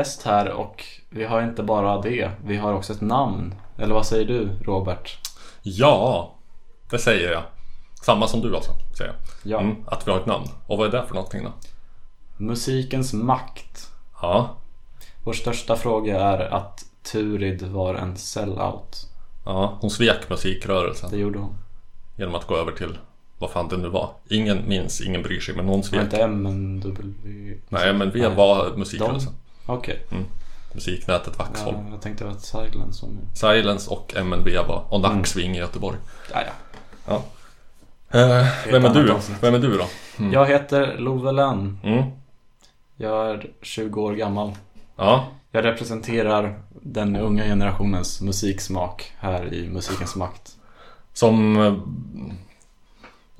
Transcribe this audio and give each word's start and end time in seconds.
gäst 0.00 0.22
här 0.22 0.50
och 0.50 0.84
vi 1.10 1.24
har 1.24 1.42
inte 1.42 1.62
bara 1.62 2.00
det. 2.00 2.30
Vi 2.44 2.56
har 2.56 2.72
också 2.74 2.92
ett 2.92 3.00
namn. 3.00 3.54
Eller 3.78 3.94
vad 3.94 4.06
säger 4.06 4.24
du 4.26 4.48
Robert? 4.64 5.18
Ja, 5.62 6.34
det 6.90 6.98
säger 6.98 7.32
jag. 7.32 7.42
Samma 8.02 8.26
som 8.26 8.40
du 8.40 8.56
alltså, 8.56 8.72
säger 8.98 9.12
jag. 9.12 9.52
Ja. 9.52 9.60
Mm, 9.60 9.76
att 9.86 10.06
vi 10.06 10.10
har 10.12 10.20
ett 10.20 10.26
namn. 10.26 10.46
Och 10.66 10.78
vad 10.78 10.94
är 10.94 11.00
det 11.00 11.06
för 11.06 11.14
någonting 11.14 11.44
då? 11.44 11.52
Musikens 12.36 13.12
makt. 13.12 13.90
Ja, 14.22 14.56
Vår 15.24 15.32
största 15.32 15.76
fråga 15.76 16.20
är 16.20 16.38
att 16.54 16.84
Turid 17.12 17.62
var 17.62 17.94
en 17.94 18.16
sellout. 18.16 19.06
ja 19.44 19.78
hon 19.80 19.90
svek 19.90 20.30
musikrörelsen 20.30 21.10
Det 21.10 21.16
gjorde 21.16 21.38
hon. 21.38 21.54
genom 22.16 22.34
att 22.34 22.46
gå 22.46 22.56
över 22.56 22.72
till 22.72 22.98
vad 23.38 23.50
fan 23.50 23.68
det 23.68 23.76
nu 23.76 23.88
var. 23.88 24.10
Ingen 24.28 24.68
minns, 24.68 25.00
ingen 25.00 25.22
bryr 25.22 25.40
sig, 25.40 25.56
men 25.56 25.66
hon 25.68 25.82
svek. 25.82 26.00
inte 26.02 26.16
M, 26.22 26.42
men 26.42 26.80
W. 26.80 27.54
Nej, 27.68 27.92
men 27.94 28.10
vi 28.10 28.20
var 28.20 28.76
musikrörelsen. 28.76 29.32
Okej. 29.66 30.06
Musiknätet 30.72 31.38
Vaxholm. 31.38 31.76
Ja, 31.86 31.92
jag 31.92 32.02
tänkte 32.02 32.24
var 32.24 32.32
ett 32.32 32.40
silence 32.40 32.92
som 32.92 33.08
nu. 33.10 33.20
Silence 33.34 33.90
och 33.90 34.14
MNB 34.16 34.48
var. 34.68 34.84
Och 34.88 35.00
Nacksving 35.00 35.54
i 35.56 35.58
Göteborg. 35.58 35.98
Ja, 36.32 36.40
ja. 37.06 37.22
Eh, 38.18 38.46
vem 38.72 38.84
är 38.84 38.94
du? 38.94 39.12
avsnitt. 39.12 39.38
Vem 39.40 39.54
är 39.54 39.58
du 39.58 39.78
då? 39.78 39.84
Jag 40.32 40.46
heter 40.46 40.98
Love 40.98 41.32
Lönn. 41.32 41.78
Mm. 41.82 42.02
Jag 42.96 43.30
är 43.30 43.50
20 43.62 44.02
år 44.02 44.12
gammal. 44.14 44.52
Ja, 44.96 45.26
Jag 45.50 45.64
representerar 45.64 46.62
den 46.82 47.16
unga 47.16 47.44
generationens 47.44 48.20
musiksmak 48.20 49.12
här 49.18 49.54
i 49.54 49.68
Musikens 49.68 50.16
makt. 50.16 50.52
som 51.12 51.56
eh, 51.56 51.74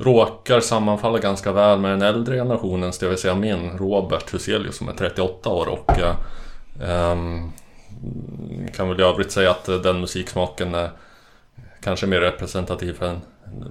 råkar 0.01 0.61
sammanfalla 0.61 1.19
ganska 1.19 1.53
väl 1.53 1.79
med 1.79 1.91
den 1.91 2.03
äldre 2.03 2.37
generationens, 2.37 2.99
det 2.99 3.09
vill 3.09 3.19
säga 3.19 3.35
min, 3.35 3.79
Robert 3.79 4.35
Huselius 4.35 4.77
som 4.77 4.89
är 4.89 4.93
38 4.93 5.49
år 5.49 5.69
och 5.69 5.99
eh, 5.99 6.15
ehm, 6.83 7.53
kan 8.77 8.89
väl 8.89 9.01
i 9.01 9.03
övrigt 9.03 9.33
säga 9.33 9.51
att 9.51 9.69
eh, 9.69 9.77
den 9.77 10.01
musiksmaken 10.01 10.75
är 10.75 10.91
kanske 11.83 12.07
mer 12.07 12.21
representativ 12.21 12.93
för 12.93 13.07
en 13.07 13.21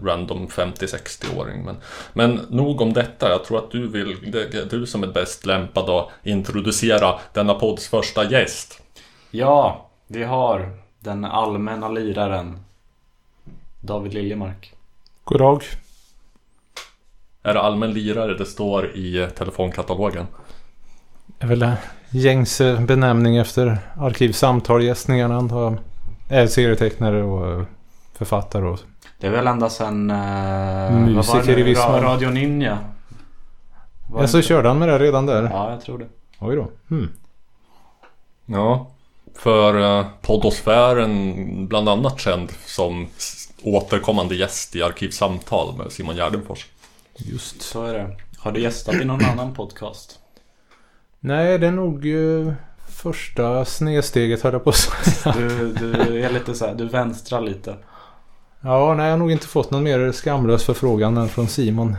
random 0.03 0.47
50-60-åring. 0.47 1.63
Men, 1.63 1.75
men 2.13 2.39
nog 2.50 2.81
om 2.81 2.94
detta, 2.94 3.30
jag 3.30 3.44
tror 3.44 3.57
att 3.57 3.72
du 3.72 3.88
vill, 3.88 4.31
det 4.31 4.53
är 4.53 4.66
du 4.69 4.85
som 4.88 5.03
är 5.03 5.07
bäst 5.07 5.45
lämpad 5.45 5.89
att 5.89 6.09
introducera 6.23 7.19
denna 7.33 7.53
podds 7.53 7.88
första 7.88 8.31
gäst. 8.31 8.81
Ja, 9.31 9.89
vi 10.07 10.23
har 10.23 10.72
den 11.00 11.25
allmänna 11.25 11.89
liraren 11.89 12.59
David 13.81 14.13
Liljemark. 14.13 14.73
God 15.23 15.39
dag. 15.39 15.63
Är 17.43 17.53
det 17.53 17.61
allmän 17.61 17.93
lirare 17.93 18.37
det 18.37 18.45
står 18.45 18.85
i 18.85 19.27
telefonkatalogen? 19.37 20.27
Det 21.27 21.45
är 21.45 21.47
väl 21.47 21.71
gängse 22.09 22.77
benämning 22.87 23.37
efter 23.37 23.77
arkivsamtal-gästningarna 23.97 25.35
antar 25.38 25.61
jag. 25.63 25.78
Är 26.29 26.47
serietecknare 26.47 27.23
och 27.23 27.66
författare 28.13 28.66
och... 28.66 28.79
Det 29.19 29.28
är 29.28 29.31
väl 29.31 29.47
ända 29.47 29.69
sedan... 29.69 30.09
Eh, 30.09 30.91
Musiker 30.91 31.59
i 31.59 31.63
viss 31.63 31.78
mån. 31.88 32.01
Radio 32.01 32.29
Ninja. 32.29 32.78
Var 34.09 34.22
Ja, 34.22 34.28
så 34.28 34.38
inte- 34.38 34.47
körde 34.47 34.67
han 34.67 34.79
med 34.79 34.89
det 34.89 34.99
redan 34.99 35.25
där? 35.25 35.44
Ja, 35.53 35.72
jag 35.72 35.81
tror 35.81 35.97
det. 35.97 36.07
Oj 36.39 36.55
då. 36.55 36.67
Hmm. 36.89 37.09
Ja, 38.45 38.88
för 39.35 39.99
eh, 39.99 40.05
poddosfären 40.22 41.67
bland 41.67 41.89
annat 41.89 42.19
känd 42.19 42.51
som 42.66 43.07
återkommande 43.63 44.35
gäst 44.35 44.75
i 44.75 44.83
Arkivsamtal 44.83 45.78
med 45.78 45.91
Simon 45.91 46.16
Gärdenfors. 46.16 46.66
Just. 47.25 47.62
Så 47.62 47.84
är 47.84 47.94
det. 47.94 48.18
Har 48.38 48.52
du 48.52 48.62
gästat 48.62 48.96
i 48.96 49.06
någon 49.06 49.25
annan 49.25 49.53
podcast? 49.53 50.19
Nej, 51.19 51.57
det 51.59 51.68
är 51.68 51.72
nog 51.72 52.07
eh, 52.07 52.53
första 52.88 53.66
snedsteget 53.66 54.41
höll 54.41 54.53
jag 54.53 54.63
på 54.63 54.69
att 54.69 54.75
säga. 54.75 55.35
Du, 55.38 55.74
du 55.74 56.24
är 56.24 56.29
lite 56.29 56.53
så 56.53 56.66
här, 56.66 56.75
du 56.75 56.85
vänstrar 56.85 57.41
lite. 57.41 57.75
Ja, 58.62 58.94
nej, 58.94 59.06
jag 59.06 59.13
har 59.13 59.18
nog 59.18 59.31
inte 59.31 59.47
fått 59.47 59.72
någon 59.72 59.84
mer 59.84 60.12
skamlös 60.12 60.63
förfrågan 60.66 61.18
än 61.18 61.29
från 61.29 61.47
Simon. 61.47 61.97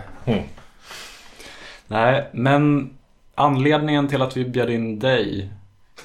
Nej, 1.87 2.29
men 2.33 2.91
anledningen 3.35 4.09
till 4.09 4.23
att 4.23 4.37
vi 4.37 4.45
bjöd 4.45 4.71
in 4.71 4.99
dig 4.99 5.51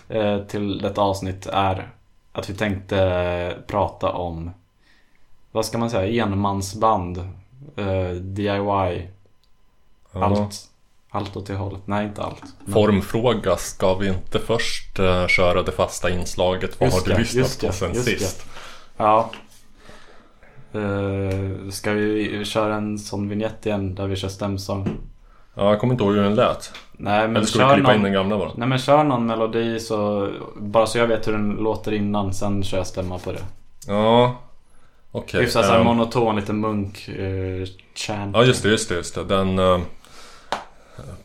eh, 0.09 0.39
till 0.39 0.77
detta 0.77 1.01
avsnitt 1.01 1.47
är 1.47 1.89
att 2.31 2.49
vi 2.49 2.53
tänkte 2.53 3.57
prata 3.67 4.11
om, 4.11 4.51
vad 5.51 5.65
ska 5.65 5.77
man 5.77 5.89
säga, 5.89 6.23
enmansband, 6.23 7.29
eh, 7.75 8.09
DIY, 8.09 9.09
allt. 10.13 10.69
Allt 11.09 11.37
åt 11.37 11.47
det 11.47 11.55
hållet. 11.55 11.81
Nej, 11.85 12.05
inte 12.05 12.21
allt. 12.21 12.43
Men- 12.59 12.73
Formfråga, 12.73 13.57
ska 13.57 13.93
vi 13.93 14.07
inte 14.07 14.39
först 14.39 14.99
eh, 14.99 15.27
köra 15.27 15.63
det 15.63 15.71
fasta 15.71 16.09
inslaget? 16.09 16.79
Vad 16.79 16.87
Just 16.87 16.99
har 16.99 17.05
du 17.07 17.13
det, 17.13 17.19
lyssnat 17.19 17.59
på 17.59 17.65
det, 17.67 17.73
sen 17.73 17.95
sist? 18.03 18.45
Ja. 18.97 19.29
Uh, 20.75 21.69
ska 21.69 21.91
vi 21.91 22.45
köra 22.45 22.75
en 22.75 22.99
sån 22.99 23.29
vignett 23.29 23.65
igen 23.65 23.95
där 23.95 24.07
vi 24.07 24.15
kör 24.15 24.27
stämsång? 24.29 24.97
Ja, 25.53 25.69
jag 25.69 25.79
kommer 25.79 25.93
inte 25.93 26.03
ihåg 26.03 26.13
hur 26.13 26.23
den 26.23 26.35
lät. 26.35 26.73
Nej 26.91 27.27
men 27.27 27.35
Eller 27.35 27.45
ska 27.45 27.67
vi 27.67 27.73
klippa 27.73 27.93
in 27.93 27.97
någon, 27.99 28.03
den 28.03 28.13
gamla 28.13 28.37
bara? 28.37 28.51
Nej 28.55 28.67
men 28.67 28.77
kör 28.77 29.03
någon 29.03 29.25
melodi 29.25 29.79
så 29.79 30.29
Bara 30.55 30.85
så 30.85 30.97
jag 30.97 31.07
vet 31.07 31.27
hur 31.27 31.31
den 31.31 31.49
låter 31.49 31.91
innan 31.91 32.33
Sen 32.33 32.63
kör 32.63 32.77
jag 32.77 32.87
stämma 32.87 33.19
på 33.19 33.31
det 33.31 33.41
Ja, 33.87 34.35
okej. 35.17 35.41
Hyfsat 35.41 35.65
ehm, 35.65 35.83
monoton 35.85 36.35
lite 36.35 36.53
munk 36.53 37.09
uh, 37.19 37.65
chant 37.95 38.35
Ja 38.35 38.43
just 38.43 38.63
det, 38.63 38.69
just 38.69 38.89
det, 38.89 38.95
just 38.95 39.15
det. 39.15 39.23
Den 39.23 39.59
eh, 39.59 39.79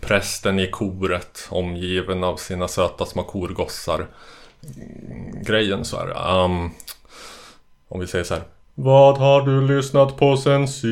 prästen 0.01 0.59
i 0.59 0.67
koret 0.71 1.47
omgiven 1.51 2.25
av 2.25 2.37
sina 2.37 2.69
söta 2.69 3.07
små 3.07 3.23
korgossar. 3.23 4.07
Mm, 4.77 5.43
Grejen 5.45 5.85
så 5.85 5.97
här. 5.97 6.09
ehm, 6.45 6.71
om 7.89 8.01
vi 8.01 8.07
säger 8.07 8.25
så 8.25 8.35
här. 8.35 8.43
Vad 8.75 9.19
har 9.19 9.43
du 9.43 9.77
lyssnat 9.77 10.17
på 10.17 10.37
sen 10.37 10.69
sist? 10.69 10.85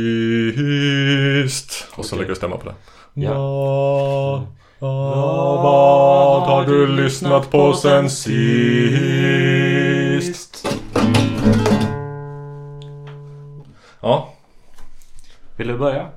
Och 1.95 2.05
så 2.05 2.15
Okej. 2.15 2.19
lägger 2.19 2.29
du 2.29 2.35
stämma 2.37 2.57
på 2.57 2.69
det. 2.69 2.75
Ja. 3.15 4.47
Vad, 4.79 5.63
vad 5.63 6.43
har 6.43 6.67
du 6.67 6.87
lyssnat 6.87 7.51
på 7.51 7.75
sen 7.75 8.11
sist? 8.11 9.68
Ja, 14.09 14.29
Vill 15.57 15.69
du 15.69 15.79
börja? 15.79 16.09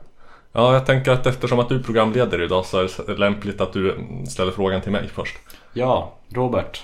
Ja, 0.52 0.74
jag 0.74 0.86
tänker 0.86 1.12
att 1.12 1.26
eftersom 1.26 1.60
att 1.60 1.70
du 1.70 1.84
programleder 1.84 2.42
idag 2.42 2.66
så 2.66 2.80
är 2.80 3.08
det 3.08 3.18
lämpligt 3.18 3.62
att 3.62 3.74
du 3.74 4.08
ställer 4.30 4.52
frågan 4.52 4.82
till 4.82 4.92
mig 4.92 5.08
först. 5.08 5.38
Ja, 5.74 6.14
Robert 6.30 6.84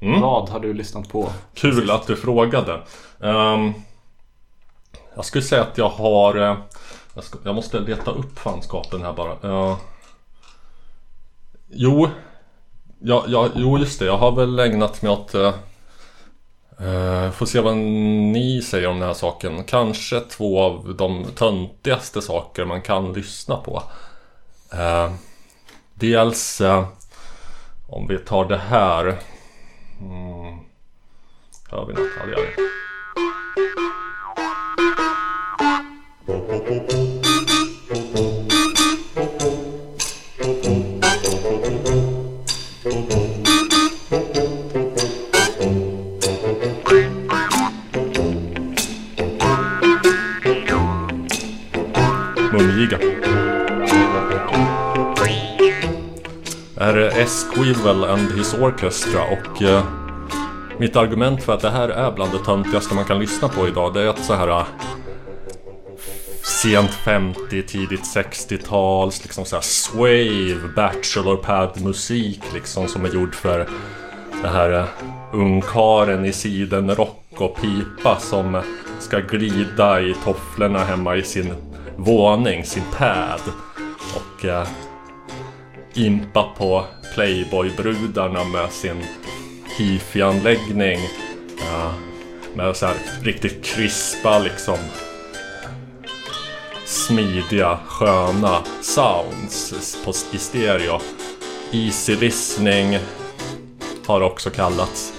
Mm. 0.00 0.20
Vad 0.20 0.48
har 0.48 0.60
du 0.60 0.74
lyssnat 0.74 1.08
på? 1.08 1.28
Kul 1.54 1.90
att 1.90 2.06
du 2.06 2.16
frågade. 2.16 2.80
Ehm, 3.20 3.72
jag 5.14 5.24
skulle 5.24 5.44
säga 5.44 5.62
att 5.62 5.78
jag 5.78 5.88
har... 5.88 6.36
eh, 6.36 6.56
jag, 7.14 7.24
ska, 7.24 7.38
jag 7.44 7.54
måste 7.54 7.80
leta 7.80 8.10
upp 8.10 8.38
fanskapen 8.38 9.02
här 9.02 9.12
bara. 9.12 9.50
Uh, 9.50 9.76
jo, 11.68 12.08
ja, 12.98 13.24
ja, 13.28 13.48
jo, 13.54 13.78
just 13.78 13.98
det. 13.98 14.06
Jag 14.06 14.18
har 14.18 14.32
väl 14.32 14.58
ägnat 14.58 15.02
mig 15.02 15.12
åt... 15.12 15.34
Uh, 15.34 15.54
uh, 16.80 17.30
får 17.30 17.46
se 17.46 17.60
vad 17.60 17.76
ni 17.76 18.62
säger 18.62 18.88
om 18.88 18.98
den 18.98 19.08
här 19.08 19.14
saken. 19.14 19.64
Kanske 19.64 20.20
två 20.20 20.62
av 20.62 20.94
de 20.98 21.24
töntigaste 21.34 22.22
saker 22.22 22.64
man 22.64 22.82
kan 22.82 23.12
lyssna 23.12 23.56
på. 23.56 23.82
Uh, 24.74 25.14
dels... 25.94 26.60
uh, 26.60 26.88
om 27.88 28.06
vi 28.06 28.18
tar 28.18 28.44
det 28.44 28.56
här. 28.56 29.04
Mm. 30.00 30.58
Hör 31.70 31.86
vi 31.86 31.94
något? 31.94 32.10
Ja, 32.18 32.26
det 32.26 32.30
gör 32.30 32.46
vi. 32.56 32.62
Mungiga. 52.86 52.98
Det 56.74 56.84
här 56.84 56.94
är 56.94 57.20
Esquivel 57.20 58.04
and 58.04 58.32
his 58.32 58.54
Orchestra 58.54 59.22
och 59.22 59.62
eh, 59.62 59.84
mitt 60.78 60.96
argument 60.96 61.42
för 61.42 61.54
att 61.54 61.60
det 61.60 61.70
här 61.70 61.88
är 61.88 62.12
bland 62.12 62.32
det 62.32 62.38
töntigaste 62.38 62.94
man 62.94 63.04
kan 63.04 63.18
lyssna 63.18 63.48
på 63.48 63.68
idag 63.68 63.94
det 63.94 64.02
är 64.02 64.06
att 64.06 64.24
så 64.24 64.34
här 64.34 64.48
eh, 64.48 64.66
sent 66.42 66.90
50, 66.90 67.62
tidigt 67.62 68.16
60-tals 68.16 69.22
liksom 69.22 69.44
så 69.44 69.56
här 69.56 69.62
swave, 69.62 70.68
bachelor 70.76 71.36
pad 71.36 71.80
musik 71.80 72.40
liksom 72.54 72.88
som 72.88 73.04
är 73.04 73.08
gjord 73.08 73.34
för 73.34 73.66
det 74.42 74.48
här 74.48 74.72
uh, 74.72 74.84
ungkaren 75.32 76.24
i 76.24 76.32
sidenrock 76.32 77.22
och 77.36 77.56
pipa 77.56 78.18
som 78.18 78.62
ska 78.98 79.18
glida 79.18 80.00
i 80.00 80.14
tofflorna 80.24 80.84
hemma 80.84 81.16
i 81.16 81.22
sin 81.22 81.54
våning, 81.96 82.64
sin 82.64 82.82
pad. 82.98 83.40
Och 84.14 84.44
eh, 84.44 84.68
impa 85.94 86.42
på 86.58 86.84
Playboy-brudarna 87.14 88.44
med 88.44 88.72
sin 88.72 89.04
hifi-anläggning. 89.78 90.98
Eh, 91.60 91.92
med 92.54 92.76
så 92.76 92.86
här 92.86 92.96
riktigt 93.22 93.64
krispa 93.64 94.38
liksom 94.38 94.78
smidiga, 96.84 97.78
sköna 97.86 98.62
sounds 98.82 99.98
på, 100.04 100.12
i 100.36 100.38
stereo. 100.38 101.00
Easy 101.72 102.16
listening 102.16 102.98
har 104.06 104.20
också 104.20 104.50
kallats. 104.50 105.12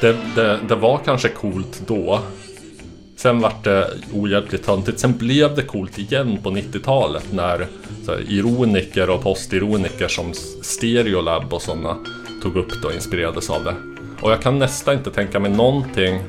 Det, 0.00 0.16
det, 0.34 0.60
det 0.68 0.74
var 0.74 0.98
kanske 1.04 1.28
coolt 1.28 1.82
då. 1.86 2.20
Sen 3.18 3.40
vart 3.40 3.64
det 3.64 3.90
ohjälpligt 4.12 4.64
töntigt. 4.64 5.00
Sen 5.00 5.16
blev 5.16 5.54
det 5.54 5.62
coolt 5.62 5.98
igen 5.98 6.38
på 6.42 6.50
90-talet 6.50 7.32
när 7.32 7.66
här, 8.06 8.30
ironiker 8.30 9.10
och 9.10 9.22
postironiker 9.22 10.08
som 10.08 10.34
Stereolab 10.62 11.52
och 11.52 11.62
sådana 11.62 11.96
tog 12.42 12.56
upp 12.56 12.82
det 12.82 12.88
och 12.88 12.94
inspirerades 12.94 13.50
av 13.50 13.64
det. 13.64 13.74
Och 14.20 14.30
jag 14.30 14.42
kan 14.42 14.58
nästan 14.58 14.94
inte 14.94 15.10
tänka 15.10 15.40
mig 15.40 15.50
någonting 15.50 16.20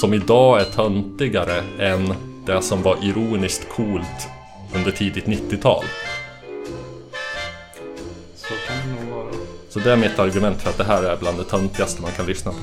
som 0.00 0.14
idag 0.14 0.60
är 0.60 0.64
töntigare 0.64 1.62
än 1.78 2.14
det 2.46 2.62
som 2.62 2.82
var 2.82 2.96
ironiskt 3.02 3.68
coolt 3.68 4.28
under 4.74 4.90
tidigt 4.90 5.24
90-tal. 5.24 5.84
Så 8.34 8.54
kan 8.68 8.76
det 8.76 9.04
nog 9.04 9.14
vara. 9.14 9.32
Så 9.68 9.78
det 9.78 9.92
är 9.92 9.96
mitt 9.96 10.18
argument 10.18 10.62
för 10.62 10.70
att 10.70 10.78
det 10.78 10.84
här 10.84 11.02
är 11.02 11.16
bland 11.16 11.38
det 11.38 11.44
töntigaste 11.44 12.02
man 12.02 12.10
kan 12.10 12.26
lyssna 12.26 12.50
på. 12.50 12.58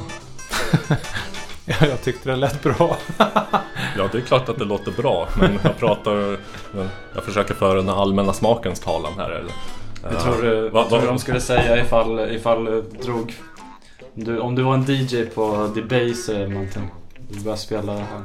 Ja, 1.69 1.75
jag 1.89 2.01
tyckte 2.01 2.29
det 2.29 2.35
lät 2.35 2.63
bra. 2.63 2.97
Ja, 3.97 4.09
det 4.11 4.17
är 4.17 4.21
klart 4.21 4.49
att 4.49 4.57
det 4.59 4.65
låter 4.65 4.91
bra, 4.91 5.27
men 5.39 5.59
jag 5.63 5.77
pratar... 5.77 6.37
Jag 7.15 7.23
försöker 7.23 7.53
föra 7.53 7.73
den 7.73 7.89
allmänna 7.89 8.33
smakens 8.33 8.79
talan 8.79 9.13
här. 9.17 9.29
Eller? 9.29 9.51
Jag 10.11 10.19
tror, 10.23 10.41
du, 10.41 10.69
Va- 10.69 10.83
tror 10.89 10.97
va- 10.97 11.01
du 11.01 11.07
de 11.07 11.19
skulle 11.19 11.41
säga 11.41 11.81
ifall, 11.85 12.19
ifall 12.19 12.65
du 12.65 12.81
drog... 12.81 13.35
Om 14.15 14.23
du, 14.23 14.39
om 14.39 14.55
du 14.55 14.61
var 14.63 14.73
en 14.73 14.85
DJ 14.87 15.25
på 15.25 15.71
Debaser 15.75 16.35
eller 16.35 16.47
någonting. 16.47 16.89
Du 17.29 17.39
började 17.39 17.61
spela 17.61 17.93
det 17.93 17.99
här. 17.99 18.21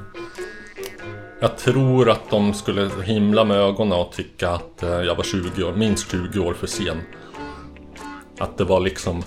Jag 1.41 1.57
tror 1.59 2.11
att 2.11 2.31
de 2.31 2.55
skulle 2.55 2.91
himla 3.05 3.45
med 3.45 3.57
ögonen 3.57 3.99
och 3.99 4.13
tycka 4.13 4.51
att 4.51 4.83
eh, 4.83 4.89
jag 4.91 5.15
var 5.15 5.25
20 5.25 5.65
år, 5.65 5.73
minst 5.73 6.11
20 6.11 6.39
år 6.41 6.55
för 6.55 6.67
sen. 6.67 7.01
Att 8.39 8.59
det 8.59 8.65
var 8.65 8.81
liksom 8.81 9.23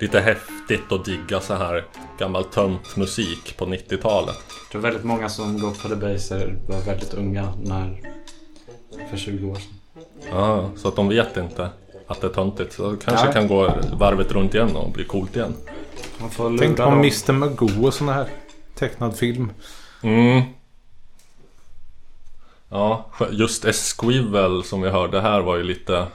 lite 0.00 0.20
häftigt 0.20 0.53
att 0.90 1.04
digga 1.04 1.40
så 1.40 1.54
här 1.54 1.84
gammal 2.18 2.44
tönt 2.44 2.96
musik 2.96 3.56
på 3.56 3.66
90-talet. 3.66 4.36
Jag 4.48 4.70
tror 4.70 4.82
väldigt 4.82 5.04
många 5.04 5.28
som 5.28 5.60
går 5.60 5.70
på 5.70 5.88
Debaser 5.88 6.56
var 6.68 6.80
väldigt 6.80 7.14
unga 7.14 7.54
när... 7.62 8.00
För 9.10 9.16
20 9.16 9.50
år 9.50 9.54
sedan. 9.54 9.72
Ja, 10.30 10.70
så 10.76 10.88
att 10.88 10.96
de 10.96 11.08
vet 11.08 11.36
inte 11.36 11.70
att 12.06 12.20
det 12.20 12.26
är 12.26 12.30
töntigt. 12.30 12.72
Så 12.72 12.90
det 12.90 13.04
kanske 13.04 13.24
Nej. 13.24 13.34
kan 13.34 13.48
gå 13.48 13.74
varvet 13.92 14.32
runt 14.32 14.54
igen 14.54 14.76
och 14.76 14.90
bli 14.90 15.04
coolt 15.04 15.36
igen. 15.36 15.54
Man 16.20 16.30
får 16.30 16.50
lura 16.50 16.58
Tänk 16.58 16.76
på 16.76 16.82
dem. 16.82 16.98
Mr 16.98 17.32
Magoo 17.32 17.86
och 17.86 17.94
sån 17.94 18.08
här 18.08 18.28
tecknad 18.74 19.16
film. 19.16 19.52
Mm. 20.02 20.42
Ja, 22.68 23.10
just 23.30 23.64
Esquivel 23.64 24.64
som 24.64 24.82
vi 24.82 24.90
hörde 24.90 25.20
här 25.20 25.40
var 25.40 25.56
ju 25.56 25.62
lite 25.62 26.06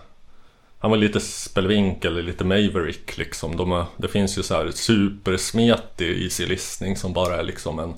han 0.80 0.92
var 0.92 0.98
lite 0.98 1.20
spelvink 1.20 2.06
eller 2.06 2.22
lite 2.22 2.44
Maverick 2.44 3.18
liksom. 3.18 3.58
De 3.58 3.72
är, 3.72 3.86
det 3.98 4.08
finns 4.08 4.38
ju 4.38 4.44
så 4.44 4.56
här 4.56 4.72
supersmetig 4.72 6.24
easy 6.24 6.46
listning 6.46 6.98
som 6.98 7.14
bara 7.14 7.36
är 7.38 7.44
liksom 7.44 7.80
en 7.80 7.94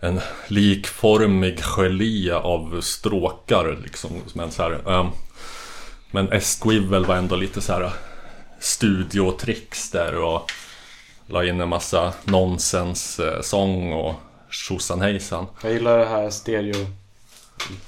En 0.00 0.20
likformig 0.48 1.60
gelé 1.60 2.32
av 2.32 2.80
stråkar 2.80 3.80
liksom. 3.82 4.10
Men 4.34 4.50
så 4.50 4.62
här, 4.62 4.80
um, 4.84 5.10
Men 6.10 6.32
Esquivel 6.32 7.04
var 7.04 7.16
ändå 7.16 7.36
lite 7.36 7.60
så 7.60 7.72
här 7.72 7.90
Studiotricks 8.60 9.90
där 9.90 10.14
och 10.14 10.50
La 11.26 11.44
in 11.44 11.60
en 11.60 11.68
massa 11.68 12.12
nonsens-sång 12.24 13.92
eh, 13.92 13.98
och 13.98 14.14
tjosan 14.50 15.00
hejsan. 15.00 15.46
Jag 15.62 15.72
gillar 15.72 15.98
det 15.98 16.04
här 16.04 16.30
stereo... 16.30 16.86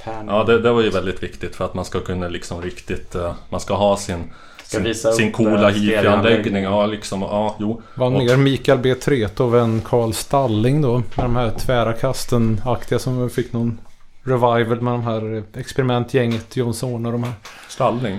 Pan. 0.05 0.27
Ja, 0.29 0.45
det, 0.45 0.61
det 0.61 0.73
var 0.73 0.83
ju 0.83 0.91
väldigt 0.91 1.23
viktigt 1.23 1.57
för 1.57 1.65
att 1.65 1.75
man 1.75 1.85
ska 1.85 2.01
kunna 2.01 2.29
liksom 2.29 2.63
riktigt... 2.63 3.15
eh, 3.15 3.35
man 3.51 3.61
ska 3.61 3.75
ha 3.75 3.97
sin, 3.97 4.33
Ska 4.63 4.95
sin, 4.95 5.13
sin 5.13 5.33
coola 5.33 5.69
eh, 5.69 5.75
hifi-anläggning. 5.75 5.99
stereoanläggning. 5.99 6.63
Ja, 6.63 6.87
liksom, 6.87 7.23
ja, 7.23 7.57
jo. 7.59 7.83
Var 7.95 8.07
Och- 8.07 8.13
ner 8.13 8.37
Mikael 8.37 8.79
B. 8.79 8.95
Tretow 8.95 9.57
än 9.57 9.81
Carl 9.81 10.13
Stalling 10.13 10.83
då. 10.83 10.99
Med 10.99 11.25
de 11.25 11.37
här 11.37 11.51
tvära 11.51 11.93
kasten-aktiga 11.93 12.99
som 12.99 13.31
fick 13.31 13.53
någon 13.53 13.79
revival 14.23 14.81
med 14.81 14.93
de 14.93 15.03
här 15.03 15.43
experimentgänget 15.57 16.57
John 16.57 16.75
Zorn 16.75 17.07
och 17.07 17.13
de 17.13 17.23
här. 17.25 17.33
Stallning. 17.69 18.19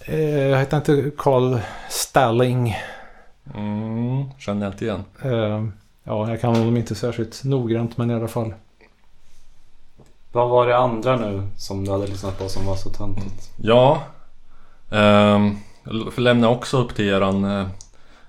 Eh, 0.00 0.20
jag 0.38 0.58
heter 0.58 0.76
inte 0.76 1.10
Carl 1.18 1.58
Stalling. 1.88 2.76
Mm, 3.54 4.24
känner 4.38 4.66
jag 4.66 4.72
inte 4.74 4.84
igen. 4.84 5.04
Eh, 5.22 5.64
ja, 6.04 6.30
jag 6.30 6.40
kan 6.40 6.56
honom 6.56 6.76
inte 6.76 6.94
särskilt 6.94 7.44
noggrant 7.44 7.96
men 7.96 8.10
i 8.10 8.14
alla 8.14 8.28
fall. 8.28 8.54
Vad 10.38 10.48
var 10.48 10.66
det 10.66 10.76
andra 10.76 11.16
nu 11.16 11.42
som 11.56 11.84
du 11.84 11.90
hade 11.90 12.06
lyssnat 12.06 12.38
på 12.38 12.48
som 12.48 12.66
var 12.66 12.76
så 12.76 12.90
töntigt? 12.90 13.50
Ja. 13.56 14.02
Ehm, 14.90 15.56
jag 15.84 16.18
lämnar 16.18 16.48
också 16.48 16.76
upp 16.76 16.94
till 16.94 17.08
eran 17.08 17.44
eh, 17.44 17.66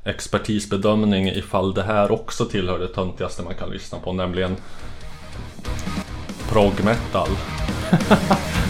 expertisbedömning 0.04 1.28
ifall 1.28 1.74
det 1.74 1.84
här 1.84 2.12
också 2.12 2.46
tillhör 2.46 2.80
det 2.80 2.88
töntigaste 2.88 3.44
man 3.44 3.56
kan 3.56 3.70
lyssna 3.70 3.98
på, 4.00 4.14
nämligen 4.14 4.56
prog 6.52 6.84
metal. 6.84 7.30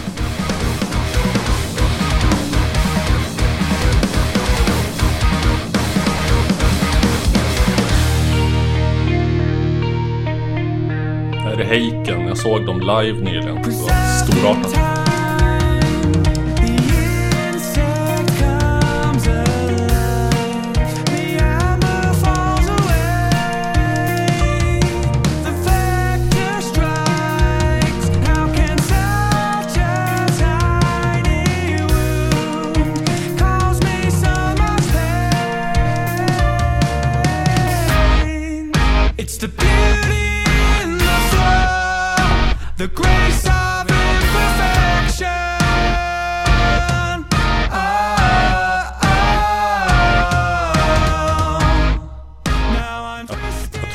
Det 11.60 11.66
Heiken, 11.66 12.28
jag 12.28 12.38
såg 12.38 12.66
dem 12.66 12.80
live 12.80 13.20
nyligen. 13.20 13.56
Det 13.56 13.70
var 13.70 14.16
storartat. 14.16 15.19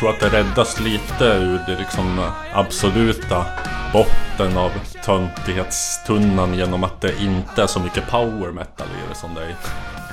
Tror 0.06 0.14
att 0.14 0.32
det 0.32 0.38
räddas 0.38 0.80
lite 0.80 1.26
ur 1.26 1.60
det 1.68 1.76
liksom 1.80 2.32
absoluta 2.54 3.46
botten 3.94 4.58
av 4.58 4.72
töntighetstunnan 5.06 6.54
genom 6.54 6.84
att 6.84 7.02
det 7.02 7.22
inte 7.22 7.64
är 7.64 7.68
så 7.68 7.80
mycket 7.80 8.10
power 8.10 8.52
metal 8.52 8.88
i 8.88 9.10
det 9.10 9.16
som 9.16 9.34
det 9.34 9.42
är 9.42 9.50
i 9.50 9.56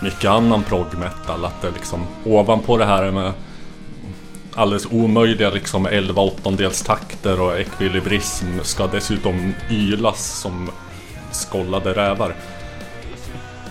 mycket 0.03 0.31
annan 0.31 0.63
prog 0.63 0.95
metal. 0.95 1.45
Att 1.45 1.63
det 1.63 1.71
liksom 1.71 2.07
ovanpå 2.25 2.77
det 2.77 2.85
här 2.85 3.11
med 3.11 3.33
alldeles 4.55 4.87
omöjliga 4.91 5.51
liksom 5.51 5.87
11 5.87 6.23
åttondels 6.23 6.83
takter 6.83 7.41
och 7.41 7.59
ekvilibrism 7.59 8.47
ska 8.63 8.87
dessutom 8.87 9.55
ylas 9.71 10.41
som 10.41 10.71
skollade 11.31 11.93
rävar. 11.93 12.35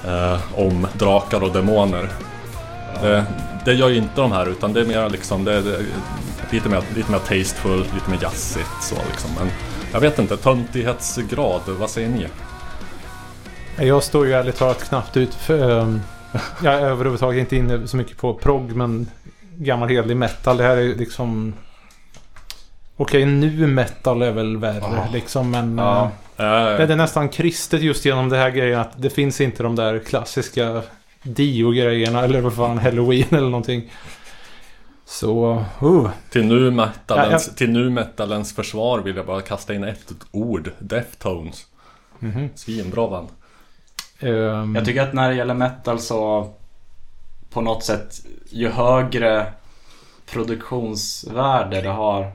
Eh, 0.05 0.59
om 0.59 0.87
drakar 0.93 1.43
och 1.43 1.51
demoner. 1.51 2.09
Det, 3.01 3.25
det 3.65 3.73
gör 3.73 3.89
ju 3.89 3.97
inte 3.97 4.21
de 4.21 4.31
här 4.31 4.49
utan 4.49 4.73
det 4.73 4.81
är 4.81 4.85
mer 4.85 5.09
liksom 5.09 5.43
det, 5.43 5.61
det, 5.61 5.77
lite, 6.51 6.69
mer, 6.69 6.81
lite 6.95 7.11
mer 7.11 7.19
tasteful, 7.19 7.79
lite 7.79 8.09
mer 8.09 8.17
jazzigt 8.21 8.83
så 8.83 8.95
liksom. 9.11 9.29
Men 9.39 9.47
jag 9.93 9.99
vet 9.99 10.19
inte, 10.19 10.37
töntighetsgrad, 10.37 11.61
vad 11.67 11.89
säger 11.89 12.09
ni? 12.09 12.27
Jag 13.85 14.03
står 14.03 14.25
ju 14.25 14.33
ärligt 14.33 14.57
talat 14.57 14.83
knappt 14.89 15.17
ut 15.17 15.33
för... 15.33 15.81
ehm, 15.81 16.01
jag 16.63 16.73
är 16.73 16.81
överhuvudtaget 16.81 17.39
inte 17.39 17.55
inne 17.55 17.87
så 17.87 17.97
mycket 17.97 18.17
på 18.17 18.33
prog 18.33 18.75
men 18.75 19.07
gammal 19.57 19.89
hederlig 19.89 20.17
metal. 20.17 20.57
Det 20.57 20.63
här 20.63 20.77
är 20.77 20.81
ju 20.81 20.95
liksom... 20.95 21.53
Okej, 22.97 23.25
nu 23.25 23.67
metal 23.67 24.21
är 24.21 24.31
väl 24.31 24.57
värre 24.57 24.79
Ja. 24.81 25.07
liksom 25.13 25.51
men... 25.51 25.79
Eh, 25.79 26.07
Eh, 26.41 26.77
Det 26.77 26.93
är 26.93 26.95
nästan 26.95 27.29
kristet 27.29 27.81
just 27.81 28.05
genom 28.05 28.29
det 28.29 28.37
här 28.37 28.49
grejen 28.49 28.79
att 28.79 28.91
det 29.01 29.09
finns 29.09 29.41
inte 29.41 29.63
de 29.63 29.75
där 29.75 29.99
klassiska 29.99 30.81
Dio-grejerna 31.23 32.23
eller 32.23 32.41
vad 32.41 32.55
fan, 32.55 32.77
Halloween 32.77 33.27
eller 33.31 33.49
någonting. 33.49 33.91
Så, 35.05 35.65
uh. 35.83 36.09
till, 36.29 36.45
nu 36.45 36.71
metalens, 36.71 37.47
Ja, 37.47 37.53
till 37.53 37.71
nu 37.71 37.89
metalens 37.89 38.55
försvar 38.55 38.99
vill 38.99 39.15
jag 39.15 39.25
bara 39.25 39.41
kasta 39.41 39.73
in 39.73 39.83
ett 39.83 40.13
ord, 40.31 40.71
Deftones. 40.79 41.65
Mhm. 42.19 42.49
Svinbra 42.55 43.07
band. 43.09 43.27
Ehm, 44.19 44.75
Jag 44.75 44.85
tycker 44.85 45.01
att 45.01 45.13
när 45.13 45.29
det 45.29 45.35
gäller 45.35 45.53
metal 45.53 45.99
så 45.99 46.53
på 47.49 47.61
något 47.61 47.83
sätt 47.83 48.25
ju 48.49 48.69
högre 48.69 49.53
produktionsvärde 50.31 51.81
det 51.81 51.89
har 51.89 52.31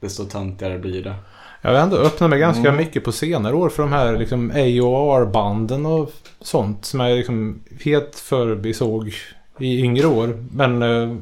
desto 0.00 0.24
töntigare 0.24 0.78
blir 0.78 1.04
det. 1.04 1.14
Jag 1.62 1.70
har 1.70 1.78
ändå 1.78 1.96
öppnat 1.96 2.30
mig 2.30 2.38
ganska 2.38 2.68
Mm. 2.68 2.76
mycket 2.76 3.04
på 3.04 3.12
senare 3.12 3.54
år 3.54 3.68
för 3.68 3.82
de 3.82 3.92
här 3.92 4.16
liksom 4.16 4.50
AOR-banden 4.50 5.86
och 5.86 6.12
sånt 6.40 6.84
som 6.84 7.00
jag 7.00 7.16
liksom 7.16 7.60
helt 7.84 8.14
förbisåg 8.14 9.14
i 9.58 9.80
yngre 9.80 10.06
år. 10.06 10.44
Men 10.52 10.82
eh, 10.82 11.16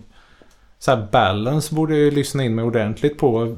så 0.79 0.91
här 0.91 1.07
Balance 1.13 1.75
borde 1.75 1.93
jag 1.97 2.05
ju 2.05 2.11
lyssna 2.11 2.45
in 2.45 2.55
mig 2.55 2.65
ordentligt 2.65 3.19
på. 3.19 3.57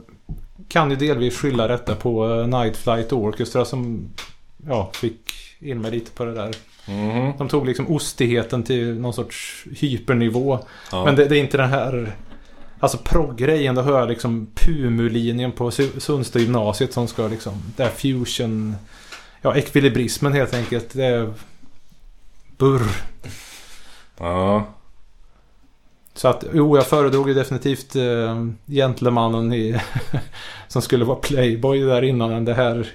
Kan 0.69 0.91
ju 0.91 0.97
delvis 0.97 1.37
skylla 1.39 1.69
detta 1.69 1.95
på 1.95 2.29
eh, 2.41 2.47
Night 2.47 2.77
Flight 2.77 3.13
Orchestra 3.13 3.65
som 3.65 4.09
ja, 4.69 4.91
fick 4.95 5.21
in 5.59 5.81
mig 5.81 5.91
lite 5.91 6.11
på 6.11 6.25
det 6.25 6.35
där. 6.35 6.55
Mhm. 6.89 7.33
De 7.39 7.49
tog 7.49 7.67
liksom 7.67 7.91
ostigheten 7.91 8.63
till 8.63 9.01
någon 9.01 9.13
sorts 9.15 9.65
hypernivå. 9.81 10.59
Ja. 10.93 11.05
Men 11.05 11.17
det, 11.17 11.25
det 11.25 11.37
är 11.37 11.41
inte 11.41 11.57
den 11.57 11.71
här... 11.71 12.13
Alltså 12.81 12.99
prog-grejen, 12.99 13.75
då 13.75 13.83
hör 13.83 13.99
jag 13.99 14.09
liksom 14.09 14.47
Pumu-linjen 14.55 15.53
på 15.53 15.71
Su- 15.71 15.99
Sundsta 16.01 16.39
gymnasiet 16.39 16.93
som 16.93 17.09
ska 17.09 17.29
liksom... 17.29 17.53
Det 17.77 17.83
är 17.83 17.89
fusion... 17.91 18.77
Ja, 19.43 19.57
ekvilibrismen 19.57 20.33
helt 20.33 20.55
enkelt. 20.55 20.93
Det 20.93 21.05
är... 21.05 21.33
Burr. 22.59 22.83
ja. 24.19 24.65
Så 26.15 26.29
att, 26.29 26.45
jo, 26.55 26.77
jag 26.77 26.87
föredrog 26.87 27.29
ju 27.29 27.35
definitivt 27.35 27.97
eh, 27.97 28.47
gentlemannen 28.67 29.53
i... 29.53 29.81
som 30.69 30.83
skulle 30.83 31.05
vara 31.05 31.19
playboy 31.19 31.81
där 31.81 32.03
innan 32.03 32.31
än 32.33 32.45
det 32.45 32.55
här 32.55 32.87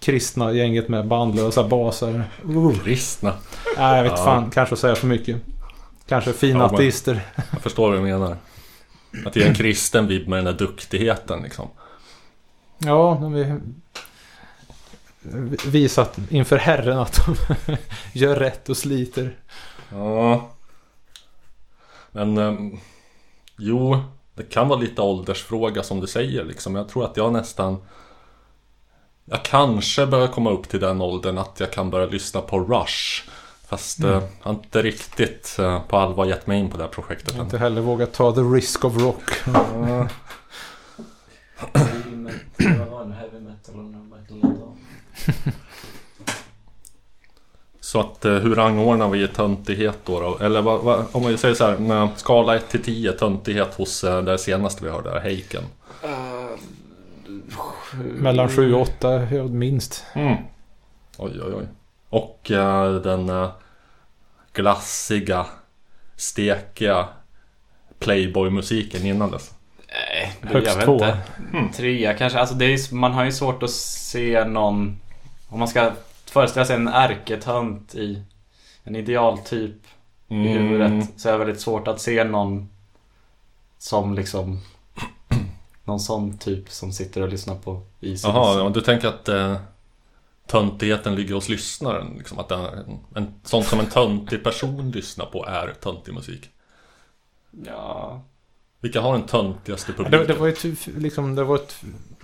kristna 0.00 0.52
gänget 0.52 0.88
med 0.88 1.06
bandlösa 1.06 1.68
basar. 1.68 2.24
Uh. 2.48 2.78
Kristna. 2.84 3.32
Nej, 3.78 3.96
jag 3.96 4.02
vet 4.02 4.12
Ja. 4.16 4.24
fan. 4.24 4.50
Kanske 4.50 4.76
säga 4.76 4.94
för 4.94 5.06
mycket. 5.06 5.36
Kanske 6.06 6.32
fina 6.32 6.58
Ja, 6.58 6.64
ateister. 6.64 7.20
Jag 7.52 7.62
förstår 7.62 7.90
vad 7.90 7.98
du 7.98 8.02
menar. 8.02 8.36
Att 9.26 9.32
det 9.32 9.42
är 9.42 9.48
en 9.48 9.54
kristen 9.54 10.06
vibb 10.06 10.28
med 10.28 10.38
den 10.38 10.44
där 10.44 10.66
duktigheten 10.66 11.42
liksom. 11.42 11.68
Ja, 12.78 13.18
de 13.20 13.32
vi 13.32 13.60
visat 15.66 16.18
inför 16.30 16.56
Herren 16.56 16.98
att 16.98 17.26
de 17.26 17.36
gör 18.12 18.36
rätt 18.36 18.68
och 18.68 18.76
sliter. 18.76 19.36
Ja. 19.90 20.50
Men 22.10 22.38
ehm, 22.38 22.78
jo, 23.58 24.02
det 24.34 24.42
kan 24.42 24.68
vara 24.68 24.80
lite 24.80 25.02
åldersfråga 25.02 25.82
som 25.82 26.00
du 26.00 26.06
säger 26.06 26.44
liksom. 26.44 26.74
Jag 26.74 26.88
tror 26.88 27.04
att 27.04 27.16
jag 27.16 27.32
nästan 27.32 27.82
Jag 29.24 29.44
kanske 29.44 30.06
börjar 30.06 30.28
komma 30.28 30.50
upp 30.50 30.68
till 30.68 30.80
den 30.80 31.00
åldern 31.00 31.38
att 31.38 31.60
jag 31.60 31.72
kan 31.72 31.90
börja 31.90 32.06
lyssna 32.06 32.40
på 32.40 32.60
Rush. 32.60 33.22
Fast 33.66 33.98
Mm. 33.98 34.10
eh, 34.10 34.22
jag 34.22 34.28
har 34.40 34.52
inte 34.52 34.82
riktigt 34.82 35.56
eh, 35.58 35.82
på 35.82 35.96
allvar 35.96 36.24
gett 36.24 36.46
mig 36.46 36.58
in 36.58 36.70
på 36.70 36.76
det 36.76 36.82
här 36.82 36.90
projektet 36.90 37.28
Jag 37.28 37.38
har 37.38 37.44
inte 37.44 37.58
heller 37.58 37.80
vågat 37.80 38.12
ta 38.12 38.32
the 38.32 38.40
risk 38.40 38.84
of 38.84 38.96
rock. 38.96 39.30
Så 47.80 48.00
att 48.00 48.24
eh, 48.24 48.32
hur 48.32 48.54
rangordnar 48.54 49.08
vi 49.08 49.28
töntighet 49.28 49.98
då? 50.04 50.20
då? 50.20 50.38
Eller 50.38 50.62
vad, 50.62 50.80
vad, 50.80 51.04
om 51.12 51.26
vi 51.26 51.36
säger 51.36 51.54
så 51.54 51.64
här, 51.64 51.78
med 51.78 52.08
skala 52.16 52.56
1 52.56 52.68
till 52.68 52.82
10 52.82 53.12
töntighet 53.12 53.74
hos 53.74 54.04
eh, 54.04 54.22
det 54.22 54.38
senaste 54.38 54.84
vi 54.84 54.90
hörde, 54.90 55.20
Heiken. 55.20 55.62
Mellan 57.94 58.48
7 58.48 58.74
och 58.74 58.80
8 58.80 59.34
ja, 59.34 59.44
minst. 59.44 60.04
Mm. 60.14 60.36
Oj, 61.18 61.40
oj, 61.46 61.54
oj. 61.54 61.66
Och 62.14 62.50
eh, 62.50 62.94
den 62.94 63.28
eh, 63.28 63.50
glassiga, 64.52 65.46
stekiga 66.16 67.08
Playboy-musiken 67.98 69.06
innan 69.06 69.30
dess. 69.30 69.54
Nej, 69.88 70.32
Högst 70.42 70.68
jag 70.68 70.76
vet 70.76 70.84
två. 70.84 70.94
inte. 70.94 71.76
Trea 71.76 72.14
kanske. 72.14 72.38
Alltså 72.38 72.54
det 72.54 72.64
är, 72.64 72.94
man 72.94 73.12
har 73.12 73.24
ju 73.24 73.32
svårt 73.32 73.62
att 73.62 73.70
se 73.70 74.44
någon... 74.44 75.00
Om 75.48 75.58
man 75.58 75.68
ska 75.68 75.92
föreställa 76.24 76.66
sig 76.66 76.76
en 76.76 76.88
ärketönt 76.88 77.94
i 77.94 78.22
en 78.84 78.96
idealtyp 78.96 79.76
i 80.28 80.34
Mm. 80.34 80.46
huvudet 80.48 81.08
så 81.20 81.28
är 81.28 81.32
det 81.32 81.38
väldigt 81.38 81.60
svårt 81.60 81.88
att 81.88 82.00
se 82.00 82.24
någon 82.24 82.68
som 83.78 84.14
liksom 84.14 84.60
någon 85.84 86.00
sån 86.00 86.38
typ 86.38 86.70
som 86.70 86.92
sitter 86.92 87.22
och 87.22 87.28
lyssnar 87.28 87.54
på 87.54 87.82
Easy 88.00 88.28
Jaha, 88.28 88.58
ja, 88.58 88.68
du 88.68 88.80
tänker 88.80 89.08
att 89.08 89.28
eh, 89.28 89.56
töntigheten 90.46 91.14
ligger 91.14 91.34
hos 91.34 91.48
lyssnaren? 91.48 92.14
Liksom, 92.18 92.38
att 92.38 92.50
en, 92.50 92.98
en, 93.16 93.34
sånt 93.44 93.66
som 93.66 93.80
en 93.80 93.86
töntig 93.86 94.44
person 94.44 94.90
lyssnar 94.90 95.26
på 95.26 95.46
är 95.46 95.72
töntig 95.80 96.14
musik? 96.14 96.50
Ja, 97.66 98.22
Vilka 98.80 99.00
har 99.00 99.12
den 99.12 99.26
töntigaste 99.26 99.92
Det, 99.92 99.96
publiken? 99.96 100.26
det 100.26 100.34
var 100.34 100.48
ett, 100.48 100.64
liksom, 100.98 101.34
det 101.34 101.44
var 101.44 101.54
ett, 101.56 101.76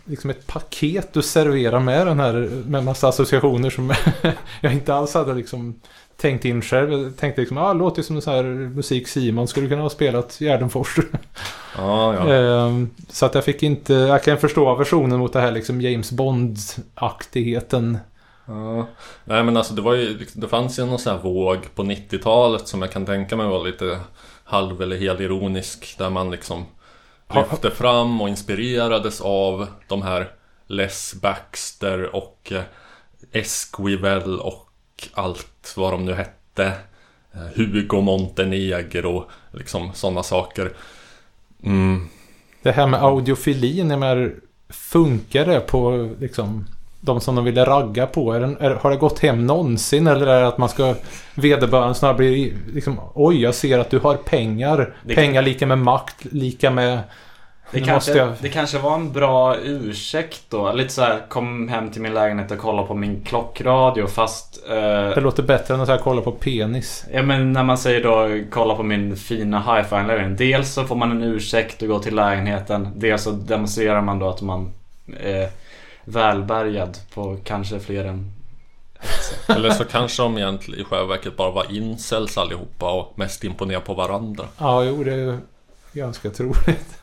liksom 0.05 0.31
ett 0.31 0.47
paket 0.47 1.13
du 1.13 1.23
serverar 1.23 1.81
med 1.81 2.07
den 2.07 2.21
här 2.21 2.33
med 2.67 2.85
massa 2.85 3.09
associationer 3.09 3.71
som 3.71 3.95
jag 4.61 4.73
inte 4.73 4.95
alls 4.95 5.15
hade 5.15 5.35
liksom 5.35 5.81
tänkt 6.17 6.45
in 6.45 6.63
själv. 6.63 6.93
Jag 6.93 7.17
tänkte 7.17 7.41
liksom, 7.41 7.59
ah, 7.59 7.73
låter 7.73 8.03
som 8.03 8.17
en 8.17 8.23
sån 8.23 8.35
här 8.35 8.43
musik 8.45 9.09
Simon 9.09 9.49
skulle 9.49 9.69
kunna 9.69 9.83
ha 9.83 9.91
spelat 9.91 10.41
Gärdenfors. 10.41 10.97
Ja, 11.77 12.15
ja. 12.15 12.35
Ehm, 12.35 12.91
Så 13.09 13.27
att 13.27 13.35
jag 13.35 13.45
fick 13.45 13.63
inte, 13.63 13.95
jag 13.95 14.25
kan 14.25 14.39
förstå 14.39 14.75
versionen 14.75 15.19
mot 15.19 15.33
det 15.33 15.41
här 15.41 15.53
liksom 15.53 15.81
James 15.81 16.13
Bond-aktigheten. 16.13 17.99
Ja. 18.51 18.87
Nej 19.25 19.45
men 19.45 19.57
alltså 19.57 19.75
det 19.75 19.83
var 19.83 19.95
ju, 19.95 20.27
det 20.35 20.49
fanns 20.49 20.79
ju 20.79 20.87
någon 20.87 20.99
sån 20.99 21.13
här 21.13 21.23
våg 21.23 21.75
på 21.75 21.83
90-talet 21.83 22.69
som 22.69 22.83
jag 22.83 22.93
kan 22.93 23.07
tänka 23.07 23.37
mig 23.37 23.47
var 23.47 23.65
lite 23.65 24.01
halv 24.45 24.83
eller 24.83 24.97
helironisk. 24.97 25.95
Där 25.99 26.11
man 26.11 26.31
liksom 26.31 26.67
lyfte 27.35 27.71
fram 27.71 28.21
och 28.21 28.29
inspirerades 28.29 29.21
av 29.21 29.67
de 29.89 30.03
här 30.03 30.33
Les 30.67 31.15
Baxter 31.15 32.17
och 32.17 32.53
eh, 32.53 32.63
Esquivel 33.33 34.41
och 34.41 34.69
allt 35.13 35.75
vad 35.77 35.93
de 35.93 36.05
nu 36.05 36.15
hette. 36.15 36.73
Eh, 37.33 37.47
Hugo 37.55 38.01
Montenegro, 38.01 39.25
liksom 39.51 39.91
sådana 39.95 40.23
saker. 40.23 40.73
Mm. 41.63 42.09
Det 42.63 42.73
här 42.73 42.87
med 42.87 43.03
audiofilin, 43.03 43.93
funkar 44.69 45.47
det 45.47 45.61
på 45.61 46.11
liksom 46.21 46.67
de 47.01 47.21
som 47.21 47.35
de 47.35 47.45
ville 47.45 47.65
ragga 47.65 48.07
på? 48.07 48.33
Är 48.33 48.41
är, 48.41 48.71
har 48.75 48.91
det 48.91 48.97
gått 48.97 49.19
hem 49.19 49.47
någonsin? 49.47 50.07
Eller 50.07 50.27
är 50.27 50.41
det 50.41 50.47
att 50.49 50.59
man 50.59 50.69
ska 50.69 50.95
vederbörande 51.35 51.95
snarare 51.95 52.17
bli 52.17 52.55
liksom 52.75 53.01
Oj, 53.15 53.43
jag 53.43 53.55
ser 53.55 53.79
att 53.79 53.91
du 53.91 53.99
har 53.99 54.15
pengar. 54.15 54.95
Det- 55.05 55.15
pengar 55.15 55.43
lika 55.43 55.67
med 55.67 55.79
makt, 55.79 56.25
lika 56.25 56.71
med... 56.71 56.99
det 57.73 57.81
kanske, 57.81 58.13
jag- 58.13 58.33
det 58.41 58.49
kanske 58.49 58.79
var 58.79 58.95
en 58.95 59.13
bra 59.13 59.57
ursäkt 59.65 60.43
då. 60.49 60.73
Lite 60.73 60.93
så 60.95 61.03
här, 61.03 61.21
kom 61.29 61.69
hem 61.69 61.91
till 61.91 62.03
min 62.03 62.15
lägenhet 62.15 62.51
och 62.51 62.59
kolla 62.59 62.83
på 62.83 62.95
min 62.95 63.25
klockradio 63.25 64.07
fast... 64.07 64.61
eh, 64.69 64.75
Det 65.15 65.21
låter 65.21 65.43
bättre 65.43 65.75
än 65.75 65.81
att 65.81 65.89
här 65.89 65.99
kolla 65.99 66.21
på 66.23 66.33
penis. 66.33 67.05
Ja 67.13 67.23
men 67.23 67.53
när 67.53 67.63
man 67.63 67.79
säger 67.79 68.03
då 68.03 68.41
kolla 68.51 68.75
på 68.75 68.83
min 68.83 69.17
fina 69.17 69.61
hi-fi 69.77 69.95
anläggning. 69.95 70.37
Dels 70.37 70.73
så 70.73 70.85
får 70.85 70.97
man 70.97 71.11
en 71.11 71.23
ursäkt 71.23 71.83
att 71.83 71.89
gå 71.89 71.99
till 71.99 72.15
lägenheten. 72.15 72.89
Dels 72.97 73.23
så 73.23 73.31
demonstrerar 73.31 74.01
man 74.03 74.19
då 74.19 74.29
att 74.29 74.43
man 74.43 74.73
är 75.21 75.49
välbärgad 76.05 76.99
på 77.15 77.37
kanske 77.45 77.81
fler 77.81 78.05
än 78.05 78.33
Eller 79.49 79.71
så 79.71 79.85
kanske 79.85 80.23
de 80.23 80.39
egentligen 80.39 80.81
i 80.81 80.85
själva 80.85 81.07
verket 81.07 81.37
bara 81.37 81.51
var 81.51 81.73
incels 81.77 82.39
allihopa 82.39 82.93
och 82.93 83.19
mest 83.19 83.45
imponerade 83.45 83.85
på 83.87 83.95
varandra. 83.95 84.45
Ja, 84.59 84.85
jo, 84.85 85.05
det 85.05 85.13
är 85.13 85.39
ganska 85.93 86.31
troligt. 86.31 86.99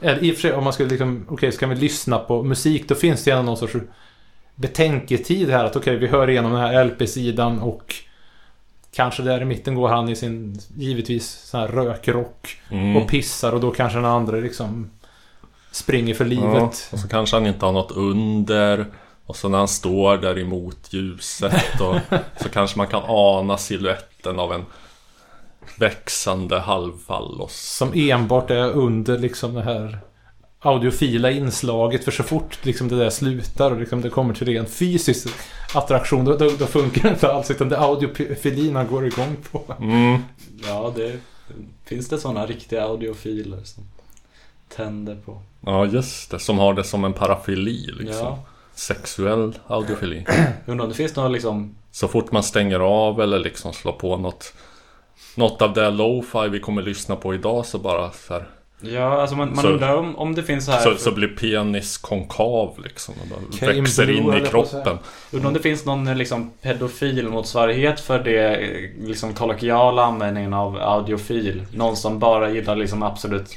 Eller 0.00 0.24
i 0.24 0.30
och 0.30 0.34
för 0.34 0.42
sig, 0.42 0.52
om 0.52 0.64
man 0.64 0.72
skulle 0.72 0.88
liksom, 0.88 1.26
okej, 1.28 1.52
ska 1.52 1.66
vi 1.66 1.74
lyssna 1.74 2.18
på 2.18 2.42
musik, 2.42 2.88
då 2.88 2.94
finns 2.94 3.24
det 3.24 3.30
gärna 3.30 3.42
någon 3.42 3.56
sorts 3.56 3.74
betänketid 4.54 5.50
här. 5.50 5.64
Att 5.64 5.76
okej, 5.76 5.96
vi 5.96 6.06
hör 6.06 6.30
igenom 6.30 6.52
den 6.52 6.60
här 6.60 6.84
LP-sidan 6.84 7.60
och 7.60 7.94
kanske 8.92 9.22
där 9.22 9.42
i 9.42 9.44
mitten 9.44 9.74
går 9.74 9.88
han 9.88 10.08
i 10.08 10.16
sin, 10.16 10.60
givetvis, 10.76 11.30
sån 11.30 11.60
här 11.60 11.68
rökrock 11.68 12.60
Mm. 12.70 12.96
och 12.96 13.08
pissar 13.08 13.52
och 13.52 13.60
då 13.60 13.70
kanske 13.70 13.98
den 13.98 14.04
andra 14.04 14.36
liksom 14.36 14.90
springer 15.76 16.14
för 16.14 16.24
Ja, 16.24 16.30
livet. 16.30 16.88
och 16.92 16.98
så 16.98 17.08
kanske 17.08 17.36
han 17.36 17.46
inte 17.46 17.64
har 17.66 17.72
något 17.72 17.92
under. 17.92 18.86
Och 19.26 19.36
så 19.36 19.48
när 19.48 19.58
han 19.58 19.68
står 19.68 20.16
där 20.16 20.38
emot 20.38 20.92
ljuset 20.92 21.80
och 21.80 21.96
så 22.42 22.48
kanske 22.48 22.78
man 22.78 22.86
kan 22.86 23.02
ana 23.06 23.58
siluetten 23.58 24.38
av 24.38 24.52
en 24.52 24.64
växande 25.78 26.58
halvfallos. 26.58 27.76
Som 27.76 27.92
enbart 27.94 28.50
är 28.50 28.70
under 28.70 29.18
liksom 29.18 29.54
det 29.54 29.62
här 29.62 29.98
audiofila 30.60 31.30
inslaget. 31.30 32.04
För 32.04 32.10
så 32.12 32.22
fort 32.22 32.58
liksom 32.64 32.88
det 32.88 32.96
där 32.96 33.10
slutar 33.10 33.70
och 33.70 33.80
liksom 33.80 34.00
det 34.00 34.10
kommer 34.10 34.34
till 34.34 34.46
ren 34.46 34.66
fysisk 34.66 35.28
attraktion 35.74 36.24
då, 36.24 36.36
då, 36.36 36.50
då 36.58 36.66
funkar 36.66 37.02
det 37.02 37.08
inte 37.08 37.32
alls. 37.32 37.50
Utan 37.50 37.68
det 37.68 37.78
audiofilin 37.78 38.76
han 38.76 38.86
går 38.86 39.06
igång 39.06 39.36
på. 39.52 39.74
Mm. 39.80 40.18
Ja, 40.66 40.92
det 40.96 41.20
finns 41.84 42.08
det 42.08 42.18
sådana 42.18 42.46
riktiga 42.46 42.82
audiofiler 42.84 43.60
som 43.64 43.84
tänder 44.76 45.16
på. 45.24 45.42
Ja 45.66 45.86
just 45.86 46.30
det, 46.30 46.38
som 46.38 46.58
har 46.58 46.74
det 46.74 46.84
som 46.84 47.04
en 47.04 47.12
parafili 47.12 47.92
liksom. 47.98 48.26
Ja. 48.26 48.38
sexuell 48.74 49.58
audiofili. 49.66 50.26
Undrar 50.66 50.84
om 50.84 50.90
det 50.90 50.96
finns 50.96 51.16
några 51.16 51.28
liksom 51.28 51.74
Så 51.90 52.08
fort 52.08 52.32
man 52.32 52.42
stänger 52.42 52.80
av 52.80 53.20
eller 53.20 53.38
liksom 53.38 53.72
slår 53.72 53.92
på 53.92 54.16
något 54.16 54.52
Något 55.34 55.62
av 55.62 55.72
det 55.72 55.90
lo-fi 55.90 56.48
vi 56.48 56.60
kommer 56.60 56.82
lyssna 56.82 57.16
på 57.16 57.34
idag 57.34 57.66
så 57.66 57.78
bara 57.78 58.10
så 58.10 58.34
här, 58.34 58.48
Ja, 58.80 59.20
alltså 59.20 59.36
man, 59.36 59.48
man 59.54 59.64
Så- 59.64 59.68
undrar 59.68 59.96
om, 59.96 60.16
om 60.16 60.34
det 60.34 60.42
finns 60.42 60.64
så 60.64 60.72
här 60.72 60.80
så, 60.80 60.94
så 60.96 61.12
blir 61.12 61.28
penis 61.28 61.98
konkav 61.98 62.74
liksom 62.84 63.14
och 63.22 63.28
bara 63.28 63.72
växer 63.74 64.06
blue, 64.06 64.18
in 64.18 64.44
i 64.44 64.48
kroppen. 64.48 64.98
Undrar 65.30 65.48
om 65.48 65.54
det 65.54 65.60
finns 65.60 65.84
någon 65.84 66.18
liksom 66.18 66.50
pedofil 66.62 67.28
motsvarighet 67.28 68.00
för 68.00 68.18
det 68.18 68.60
liksom 69.00 69.34
kollokviala 69.34 70.04
användningen 70.04 70.54
av 70.54 70.76
audiofil. 70.76 71.62
Någon 71.74 71.96
som 71.96 72.18
bara 72.18 72.50
gillar 72.50 72.76
liksom 72.76 73.02
absolut 73.02 73.56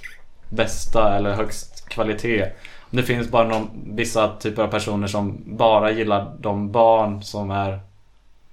bästa 0.50 1.18
eller 1.18 1.34
högst 1.34 1.69
kvalitet. 1.90 2.44
Om 2.92 2.98
det 2.98 3.04
finns 3.04 3.30
bara 3.30 3.48
någon, 3.48 3.70
vissa 3.96 4.36
typer 4.38 4.64
av 4.64 4.68
personer 4.68 5.08
som 5.08 5.38
bara 5.58 5.92
gillar 5.92 6.36
de 6.40 6.72
barn 6.72 7.24
som 7.24 7.52
är 7.52 7.80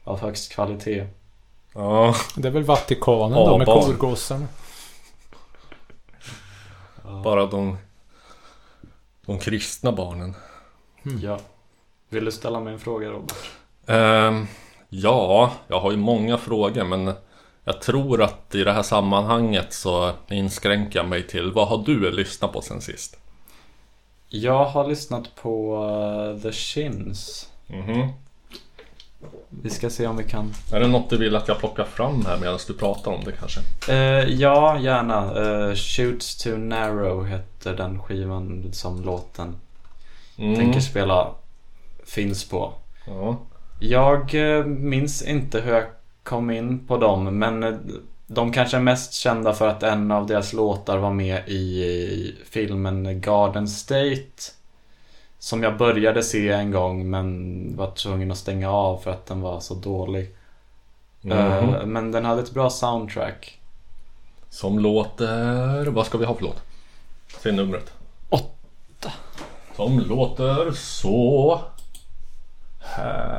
av 0.05 0.21
högst 0.21 0.53
kvalitet. 0.53 1.07
Ja, 1.75 2.15
Det 2.37 2.49
är 2.49 2.53
väl 2.53 2.63
Vatikanen 2.63 3.33
då 3.39 3.59
med 3.59 3.67
korgossen. 3.67 4.49
bara 7.25 7.47
de 7.47 7.77
De 9.27 9.39
kristna 9.39 9.93
barnen. 9.93 10.35
Ja. 11.23 11.39
Vill 12.09 12.25
du 12.25 12.33
ställa 12.33 12.61
mig 12.61 12.73
en 12.73 12.79
fråga 12.79 13.09
Robert? 13.09 13.37
Ehm, 13.87 14.47
ja, 14.89 15.53
jag 15.69 15.81
har 15.81 15.91
ju 15.91 15.97
många 15.97 16.39
frågor 16.39 16.85
men 16.85 17.13
jag 17.65 17.81
tror 17.81 18.23
att 18.23 18.55
i 18.55 18.65
det 18.65 18.73
här 18.73 18.83
sammanhanget 18.83 19.73
så 19.73 20.13
inskränker 20.29 20.99
jag 20.99 21.09
mig 21.09 21.27
till 21.27 21.53
vad 21.53 21.69
har 21.69 21.79
du 21.87 22.11
lyssnat 22.11 22.53
på 22.53 22.61
sen 22.63 22.81
sist? 22.81 23.19
Jag 24.41 24.65
har 24.65 24.89
lyssnat 24.89 25.35
på 25.35 25.77
eh, 26.37 26.43
The 26.43 26.53
Shins. 26.53 27.49
Mhm. 27.67 28.09
Vi 29.51 29.71
ska 29.71 29.91
se 29.91 30.07
om 30.07 30.17
vi 30.17 30.25
kan 30.25 30.53
Är 30.73 30.81
det 30.81 30.89
något 30.89 31.11
du 31.11 31.17
vill 31.19 31.37
att 31.37 31.49
jag 31.49 31.59
plockar 31.59 31.85
fram 31.85 32.25
här 32.27 32.39
medan 32.41 32.59
du 32.67 32.75
pratar 32.75 33.11
om 33.11 33.25
det 33.25 33.33
kanske? 33.33 33.61
Eh, 33.93 34.25
ja, 34.29 34.79
gärna. 34.79 35.35
Uh, 35.41 35.75
Shoots 35.75 36.37
to 36.37 36.49
Narrow 36.57 37.27
heter 37.27 37.77
den 37.77 38.03
skivan 38.03 38.69
som 38.73 39.03
låten 39.05 39.57
Mm. 40.39 40.57
tänker 40.57 40.81
spela 40.81 41.29
finns 42.05 42.49
på. 42.49 42.73
Ja. 43.07 43.37
Jag 43.81 44.35
minns 44.67 45.23
inte 45.23 45.61
hur 45.61 45.73
jag 45.75 45.85
kom 46.23 46.51
in 46.51 46.87
på 46.87 46.97
dem 46.97 47.39
men 47.39 47.63
de 48.27 48.53
kanske 48.53 48.77
är 48.77 48.81
mest 48.81 49.13
kända 49.13 49.53
för 49.53 49.69
att 49.69 49.83
en 49.83 50.11
av 50.11 50.27
deras 50.27 50.53
låtar 50.53 50.99
var 50.99 51.13
med 51.13 51.49
i 51.49 52.37
filmen 52.51 53.21
Garden 53.21 53.69
State. 53.69 54.53
Som 55.39 55.63
jag 55.63 55.77
började 55.77 56.23
se 56.23 56.49
en 56.49 56.71
gång 56.71 57.11
men 57.11 57.77
var 57.77 57.91
tvungen 57.91 58.31
att 58.31 58.39
stänga 58.39 58.71
av 58.71 58.99
för 58.99 59.11
att 59.11 59.27
den 59.27 59.41
var 59.41 59.61
så 59.61 59.75
dålig. 59.75 60.35
Mhm. 61.21 61.39
Eh, 61.39 61.87
men 61.87 62.13
den 62.13 62.25
hade 62.25 62.43
ett 62.43 62.55
bra 62.55 62.71
soundtrack. 62.71 63.61
Som 64.51 64.79
låter... 64.79 65.87
Vad 65.87 66.07
ska 66.07 66.19
vi 66.19 66.25
ha 66.25 66.35
för 66.35 66.43
låt? 66.43 66.63
Säg 67.43 67.53
numret. 67.53 67.93
Åtta. 68.29 69.13
Som 69.77 69.99
låter 69.99 70.71
så... 70.73 71.61
Här. 72.79 73.37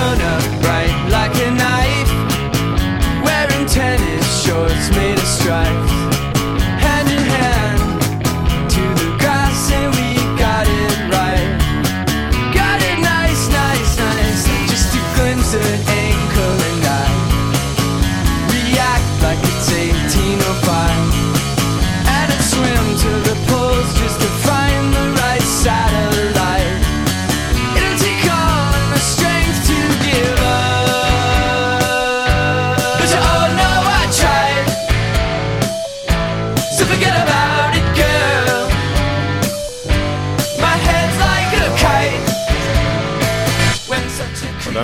Shone 0.00 0.22
up 0.22 0.62
bright 0.62 1.08
like 1.10 1.36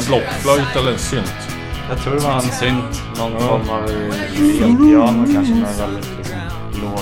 blockflöjt 0.07 0.77
eller 0.77 0.93
en 0.93 0.99
synt? 0.99 1.33
Jag 1.89 1.99
tror 1.99 2.15
det 2.15 2.21
var 2.21 2.35
en 2.35 2.41
synt. 2.43 3.03
Någon 3.19 3.33
Ja. 3.33 3.39
form 3.39 3.69
av 3.71 3.85
elpiano 3.85 5.27
kanske 5.35 5.55
men 5.55 5.77
väldigt 5.79 6.11
liksom, 6.19 6.39
låg. 6.83 7.01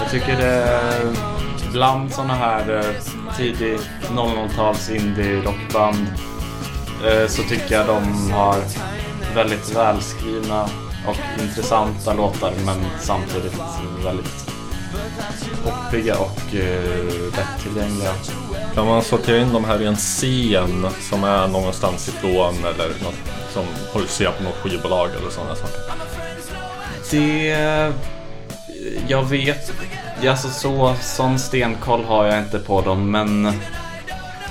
Jag 0.00 0.10
tycker 0.10 0.36
det 0.36 0.80
bland 1.72 2.12
såna 2.12 2.34
här 2.34 2.76
eh, 2.78 3.34
tidig 3.36 3.78
00-tals 4.16 4.90
indie-rockband 4.90 6.06
eh, 7.06 7.26
så 7.28 7.42
tycker 7.42 7.74
jag 7.74 7.86
de 7.86 8.30
har 8.32 8.56
väldigt 9.34 9.76
välskrivna 9.76 10.62
och 11.06 11.42
intressanta 11.42 12.14
låtar 12.14 12.52
men 12.66 12.76
samtidigt 13.00 13.60
väldigt 14.04 14.41
poppiga 15.64 16.16
och 16.18 16.54
eh, 16.54 17.34
lättillgängliga. 17.36 18.12
Kan 18.74 18.86
man 18.86 19.02
sortera 19.02 19.38
in 19.38 19.52
de 19.52 19.64
här 19.64 19.82
i 19.82 19.86
en 19.86 19.96
scen 19.96 20.86
som 21.00 21.24
är 21.24 21.48
någonstans 21.48 22.08
ifrån 22.08 22.54
eller 22.58 22.88
något 22.88 23.14
som 23.52 23.64
huserar 23.94 24.32
på 24.32 24.42
något 24.42 24.54
skivbolag 24.54 25.08
eller 25.20 25.30
sådana 25.30 25.54
saker? 25.54 25.80
Det... 27.10 27.92
Jag 29.08 29.22
vet... 29.22 29.72
Alltså 30.28 30.48
så, 30.48 30.94
sån 31.00 31.38
stenkoll 31.38 32.04
har 32.04 32.26
jag 32.26 32.38
inte 32.38 32.58
på 32.58 32.80
dem 32.80 33.10
men... 33.10 33.52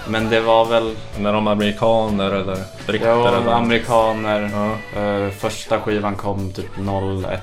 Men 0.07 0.29
det 0.29 0.39
var 0.41 0.65
väl... 0.65 0.95
När 1.19 1.33
de 1.33 1.47
amerikaner 1.47 2.31
eller 2.31 2.57
britter 2.87 3.07
Ja, 3.07 3.27
eller? 3.27 3.51
amerikaner. 3.51 4.51
Ja, 4.53 4.71
Eh, 5.01 5.29
första 5.29 5.79
skivan 5.79 6.15
kom 6.15 6.51
typ 6.53 6.77
01. 7.25 7.39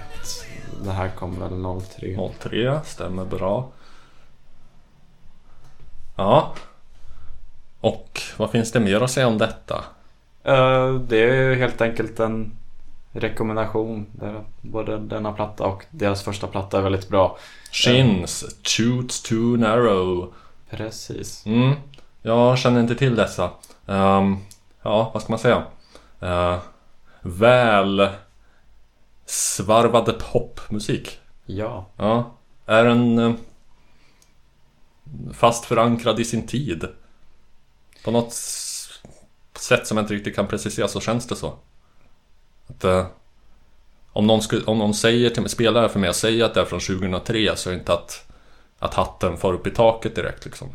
Det 0.84 0.92
här 0.92 1.08
kom 1.08 1.40
väl 1.40 1.82
03. 1.98 2.30
03, 2.38 2.80
stämmer 2.84 3.24
bra. 3.24 3.68
Ja. 6.16 6.54
Och 7.80 8.20
vad 8.36 8.50
finns 8.50 8.72
det 8.72 8.80
mer 8.80 9.00
att 9.00 9.10
säga 9.10 9.28
om 9.28 9.38
detta? 9.38 9.84
Eh, 10.44 10.94
det 10.94 11.16
är 11.16 11.54
helt 11.54 11.80
enkelt 11.80 12.20
en 12.20 12.56
rekommendation. 13.12 14.06
Där 14.12 14.44
Både 14.60 14.98
denna 14.98 15.32
platta 15.32 15.64
och 15.64 15.84
deras 15.90 16.22
första 16.22 16.46
platta 16.46 16.78
är 16.78 16.82
väldigt 16.82 17.08
bra. 17.08 17.38
Shins, 17.72 18.44
Shoots 18.62 19.22
Too 19.22 19.56
Narrow. 19.56 20.32
Precis. 20.70 21.46
Mm, 21.46 21.74
jag 22.22 22.58
känner 22.58 22.80
inte 22.80 22.94
till 22.94 23.16
dessa. 23.16 23.50
Ehm, 23.86 24.36
ja, 24.82 25.10
vad 25.14 25.22
ska 25.22 25.32
man 25.32 25.38
säga? 25.38 25.62
Uh, 26.22 26.58
väl 27.20 28.08
svarvade 29.30 30.12
popmusik. 30.12 31.20
Ja. 31.46 31.86
Ja, 31.96 32.36
är 32.66 32.84
den 32.84 33.18
eh, 33.18 33.34
fast 35.32 35.64
förankrad 35.64 36.20
i 36.20 36.24
sin 36.24 36.46
tid? 36.46 36.88
På 38.04 38.10
något 38.10 38.32
sätt 39.58 39.86
som 39.86 39.96
jag 39.96 40.04
inte 40.04 40.14
riktigt 40.14 40.36
kan 40.36 40.46
precisera 40.46 40.88
så 40.88 41.00
känns 41.00 41.26
det 41.26 41.36
så. 41.36 41.58
Att, 42.66 42.84
eh, 42.84 43.06
om, 44.12 44.26
någon 44.26 44.42
skulle, 44.42 44.64
om 44.64 44.78
någon 44.78 44.94
säger 44.94 45.30
till 45.30 45.42
mig, 45.42 45.50
spelar 45.50 45.88
för 45.88 46.00
mig 46.00 46.14
säger 46.14 46.44
att 46.44 46.54
det 46.54 46.60
är 46.60 46.64
från 46.64 46.80
2003 46.80 47.56
så 47.56 47.70
är 47.70 47.74
det 47.74 47.78
inte 47.78 47.92
att, 47.92 48.32
att 48.78 48.94
hatten 48.94 49.36
far 49.36 49.52
upp 49.52 49.66
i 49.66 49.70
taket 49.70 50.14
direkt 50.14 50.44
liksom. 50.44 50.68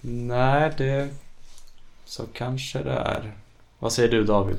Nej, 0.00 0.72
det... 0.76 1.08
Så 2.04 2.26
kanske 2.32 2.82
det 2.82 2.92
är. 2.92 3.32
Vad 3.82 3.92
säger 3.92 4.08
du 4.08 4.24
David? 4.24 4.56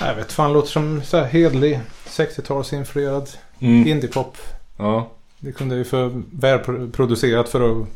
Jag 0.00 0.14
vet 0.14 0.32
fan, 0.32 0.52
låter 0.52 0.68
som 0.68 1.02
så 1.02 1.16
här 1.16 1.24
hedlig 1.24 1.80
60-talsinfluerad 2.06 3.36
Mm. 3.58 3.86
indiepop. 3.88 4.36
Ja, 4.76 5.10
Det 5.38 5.52
kunde 5.52 5.76
ju 5.76 5.84
för 5.84 6.22
välproducerat 6.32 7.48
för 7.48 7.70
att 7.82 7.86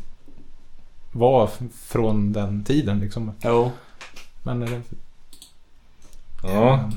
vara 1.11 1.49
från 1.85 2.33
den 2.33 2.63
tiden 2.63 2.99
liksom. 2.99 3.31
Jo. 3.43 3.71
Men 4.43 4.63
eh, 4.63 4.79
ja. 6.43 6.89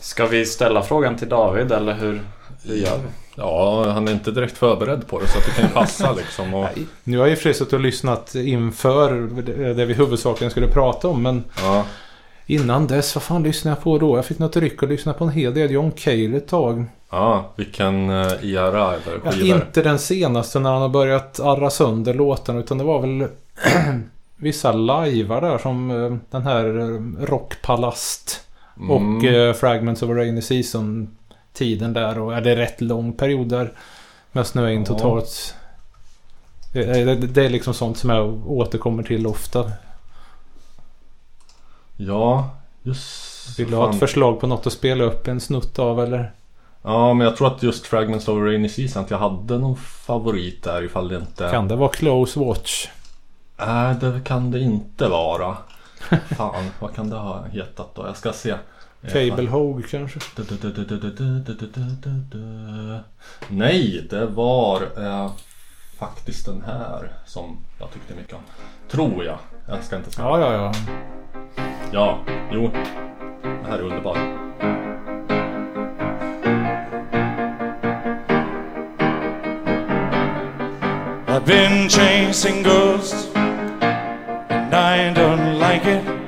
Ska 0.00 0.26
vi 0.26 0.46
ställa 0.46 0.82
frågan 0.82 1.16
till 1.16 1.28
David 1.28 1.72
eller 1.72 1.94
hur, 1.94 2.22
hur 2.64 2.74
gör 2.74 2.98
vi? 2.98 3.08
Ja, 3.38 3.90
han 3.90 4.08
är 4.08 4.12
inte 4.12 4.30
direkt 4.30 4.58
förberedd 4.58 5.06
på 5.06 5.20
det 5.20 5.28
så 5.28 5.38
att 5.38 5.44
det 5.44 5.50
kan 5.50 5.64
ju 5.64 5.74
passa 5.74 6.12
liksom. 6.16 6.54
Och, 6.54 6.68
Nu 7.04 7.18
har 7.18 7.26
jag 7.26 7.38
sig 7.38 7.54
suttit 7.54 7.72
och 7.72 7.80
lyssnat 7.80 8.34
inför 8.34 9.12
det 9.74 9.84
vi 9.84 9.94
huvudsakligen 9.94 10.50
skulle 10.50 10.68
prata 10.68 11.08
om. 11.08 11.22
Men 11.22 11.44
ja, 11.62 11.84
innan 12.46 12.86
dess, 12.86 13.14
vad 13.14 13.22
fan 13.22 13.42
lyssnade 13.42 13.76
jag 13.76 13.84
på 13.84 13.98
då? 13.98 14.16
Jag 14.16 14.24
fick 14.24 14.38
något 14.38 14.56
ryck 14.56 14.82
och 14.82 14.88
lyssnade 14.88 15.18
på 15.18 15.24
en 15.24 15.30
hel 15.30 15.54
del 15.54 15.70
John 15.70 15.92
Cale 15.92 16.36
ett 16.36 16.48
tag. 16.48 16.84
ja, 17.10 17.52
vilken 17.56 18.10
uh, 18.10 18.54
era 18.54 18.94
eller 18.94 19.20
Ja, 19.24 19.56
inte 19.56 19.82
den 19.82 19.98
senaste 19.98 20.58
när 20.58 20.72
han 20.72 20.82
har 20.82 20.88
börjat 20.88 21.40
arra 21.40 21.70
sönder 21.70 22.14
låtarna 22.14 22.60
utan 22.60 22.78
det 22.78 22.84
var 22.84 23.00
väl 23.00 23.28
vissa 24.36 24.72
lajvar 24.72 25.40
där 25.40 25.58
som 25.58 25.90
eh, 25.90 26.16
den 26.30 26.42
här 26.42 26.78
eh, 26.78 27.26
Rockpalast 27.26 28.40
och 28.88 29.24
eh, 29.24 29.54
Fragments 29.54 30.02
of 30.02 30.10
a 30.10 30.12
Rainy 30.12 30.42
Season 30.42 31.17
tiden 31.58 31.92
där 31.92 32.18
och 32.18 32.34
är 32.34 32.40
det 32.40 32.56
rätt 32.56 32.80
lång 32.80 33.12
period 33.12 33.48
där 33.48 33.72
med 34.32 34.46
snöa 34.46 34.70
in 34.72 34.80
Ja. 34.80 34.86
totalt. 34.86 35.54
Det, 36.72 36.84
det, 37.04 37.14
det 37.14 37.44
är 37.44 37.50
liksom 37.50 37.74
sånt 37.74 37.98
som 37.98 38.10
jag 38.10 38.50
återkommer 38.50 39.02
till 39.02 39.26
ofta. 39.26 39.72
Ja, 41.96 42.50
just... 42.82 43.58
Vill 43.58 43.70
du 43.70 43.76
ha 43.76 43.90
ett 43.90 43.98
förslag 43.98 44.40
på 44.40 44.46
något 44.46 44.66
att 44.66 44.72
spela 44.72 45.04
upp 45.04 45.28
en 45.28 45.40
snutt 45.40 45.78
av 45.78 46.00
eller? 46.00 46.32
Ja, 46.82 47.14
men 47.14 47.26
jag 47.26 47.36
tror 47.36 47.46
att 47.46 47.62
just 47.62 47.86
Fragments 47.86 48.28
of 48.28 48.38
Rainy 48.38 48.68
Season, 48.68 49.04
att 49.04 49.10
jag 49.10 49.18
hade 49.18 49.58
någon 49.58 49.76
favorit 49.76 50.62
där 50.62 50.84
ifall 50.84 51.08
det 51.08 51.16
inte... 51.16 51.48
Kan 51.50 51.68
det 51.68 51.76
vara 51.76 51.88
Close 51.88 52.40
Watch? 52.40 52.88
Nej, 53.66 53.94
det 54.00 54.20
kan 54.24 54.50
det 54.50 54.60
inte 54.60 55.08
vara. 55.08 55.56
Fan, 56.36 56.70
vad 56.80 56.94
kan 56.94 57.10
det 57.10 57.16
ha 57.16 57.44
hetat 57.44 57.94
då? 57.94 58.06
Jag 58.06 58.16
ska 58.16 58.32
se. 58.32 58.54
Cable 59.02 59.46
Hogue 59.48 59.82
kanske? 59.82 60.20
Nej, 63.48 64.06
det 64.10 64.26
var 64.26 64.82
eh, 64.82 65.32
faktiskt 65.98 66.46
den 66.46 66.62
här 66.66 67.10
som 67.26 67.58
jag 67.78 67.92
tyckte 67.92 68.14
mycket 68.14 68.34
om. 68.34 68.40
Tror 68.90 69.24
jag. 69.24 69.38
Jag 69.66 69.84
ska 69.84 69.96
inte 69.96 70.10
säga. 70.10 70.28
Ja, 70.28 70.40
ja, 70.40 70.52
ja. 70.52 70.72
Ja, 71.92 72.18
jo. 72.52 72.70
Det 73.42 73.68
här 73.68 73.78
är 73.78 73.82
underbart. 73.82 74.18
I've 81.26 81.46
been 81.46 81.88
chasing 81.88 82.62
ghosts, 82.62 83.34
and 83.34 84.74
I 84.74 85.12
don't 85.14 85.58
like 85.58 85.86
it. 85.86 86.27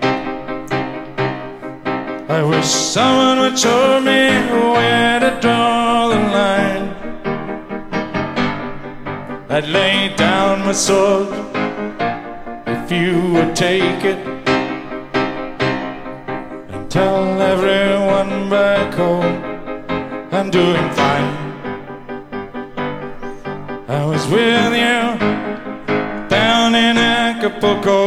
I 2.30 2.44
wish 2.44 2.64
someone 2.64 3.40
would 3.40 3.58
show 3.58 4.00
me 4.00 4.30
where 4.74 5.18
to 5.18 5.36
draw 5.40 6.10
the 6.10 6.20
line. 6.38 6.86
I'd 9.50 9.66
lay 9.66 10.14
down 10.14 10.60
my 10.60 10.70
sword 10.70 11.26
if 12.68 12.92
you 12.92 13.32
would 13.32 13.56
take 13.56 14.04
it 14.04 14.20
and 16.70 16.88
tell 16.88 17.42
everyone 17.42 18.48
back 18.48 18.94
home 18.94 19.42
I'm 20.30 20.50
doing 20.50 20.88
fine. 21.00 21.34
I 23.88 24.04
was 24.06 24.24
with 24.28 24.72
you 24.84 25.00
down 26.28 26.76
in 26.76 26.96
Acapulco, 26.96 28.06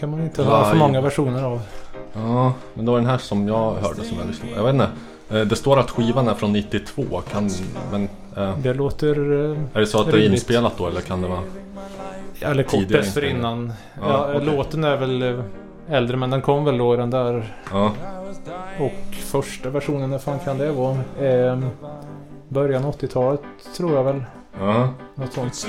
kan 0.00 0.10
man 0.10 0.22
inte 0.22 0.42
ha 0.42 0.64
för 0.70 0.76
många 0.76 1.00
versioner 1.00 1.42
av. 1.44 1.60
Ja, 2.12 2.52
men 2.74 2.84
det 2.84 2.90
var 2.90 2.98
den 2.98 3.08
här 3.08 3.18
som 3.18 3.48
jag 3.48 3.72
hörde 3.74 4.04
som 4.04 4.18
jag 4.18 4.26
lyssnade 4.26 4.52
på. 4.54 4.58
Jag 4.60 4.64
vet 4.64 4.72
inte. 4.74 4.88
Eh, 5.30 5.40
Det 5.46 5.56
står 5.56 5.78
att 5.80 5.90
skivan 5.90 6.28
är 6.28 6.34
från 6.34 6.52
92. 6.52 7.02
Kan, 7.32 7.50
men, 7.92 8.08
eh, 8.36 8.58
Det 8.58 8.74
låter... 8.74 9.16
eh, 9.50 9.56
är 9.74 9.80
det 9.80 9.86
så 9.86 10.00
att 10.00 10.06
det 10.06 10.12
är 10.12 10.16
Rimligt. 10.16 10.32
inspelat 10.32 10.72
då 10.78 10.86
eller 10.86 11.00
kan 11.00 11.22
det 11.22 11.28
vara? 11.28 11.40
Eller 12.40 12.62
kort 12.62 12.88
dessförinnan. 12.88 13.72
Ja, 14.00 14.02
Ja, 14.08 14.34
okej. 14.36 14.46
Låten 14.56 14.84
är 14.84 14.96
väl 14.96 15.22
eh, 15.22 15.40
äldre 15.88 16.16
men 16.16 16.30
den 16.30 16.42
kom 16.42 16.64
väl 16.64 16.80
åren 16.80 17.10
där. 17.10 17.54
Ja, 17.72 17.92
Och 18.80 19.14
första 19.14 19.70
versionen, 19.70 20.10
när 20.10 20.18
fan 20.18 20.38
kan 20.38 20.58
det 20.58 20.72
vara? 20.72 20.96
Eh, 21.20 21.58
början 22.48 22.84
80-talet 22.84 23.40
tror 23.76 23.94
jag 23.94 24.04
väl. 24.04 24.24
ja. 24.60 24.88
Något 25.14 25.32
sånt. 25.32 25.66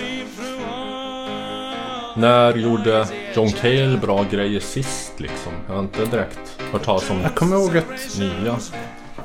När 2.18 2.54
gjorde 2.58 3.06
John 3.36 3.50
Cale 3.52 3.98
bra 4.02 4.26
grejer 4.32 4.60
sist 4.60 5.14
liksom? 5.18 5.52
Jag 5.68 5.74
har 5.74 5.80
inte 5.82 6.06
direkt 6.06 6.58
hört 6.72 6.84
talas 6.84 7.10
om 7.10 7.22
Jag 7.22 7.36
kommer 7.36 7.56
ihåg 7.56 7.78
att... 7.78 8.20
nya 8.20 8.56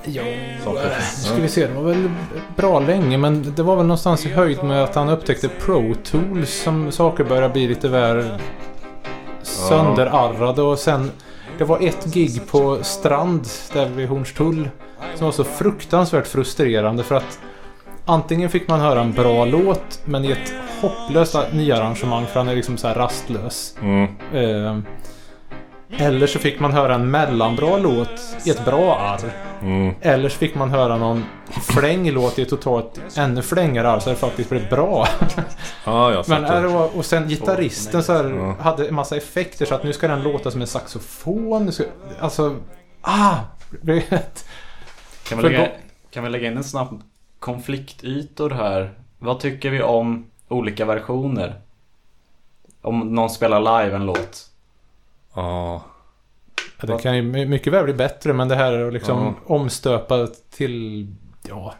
Ja, 0.04 0.22
saker. 0.64 0.80
eh, 0.86 1.02
ska 1.02 1.34
vi 1.42 1.48
se. 1.48 1.66
Det 1.66 1.74
var 1.74 1.82
väl 1.82 2.10
bra 2.56 2.80
länge 2.80 3.18
men 3.18 3.52
det 3.56 3.62
var 3.62 3.76
väl 3.76 3.86
någonstans 3.86 4.26
i 4.26 4.28
höjd 4.28 4.64
med 4.64 4.84
att 4.84 4.94
han 4.94 5.08
upptäckte 5.08 5.48
Pro 5.48 5.94
Tools 6.04 6.50
som 6.62 6.92
saker 6.92 7.24
började 7.24 7.48
bli 7.48 7.68
lite 7.68 7.88
väl 7.88 8.24
sönderarrade 9.42 10.62
och 10.62 10.78
sen 10.78 11.10
det 11.58 11.64
var 11.64 11.78
ett 11.80 12.04
gig 12.04 12.40
på 12.50 12.78
Strand 12.82 13.46
där 13.72 13.88
vid 13.88 14.08
Hornstull 14.08 14.68
som 15.16 15.24
var 15.24 15.32
så 15.32 15.44
fruktansvärt 15.44 16.26
frustrerande 16.26 17.02
för 17.02 17.14
att 17.14 17.38
antingen 18.04 18.50
fick 18.50 18.68
man 18.68 18.80
höra 18.80 19.00
en 19.00 19.12
bra 19.12 19.44
låt 19.44 20.00
men 20.04 20.24
i 20.24 20.30
ett 20.30 20.52
hopplöst 20.80 21.36
nyarrangemang 21.52 22.26
för 22.26 22.40
han 22.40 22.48
är 22.48 22.56
liksom 22.56 22.76
så 22.76 22.88
här 22.88 22.94
rastlös. 22.94 23.74
Mm. 23.82 24.08
Eh, 24.32 24.76
eller 25.98 26.26
så 26.26 26.38
fick 26.38 26.60
man 26.60 26.72
höra 26.72 26.94
en 26.94 27.10
mellanbra 27.10 27.76
låt 27.76 28.36
i 28.44 28.50
ett 28.50 28.64
bra 28.64 28.98
arr. 28.98 29.32
Mm. 29.62 29.94
Eller 30.00 30.28
så 30.28 30.38
fick 30.38 30.54
man 30.54 30.70
höra 30.70 30.96
någon 30.96 31.24
flänglåt 31.62 32.38
i 32.38 32.42
ett 32.42 32.48
totalt 32.48 33.00
ännu 33.16 33.42
flängare 33.42 33.90
arr 33.90 33.98
så 33.98 34.10
det 34.10 34.16
faktiskt 34.16 34.50
blev 34.50 34.68
bra. 34.68 35.06
Ja, 35.84 36.12
jag 36.12 36.28
Men 36.28 36.42
det 36.42 36.66
och... 36.66 36.72
var, 36.72 36.96
och 36.96 37.04
sen 37.04 37.28
gitarristen 37.28 38.02
så 38.02 38.12
här, 38.12 38.24
Ja. 38.24 38.56
hade 38.60 38.88
en 38.88 38.94
massa 38.94 39.16
effekter 39.16 39.66
så 39.66 39.74
att 39.74 39.84
nu 39.84 39.92
ska 39.92 40.08
den 40.08 40.22
låta 40.22 40.50
som 40.50 40.60
en 40.60 40.66
saxofon. 40.66 41.72
Ska, 41.72 41.84
alltså, 42.20 42.56
ah! 43.00 43.34
Vet. 43.80 44.48
Kan 45.28 45.38
vi, 45.38 45.44
lägga, 45.44 45.68
kan 46.10 46.24
vi 46.24 46.30
lägga 46.30 46.48
in 46.50 46.56
en 46.56 46.64
snabb 46.64 47.02
konfliktytor 47.40 48.50
här? 48.50 48.94
Vad 49.18 49.40
tycker 49.40 49.70
vi 49.70 49.82
om 49.82 50.26
olika 50.48 50.84
versioner? 50.84 51.54
Om 52.82 53.14
någon 53.14 53.30
spelar 53.30 53.60
live 53.84 53.96
en 53.96 54.06
låt. 54.06 54.46
Ja. 55.34 55.82
Ja, 56.80 56.86
Det 56.86 57.02
kan 57.02 57.16
ju 57.16 57.22
my- 57.22 57.46
mycket 57.46 57.72
väl 57.72 57.84
bli 57.84 57.94
bättre 57.94 58.32
men 58.32 58.48
det 58.48 58.54
här 58.56 58.72
är 58.72 58.90
liksom 58.90 59.18
Ja. 59.46 59.54
omstöpa 59.54 60.26
till... 60.50 61.06
Ja. 61.48 61.74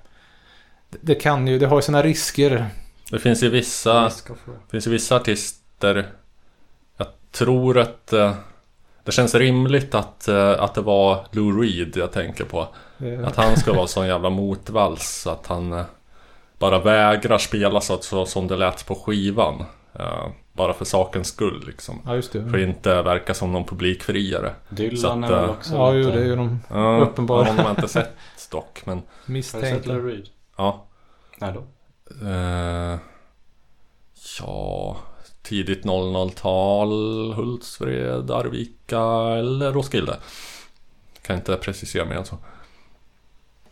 Det- 1.01 1.15
kan 1.15 1.47
ju, 1.47 1.59
det 1.59 1.67
har 1.67 1.77
ju 1.77 1.83
sina 1.83 2.03
risker. 2.03 2.67
Det 3.11 3.19
finns 3.19 3.43
ju 3.43 3.49
vissa 3.51 4.03
Det 4.05 4.71
finns 4.71 4.87
ju 4.87 4.91
vissa 4.91 5.17
artister 5.17 6.09
Jag 6.97 7.07
tror 7.31 7.79
att 7.79 8.13
eh, 8.13 8.35
Det 9.05 9.13
känns 9.13 9.35
rimligt 9.35 9.95
att, 9.95 10.29
eh, 10.29 10.51
att 10.63 10.75
det 10.75 10.81
var 10.81 11.27
Lou 11.31 11.63
Reed 11.63 11.97
jag 11.97 12.13
tänker 12.13 12.45
på 12.45 12.69
Att 13.25 13.37
han 13.37 13.57
ska 13.57 13.73
vara 13.73 13.87
sån 13.87 14.07
jävla 14.07 14.31
motvalls 14.31 15.27
Att 15.27 15.47
han 15.47 15.73
eh, 15.73 15.85
bara 16.59 16.79
vägrar 16.79 17.39
spela 17.39 17.81
så, 17.81 17.99
så 17.99 18.27
som 18.27 18.49
det 18.49 18.57
lät 18.57 18.87
på 18.87 18.95
skivan 18.95 19.65
Eh, 19.93 20.29
Bara 20.53 20.73
för 20.75 20.85
sakens 20.85 21.29
skull 21.29 21.65
liksom 21.67 22.03
Ja, 22.07 22.15
just 22.15 22.33
För 22.33 22.39
det. 22.41 22.63
att 22.63 22.69
inte 22.69 23.03
verka 23.03 23.35
som 23.35 23.53
någon 23.53 23.65
publikfriare 23.65 24.55
Dylan 24.69 25.25
att, 25.25 25.31
är 25.31 25.35
väl 25.37 25.45
eh, 25.45 25.51
också 25.51 25.75
Ja, 25.75 25.93
jo, 25.95 26.11
det 26.11 26.21
är 26.21 26.25
ju 26.25 26.37
de 26.37 26.61
Ja, 26.71 27.01
Uppenbara. 27.01 27.45
Honom 27.45 27.59
har 27.59 27.65
jag 27.65 27.73
inte 27.73 27.89
sett 27.89 28.17
dock 28.51 28.83
men 28.85 29.03
Har 29.27 29.35
du 29.35 29.43
sett 29.43 29.87
ja 30.57 30.87
Nej 31.39 31.55
då. 31.55 31.65
Eh, 32.29 32.99
ja, 34.41 34.97
tidigt 35.43 35.85
00-tal, 35.85 37.33
Hultsfred, 37.33 38.31
Arvika 38.31 39.01
eller 39.39 39.73
Roskilde. 39.73 40.17
Kan 41.23 41.37
inte 41.37 41.57
precisera 41.57 42.05
mer 42.05 42.17
än 42.17 42.25
så. 42.25 42.39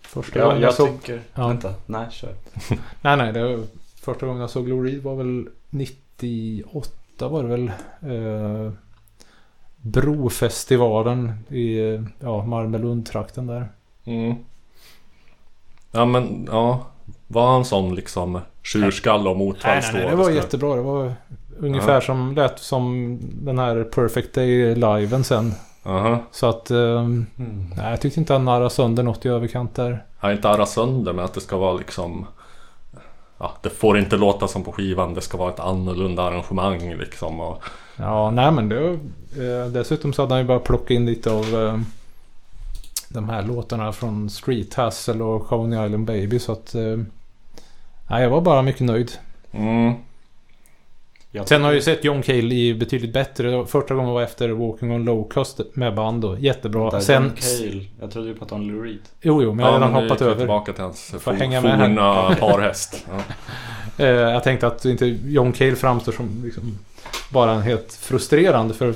Första 0.09 0.39
Ja, 0.39 0.45
gången 0.45 0.61
jag 0.61 0.69
jag 0.69 0.75
såg... 0.75 1.01
tycker... 1.01 1.21
Ja. 1.35 1.49
Vänta, 1.49 1.75
nej 1.87 2.07
kör. 2.11 2.35
Nej, 3.03 3.17
nej. 3.17 3.33
Det 3.33 3.43
var, 3.43 3.65
första 4.01 4.27
gången 4.27 4.41
jag 4.41 4.51
såg 4.51 4.69
Lou 4.69 4.85
Reed 4.85 5.03
var 5.03 5.15
väl 5.15 5.49
98 5.71 7.29
var 7.29 7.43
det 7.43 7.49
väl. 7.49 7.69
Eh, 8.03 8.73
Brofestivalen 9.77 11.33
i 11.49 11.79
ja, 12.21 12.45
Malmö-Lund-trakten 12.47 13.47
där. 13.47 13.69
Mm. 14.05 14.35
Ja 15.93 16.05
men, 16.05 16.49
ja. 16.51 16.87
Var 17.27 17.53
han 17.53 17.65
sån 17.65 17.95
liksom 17.95 18.41
tjurskalle 18.63 19.31
och 19.31 19.37
Nej, 19.37 19.47
motvalls 19.47 19.87
nej, 19.93 19.93
då? 19.93 19.99
nej, 19.99 20.17
det 20.17 20.23
var 20.23 20.31
jättebra. 20.31 20.75
Det 20.77 20.83
var 20.83 21.13
ungefär 21.59 22.01
som 22.01 22.35
lät 22.35 22.59
som 22.59 23.19
den 23.23 23.59
här 23.59 23.85
Perfect 23.85 24.35
Day-liven 24.35 25.25
sen. 25.25 25.53
Aha. 25.89 26.19
Så 26.31 26.47
att... 26.47 26.71
Mm. 26.71 27.27
nej, 27.77 27.91
jag 27.91 28.01
tyckte 28.01 28.21
inte 28.21 28.33
han 28.33 28.45
narrade 28.45 28.71
sönder 28.71 29.03
något 29.03 29.27
i 29.27 29.29
överkant 29.29 29.75
där. 29.75 30.05
Han 30.19 30.33
inte 30.33 30.49
arra 30.49 30.67
sönder 30.67 31.13
men 31.13 31.25
att 31.25 31.35
det 31.35 31.41
ska 31.41 31.57
vara 31.57 31.73
liksom 31.73 32.27
Ja, 33.39 33.53
det 33.63 33.71
får 33.71 33.99
inte 33.99 34.17
låta 34.17 34.49
som 34.49 34.65
på 34.65 34.73
skivan. 34.73 35.15
Det 35.15 35.21
ska 35.21 35.39
vara 35.39 35.53
ett 35.53 35.61
annorlunda 35.61 36.23
arrangemang 36.23 36.95
liksom. 36.95 37.41
Och, 37.41 37.63
Ja, 37.97 38.31
nej 38.31 38.53
men 38.53 38.69
det... 38.69 38.89
Eh, 39.37 39.67
dessutom 39.71 40.13
så 40.13 40.23
hade 40.23 40.35
han 40.35 40.43
ju 40.43 40.49
bara 40.49 40.59
plockat 40.59 40.91
in 40.91 41.07
lite 41.07 41.31
av... 41.31 41.45
Eh, 41.45 41.79
de 43.09 43.29
här 43.29 43.43
låtarna 43.43 43.93
från 43.93 44.31
Street 44.31 44.75
Hustle 44.75 45.23
och 45.25 45.47
Coney 45.47 45.87
Island 45.87 46.05
Baby 46.07 46.39
så 46.39 46.53
att... 46.53 46.75
Eh, 46.75 46.97
nej, 48.11 48.23
jag 48.23 48.31
var 48.31 48.41
bara 48.41 48.63
mycket 48.63 48.81
nöjd. 48.87 49.13
mm, 49.51 49.95
Jag 51.31 51.49
Sen 51.49 51.63
har 51.63 51.69
jag 51.69 51.75
ju 51.75 51.83
sett 51.83 52.05
John 52.05 52.23
Cale 52.23 52.55
i 52.55 52.75
betydligt 52.75 53.13
bättre. 53.13 53.67
Första 53.67 53.95
gången 53.95 54.11
var 54.11 54.23
efter 54.23 54.49
Walking 54.49 54.93
on 54.93 55.05
Low 55.05 55.29
Cost 55.29 55.61
med 55.73 55.95
band 55.95 56.25
och 56.25 56.39
jättebra. 56.39 56.91
Där 56.91 57.01
Sen... 57.01 57.23
John 57.23 57.33
Cale. 57.37 57.85
Jag 58.01 58.11
trodde 58.11 58.35
på 58.35 58.45
att 58.45 58.51
han 58.51 58.67
Lou 58.67 58.85
Reed. 58.85 58.99
Jo, 59.21 59.43
jo, 59.43 59.55
men 59.55 59.65
jag 59.65 59.73
har 59.73 59.79
redan 59.79 59.93
nu 59.93 60.01
hoppat 60.01 60.23
över. 60.23 60.37
tillbaka 60.37 60.73
till 60.73 60.83
hans 60.83 61.15
for, 61.19 61.33
hänga 61.33 61.61
med 61.61 61.79
forna 61.79 62.37
parhäst. 62.41 63.07
Ja. 63.11 63.21
Eh, 64.01 64.07
jag 64.07 64.45
tänkte 64.45 64.67
att 64.67 64.85
inte 64.85 65.07
John 65.07 65.53
Cale 65.53 65.77
framstår 65.77 66.13
som 66.13 66.43
liksom 66.45 66.79
bara 67.33 67.53
en 67.53 67.63
helt 67.63 67.93
frustrerande 67.93 68.75
för 68.75 68.89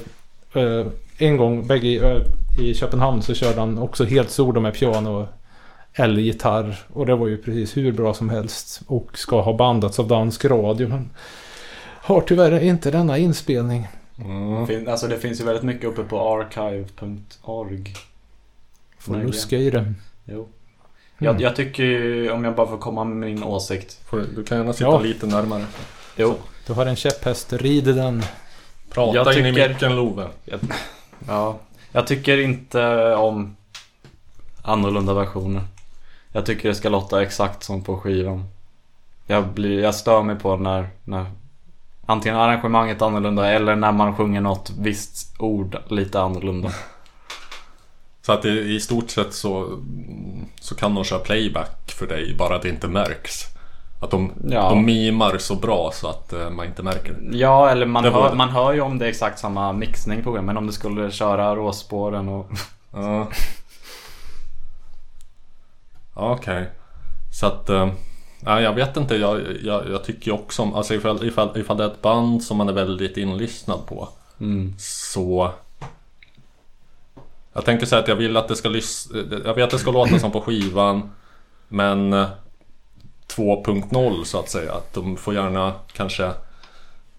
eh, 0.54 0.86
en 1.18 1.36
gång 1.36 1.66
bägge 1.66 1.88
i, 1.88 1.96
eh, 1.96 2.64
i 2.64 2.74
Köpenhamn 2.74 3.22
så 3.22 3.34
körde 3.34 3.60
han 3.60 3.78
också 3.78 4.04
helt 4.04 4.30
solo 4.30 4.60
med 4.60 4.74
piano 4.74 5.28
eller 5.94 6.20
gitarr 6.20 6.78
och 6.92 7.06
det 7.06 7.14
var 7.14 7.26
ju 7.26 7.36
precis 7.36 7.76
hur 7.76 7.92
bra 7.92 8.14
som 8.14 8.28
helst 8.30 8.82
och 8.86 9.18
ska 9.18 9.40
ha 9.40 9.56
bandats 9.56 9.98
av 9.98 10.08
dansk 10.08 10.44
radio 10.44 10.88
men 10.88 11.10
har 12.02 12.20
tyvärr 12.20 12.60
inte 12.62 12.90
denna 12.90 13.18
inspelning. 13.18 13.88
Mm. 14.18 14.66
Fin, 14.66 14.88
alltså 14.88 15.08
det 15.08 15.18
finns 15.18 15.40
ju 15.40 15.44
väldigt 15.44 15.64
mycket 15.64 15.84
uppe 15.84 16.02
på 16.02 16.20
archive.org. 16.36 17.94
Får 18.98 19.16
luska 19.16 19.56
i 19.56 19.70
det. 19.70 19.92
Jo. 20.24 20.34
Mm. 20.34 20.48
Jag, 21.18 21.40
jag 21.40 21.56
tycker 21.56 22.30
om 22.32 22.44
jag 22.44 22.54
bara 22.54 22.66
får 22.66 22.78
komma 22.78 23.04
med 23.04 23.16
min 23.16 23.42
åsikt. 23.44 24.00
Får, 24.04 24.24
du- 24.36 24.44
kan 24.44 24.58
gärna 24.58 24.72
sitta 24.72 24.90
Ja. 24.90 25.00
lite 25.00 25.26
närmare. 25.26 25.64
Jo. 26.16 26.34
Du 26.66 26.72
har 26.72 26.86
en 26.86 26.96
käpphäst, 26.96 27.52
rid 27.52 27.84
den. 27.84 28.22
Prata 28.90 29.16
Jag 29.16 29.38
in 29.38 29.46
i 29.46 29.52
tycker- 29.54 29.68
micken 29.68 29.96
Love. 29.96 30.26
Ja. 31.28 31.58
Jag 31.92 32.06
tycker 32.06 32.38
inte 32.38 33.14
om 33.14 33.56
annorlunda 34.62 35.14
versioner. 35.14 35.62
Jag 36.32 36.46
tycker 36.46 36.68
det 36.68 36.74
ska 36.74 36.88
låta 36.88 37.22
exakt 37.22 37.62
som 37.62 37.84
på 37.84 37.96
skivan. 37.98 38.44
Jag, 39.26 39.48
blir, 39.48 39.82
jag 39.82 39.94
stör 39.94 40.22
mig 40.22 40.36
på 40.36 40.56
när, 40.56 40.88
när 41.04 41.26
antingen 42.06 42.38
arrangemanget 42.38 43.02
annorlunda 43.02 43.50
eller 43.50 43.76
när 43.76 43.92
man 43.92 44.16
sjunger 44.16 44.40
något 44.40 44.70
visst 44.78 45.34
ord 45.38 45.76
lite 45.88 46.20
annorlunda. 46.20 46.70
Så 48.26 48.32
att 48.32 48.44
i, 48.44 48.48
i 48.74 48.80
stort 48.80 49.10
sett 49.10 49.34
så, 49.34 49.78
så 50.60 50.74
kan 50.74 50.94
de 50.94 51.04
köra 51.04 51.18
playback 51.18 51.92
för 51.98 52.06
dig, 52.06 52.34
bara 52.38 52.58
det 52.58 52.68
inte 52.68 52.88
märks. 52.88 53.46
Att 54.00 54.10
de, 54.10 54.32
Ja. 54.48 54.68
de 54.68 54.84
mimar 54.84 55.38
så 55.38 55.54
bra 55.56 55.90
så 55.94 56.08
att 56.08 56.32
eh, 56.32 56.50
man 56.50 56.66
inte 56.66 56.82
märker 56.82 57.12
det. 57.12 57.36
Ja, 57.38 57.70
eller 57.70 57.86
man 57.86 58.02
Det 58.02 58.10
hör, 58.10 58.30
det. 58.30 58.36
man 58.36 58.48
hör 58.48 58.72
ju 58.72 58.80
om 58.80 58.98
det 58.98 59.04
är 59.04 59.08
exakt 59.08 59.38
samma 59.38 59.72
mixning 59.72 60.22
på 60.22 60.36
det. 60.36 60.42
Men 60.42 60.56
om 60.56 60.66
du 60.66 60.72
skulle 60.72 61.10
köra 61.10 61.56
råspåren 61.56 62.28
och... 62.28 62.50
Ja. 62.92 63.26
Okej. 66.14 66.70
Så 67.32 67.46
att... 67.46 67.70
eh, 68.42 68.54
Nej, 68.54 68.62
jag 68.62 68.72
vet 68.72 68.96
inte. 68.96 69.16
Jag, 69.16 69.40
jag, 69.62 69.90
jag 69.90 70.04
tycker 70.04 70.32
också 70.32 70.62
om... 70.62 70.74
Alltså 70.74 70.94
ifall, 70.94 71.26
ifall, 71.26 71.58
ifall 71.58 71.76
det 71.76 71.84
är 71.84 71.88
ett 71.88 72.02
band 72.02 72.42
som 72.42 72.56
man 72.56 72.68
är 72.68 72.72
väldigt 72.72 73.16
inlyssnad 73.16 73.86
på. 73.86 74.08
Mm. 74.40 74.74
Så... 74.78 75.50
Jag 77.52 77.64
tänker 77.64 77.86
säga 77.86 78.02
att 78.02 78.08
jag 78.08 78.16
vill 78.16 78.36
att 78.36 78.48
det 78.48 78.56
ska 78.56 78.68
lys... 78.68 79.08
Jag 79.44 79.54
vet 79.54 79.64
att 79.64 79.70
det 79.70 79.78
ska 79.78 79.90
låta 79.90 80.18
som 80.18 80.32
på 80.32 80.40
skivan. 80.40 81.10
Men... 81.68 82.12
eh, 82.12 82.28
2.0 83.36 84.24
så 84.24 84.38
att 84.38 84.48
säga. 84.48 84.72
Att 84.72 84.94
de 84.94 85.16
får 85.16 85.34
gärna 85.34 85.72
kanske... 85.92 86.30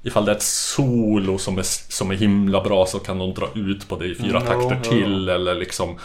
Ifall 0.05 0.25
det 0.25 0.31
är 0.31 0.35
ett 0.35 0.43
solo 0.43 1.37
som 1.37 1.57
är, 1.57 1.91
som 1.91 2.11
är 2.11 2.15
himla 2.15 2.61
bra 2.61 2.85
så 2.85 2.99
kan 2.99 3.19
de 3.19 3.33
dra 3.33 3.47
ut 3.55 3.87
på 3.87 3.95
det 3.95 4.05
i 4.05 4.15
fyra 4.15 4.41
Mm, 4.41 4.47
takter 4.47 4.81
jo, 4.83 4.91
till 4.91 5.29
eller 5.29 5.55
liksom... 5.55 5.97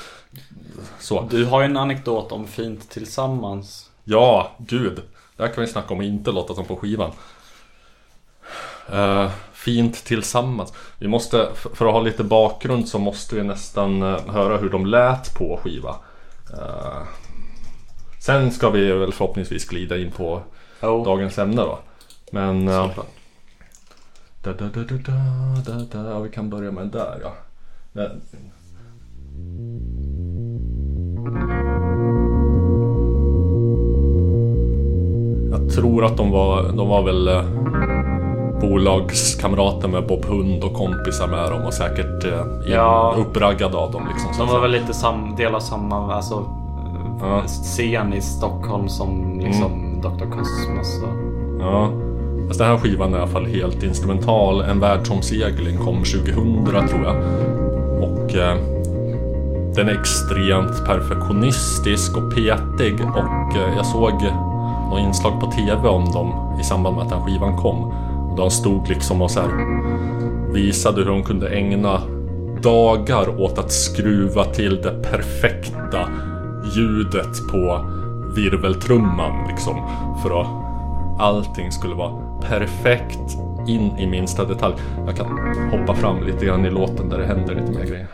Så. 1.01 1.29
Du 1.31 1.45
har 1.45 1.61
ju 1.61 1.65
en 1.65 1.77
anekdot 1.77 2.33
om 2.33 2.47
Fint 2.47 2.91
Tillsammans. 2.91 3.88
Ja, 4.11 4.51
gud. 4.59 5.03
Det 5.37 5.43
här 5.43 5.53
kan 5.53 5.65
vi 5.65 5.71
snacka 5.71 5.95
om 5.95 5.99
och 5.99 6.05
inte 6.05 6.33
låta 6.33 6.55
som 6.55 6.65
på 6.65 6.77
skivan. 6.77 7.11
Eh, 8.93 9.31
fint 9.53 10.05
tillsammans. 10.05 10.73
Vi 10.99 11.09
måste, 11.09 11.49
för 11.55 11.87
att 11.87 11.93
ha 11.93 12.01
lite 12.01 12.25
bakgrund 12.25 12.89
så 12.89 12.99
måste 12.99 13.35
vi 13.35 13.43
nästan 13.43 14.03
eh, 14.03 14.27
höra 14.27 14.57
hur 14.57 14.71
de 14.71 14.87
lät 14.87 15.35
på 15.35 15.61
skiva. 15.63 15.97
Eh, 16.53 17.03
sen 18.21 18.51
ska 18.51 18.71
vi 18.71 18.93
väl 18.93 19.13
förhoppningsvis 19.13 19.69
glida 19.69 19.99
in 19.99 20.11
på 20.11 20.43
Oh. 20.83 21.05
dagens 21.05 21.39
ämne 21.39 21.63
då. 21.63 21.79
Men... 22.33 22.69
Såklart. 22.69 23.07
da, 24.43 24.53
da, 24.53 24.65
da, 24.69 24.83
da, 24.83 25.13
da, 25.67 25.85
da, 25.93 26.03
da. 26.03 26.21
Vi 26.21 26.31
kan 26.31 26.51
börja 26.51 26.71
med 26.71 26.87
där 26.87 27.21
ja. 27.23 27.35
Jag 35.51 35.71
tror 35.75 36.05
att 36.05 36.17
de 36.17 36.31
var, 36.31 36.63
de 36.77 36.89
var 36.89 37.03
väl 37.03 37.29
eh, 37.29 37.43
bolagskamrater 38.61 39.89
med 39.89 40.07
Bob 40.07 40.25
Hund 40.25 40.65
och 40.65 40.75
kompisar 40.75 41.27
med 41.29 41.51
dem 41.51 41.63
och 41.67 41.75
säkert 41.75 42.25
eh, 42.25 42.73
Ja. 42.73 43.15
uppraggade 43.19 43.77
av 43.77 43.93
dem 43.93 44.03
liksom. 44.13 44.31
De 44.47 44.55
var 44.55 44.61
väl 44.61 44.71
lite 44.71 44.95
sam, 44.95 45.35
del 45.37 45.55
av 45.55 45.61
samma 45.61 46.15
alltså, 46.15 46.45
Ja. 47.21 47.43
scen 47.47 48.13
i 48.15 48.21
Stockholm 48.21 48.89
som 48.89 49.41
liksom 49.45 50.01
Dr. 50.03 50.25
Cosmos 50.25 51.03
och... 51.03 51.17
Ja. 51.61 51.89
Fast 52.49 52.59
den 52.61 52.69
här 52.69 52.77
skivan 52.79 53.15
är 53.15 53.19
i 53.19 53.21
alla 53.21 53.31
fall 53.31 53.47
helt 53.47 53.83
instrumental. 53.83 54.61
En 54.61 54.81
världsomsegling 54.81 55.79
kom 55.79 55.97
2000 55.97 56.65
tror 56.89 57.05
jag. 57.05 57.17
Och 58.03 58.35
eh, 58.35 58.57
den 59.75 59.89
är 59.89 60.01
extremt 60.01 60.85
perfektionistisk 60.87 62.17
och 62.17 62.35
petig. 62.35 63.01
Och 63.01 63.57
eh, 63.57 63.77
jag 63.77 63.87
såg 63.87 64.13
något 64.91 65.01
inslag 65.01 65.41
på 65.41 65.47
TV 65.47 65.89
om 65.89 66.05
dem 66.05 66.57
i 66.61 66.65
samband 66.65 66.97
med 66.97 67.05
att 67.05 67.11
den 67.11 67.23
skivan 67.23 67.57
kom. 67.57 67.85
Och 68.31 68.37
de 68.37 68.51
stod 68.51 68.89
liksom 68.89 69.23
och 69.23 69.31
så 69.31 69.41
här 69.41 69.51
visade 70.53 70.97
hur 70.97 71.11
de 71.11 71.23
kunde 71.23 71.49
ägna 71.49 72.03
dagar 72.63 73.41
åt 73.41 73.59
att 73.59 73.73
skruva 73.73 74.45
till 74.45 74.83
det 74.83 75.03
perfekta 75.11 76.09
ljudet 76.77 77.49
på 77.53 77.85
virveltrumman 78.37 79.49
liksom. 79.49 79.77
För 80.23 80.41
att 80.41 80.47
allting 81.21 81.73
skulle 81.73 81.95
vara 81.95 82.41
perfekt 82.41 83.39
in 83.69 83.99
i 83.99 84.07
minsta 84.07 84.45
detalj. 84.45 84.75
Jag 85.07 85.17
kan 85.17 85.27
hoppa 85.71 85.95
fram 85.95 86.27
lite 86.27 86.47
grann 86.47 86.67
i 86.67 86.71
låten 86.71 87.09
där 87.09 87.19
det 87.19 87.27
händer 87.27 87.55
lite 87.55 87.73
mer 87.73 87.85
grejer. 87.85 88.07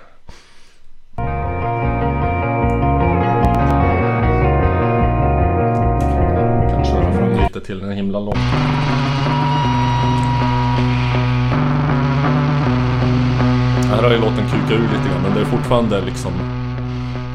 Till 7.75 7.89
den 7.89 7.97
himla 7.97 8.21
låten. 8.21 8.43
Här 13.91 14.03
har 14.03 14.11
ju 14.11 14.19
låten 14.19 14.45
kukat 14.51 14.71
ur 14.71 14.83
lite 14.83 15.09
grann 15.09 15.23
men 15.23 15.35
det 15.35 15.41
är 15.41 15.45
fortfarande 15.45 16.01
liksom 16.01 16.33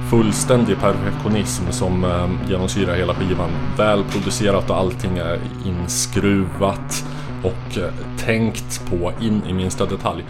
fullständig 0.09 0.79
perfektionism 0.79 1.71
som 1.71 2.03
eh, 2.03 2.49
genomsyrar 2.49 2.95
hela 2.95 3.15
skivan. 3.15 3.49
Välproducerat 3.77 4.69
och 4.69 4.77
allting 4.77 5.17
är 5.17 5.39
inskruvat 5.65 7.05
och 7.43 7.77
eh, 7.77 7.93
tänkt 8.17 8.89
på 8.89 9.11
in 9.21 9.41
i 9.47 9.53
minsta 9.53 9.85
detalj. 9.85 10.23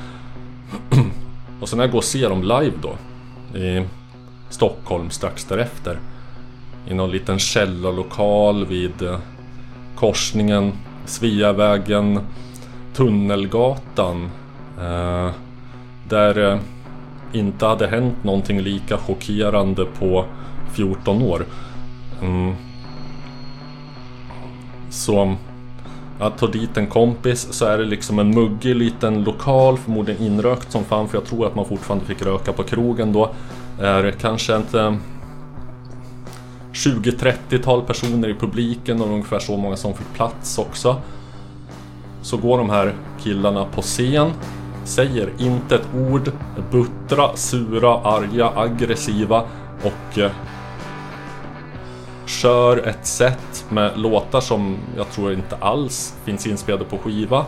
och 1.62 1.70
sen 1.70 1.78
när 1.78 1.84
jag 1.84 1.92
går 1.92 1.98
och 1.98 2.04
ser 2.04 2.30
dem 2.30 2.42
live 2.42 2.74
då 2.82 2.96
i 3.60 3.86
Stockholm 4.50 5.10
strax 5.10 5.46
därefter 5.46 6.00
i 6.88 6.94
någon 6.94 7.12
liten 7.12 7.40
källarlokal 7.40 8.66
vid 8.66 9.02
eh, 9.02 9.20
korsningen 10.00 10.74
Sveavägen 11.06 12.20
Tunnelgatan 12.94 14.30
eh, 14.78 15.32
där 16.10 16.52
eh, 16.54 16.60
inte 17.34 17.66
hade 17.66 17.88
hänt 17.88 18.24
någonting 18.24 18.62
lika 18.62 18.98
chockerande 18.98 19.86
på 19.86 20.26
14 20.74 21.22
år. 21.22 21.46
Mm. 22.22 22.56
Så 24.90 25.36
att 26.20 26.38
ta 26.38 26.48
dit 26.48 26.78
en 26.78 26.88
kompis 26.88 27.48
så 27.52 27.66
är 27.66 27.78
det 27.78 27.86
liksom 27.86 28.20
en 28.20 28.30
muggig 28.30 28.76
liten 28.76 29.24
lokal, 29.24 29.78
förmodligen 29.78 30.24
inrökt 30.24 30.72
som 30.72 30.84
fan 30.84 31.08
för 31.08 31.18
jag 31.18 31.26
tror 31.26 31.48
att 31.48 31.56
man 31.56 31.66
fortfarande 31.66 32.06
fick 32.06 32.22
röka 32.22 32.54
på 32.54 32.64
krogen 32.64 33.14
då. 33.14 33.32
Är 33.80 34.12
kanske 34.12 34.56
inte 34.56 34.98
20-30-tal 36.80 37.82
personer 37.82 38.30
i 38.30 38.34
publiken 38.34 39.02
och 39.02 39.08
ungefär 39.08 39.40
så 39.40 39.58
många 39.58 39.76
som 39.76 39.94
fick 39.94 40.14
plats 40.14 40.58
också. 40.58 41.02
Så 42.22 42.38
går 42.38 42.58
de 42.58 42.70
här 42.70 42.94
killarna 43.24 43.66
på 43.66 43.82
scen, 43.82 44.32
säger 44.84 45.30
inte 45.38 45.76
ett 45.76 45.88
ord, 45.96 46.28
är 46.28 46.72
buttra, 46.72 47.36
sura, 47.36 48.00
arga, 48.00 48.52
aggressiva 48.56 49.44
och 49.84 50.18
eh, 50.18 50.32
kör 52.26 52.88
ett 52.88 53.06
set 53.08 53.66
med 53.70 54.00
låtar 54.00 54.42
som 54.42 54.78
jag 54.98 55.12
tror 55.12 55.34
inte 55.34 55.56
alls 55.56 56.16
finns 56.26 56.48
inspelade 56.48 56.86
på 56.86 56.98
skiva. 56.98 57.46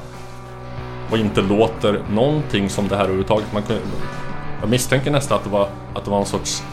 Och 1.11 1.17
inte 1.17 1.41
låter 1.41 2.01
någonting 2.09 2.69
som 2.69 2.87
det 2.87 2.95
här 2.95 3.03
överhuvudtaget. 3.03 3.53
Man 3.53 3.63
kunde, 3.63 3.81
jag 4.61 4.69
misstänker 4.69 5.11
nästan 5.11 5.37
att 5.37 5.43
det 5.43 5.49
var, 5.49 5.67
att 5.95 6.05
det 6.05 6.11
var 6.11 6.19
en 6.19 6.25
sorts 6.25 6.63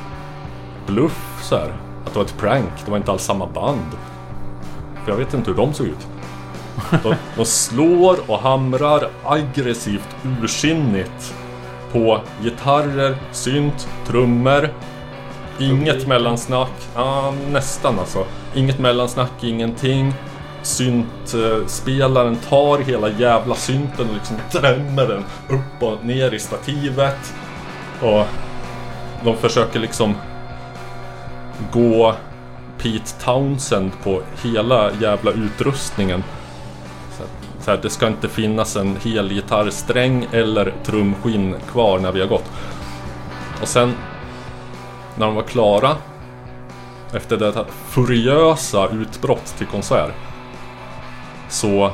bluff 0.87 1.41
så 1.43 1.57
här. 1.57 1.88
Att 2.09 2.15
det 2.15 2.19
var 2.19 2.27
ett 2.27 2.39
prank, 2.39 2.71
det 2.85 2.91
var 2.91 2.99
inte 2.99 3.11
alls 3.11 3.23
samma 3.23 3.47
band. 3.47 3.97
För 5.05 5.13
jag 5.13 5.17
vet 5.19 5.35
inte 5.35 5.51
hur 5.51 5.57
de 5.57 5.75
såg 5.75 5.87
ut. 5.87 6.07
De, 7.03 7.15
de 7.37 7.45
slår 7.45 8.31
och 8.31 8.39
hamrar 8.39 9.09
aggressivt, 9.25 10.17
ursinnigt 10.43 11.35
på 11.93 12.21
gitarrer, 12.43 13.17
synt, 13.33 13.89
trummor. 14.07 14.71
Inget 15.59 16.07
mellansnack, 16.07 16.71
ja 16.95 17.35
nästan 17.51 17.99
alltså. 17.99 18.25
Inget 18.55 18.79
mellansnack, 18.79 19.45
ingenting. 19.45 20.15
Syntspelaren 20.63 22.37
tar 22.37 22.79
hela 22.79 23.09
jävla 23.09 23.55
synten 23.55 24.09
och 24.09 24.15
liksom 24.15 24.37
drämmer 24.53 25.07
den 25.07 25.25
upp 25.49 25.83
och 25.83 26.05
ner 26.05 26.35
i 26.35 26.39
stativet. 26.39 27.35
Och 28.03 28.25
de 29.25 29.37
försöker 29.37 29.81
liksom 29.81 30.15
gå 31.73 32.15
Pete 32.79 33.25
Townsend 33.25 33.93
på 34.03 34.23
hela 34.43 34.91
jävla 35.01 35.31
utrustningen. 35.31 36.25
Så, 37.17 37.23
att- 37.23 37.65
så 37.65 37.71
här, 37.71 37.79
det 37.83 37.91
ska 37.91 38.07
inte 38.07 38.29
finnas 38.29 38.77
en 38.77 38.97
hel 39.05 39.29
gitarrsträng 39.29 40.29
eller 40.33 40.73
trumskinn 40.85 41.57
kvar 41.73 41.99
när 41.99 42.13
vi 42.13 42.21
har 42.21 42.29
gått. 42.29 42.51
Och 43.63 43.69
sen 43.69 43.95
när 45.17 45.27
de 45.27 45.35
var 45.35 45.43
klara 45.43 45.97
efter 47.15 47.37
detta 47.37 47.65
furiösa 47.89 48.89
utbrott 48.89 49.55
till 49.59 49.67
konsert 49.67 50.13
så 51.49 51.91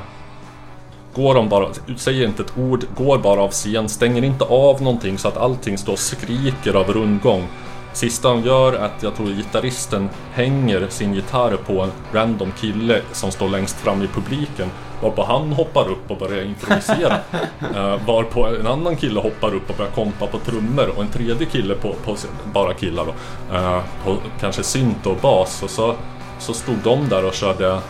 går 1.14 1.34
de 1.34 1.48
bara, 1.48 1.68
säger 1.96 2.26
inte 2.28 2.42
ett 2.42 2.58
ord, 2.58 2.84
går 2.96 3.18
bara 3.18 3.40
av 3.42 3.50
scen, 3.50 3.88
stänger 3.88 4.24
inte 4.24 4.44
av 4.44 4.82
någonting 4.82 5.18
så 5.18 5.28
att 5.28 5.36
allting 5.36 5.78
står 5.78 5.92
och 5.92 5.98
skriker 5.98 6.74
av 6.74 6.92
rundgång. 6.92 7.48
Sista 7.94 8.28
de 8.28 8.42
gör 8.42 8.72
är 8.72 8.84
att 8.84 9.02
jag 9.02 9.14
tror 9.16 9.26
gitarristen 9.28 10.08
hänger 10.32 10.88
sin 10.88 11.14
gitarr 11.14 11.56
på 11.56 11.80
en 11.80 11.92
random 12.12 12.52
kille 12.52 13.02
som 13.12 13.30
står 13.30 13.48
längst 13.48 13.76
fram 13.76 14.02
i 14.02 14.06
publiken. 14.06 14.70
Varpå 15.02 15.24
han 15.24 15.52
hoppar 15.52 15.88
upp 15.88 16.10
och 16.10 16.18
börjar 16.18 16.44
improvisera. 16.44 17.14
uh, 17.62 18.06
varpå 18.06 18.46
en 18.46 18.66
annan 18.66 18.96
kille 18.96 19.20
hoppar 19.20 19.54
upp 19.54 19.70
och 19.70 19.76
börjar 19.76 19.90
kompa 19.90 20.26
på 20.26 20.38
trummor 20.38 20.88
och 20.96 21.02
en 21.02 21.08
tredje 21.08 21.46
kille 21.46 21.74
på, 21.74 21.94
på 22.04 22.16
bara 22.52 22.74
killar 22.74 23.04
då, 23.04 23.14
eh, 23.56 23.80
på 24.04 24.16
kanske 24.40 24.62
synt 24.62 25.06
och 25.06 25.16
bas. 25.16 25.62
Och 25.62 25.70
så, 25.70 25.94
så 26.38 26.52
stod 26.52 26.78
de 26.84 27.08
där 27.08 27.24
och 27.24 27.34
körde 27.34 27.80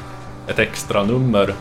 ett 0.47 0.59
extra 0.59 1.05
nummer 1.05 1.55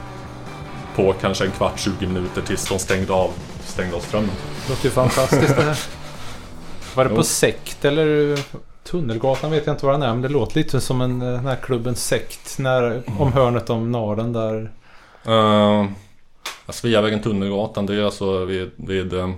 på 0.95 1.13
kanske 1.21 1.45
en 1.45 1.51
kvart, 1.51 1.79
20 1.79 2.07
minuter 2.07 2.41
tills 2.41 2.67
de 2.69 2.79
stängde 2.79 3.13
av, 3.13 3.31
stängde 3.65 3.95
av 3.95 3.99
strömmen. 3.99 4.35
Det 4.65 4.69
låter 4.69 4.85
ju 4.85 4.91
fantastiskt 4.91 5.55
det 5.55 5.63
här. 5.63 5.77
Var 6.95 7.03
det 7.03 7.09
Jo. 7.09 7.15
på 7.15 7.23
Sekt 7.23 7.85
eller 7.85 8.39
Tunnelgatan 8.83 9.51
vet 9.51 9.65
jag 9.65 9.73
inte 9.73 9.85
vad 9.85 9.95
den 9.95 10.01
är. 10.01 10.13
Men 10.13 10.21
det 10.21 10.29
låter 10.29 10.57
lite 10.57 10.81
som 10.81 11.01
en, 11.01 11.21
eh, 11.21 11.27
den 11.27 11.45
här 11.47 11.55
klubben 11.55 11.95
Sekt. 11.95 12.59
När, 12.59 13.03
om 13.19 13.33
hörnet 13.33 13.69
om 13.69 13.91
Naren 13.91 14.33
där. 14.33 14.71
Uh, 15.27 15.85
Sveavägen 16.69 17.21
Tunnelgatan, 17.21 17.85
det 17.85 17.95
är 17.95 18.03
alltså 18.03 18.45
vid... 18.45 18.71
vid 18.75 19.13
uh, 19.13 19.29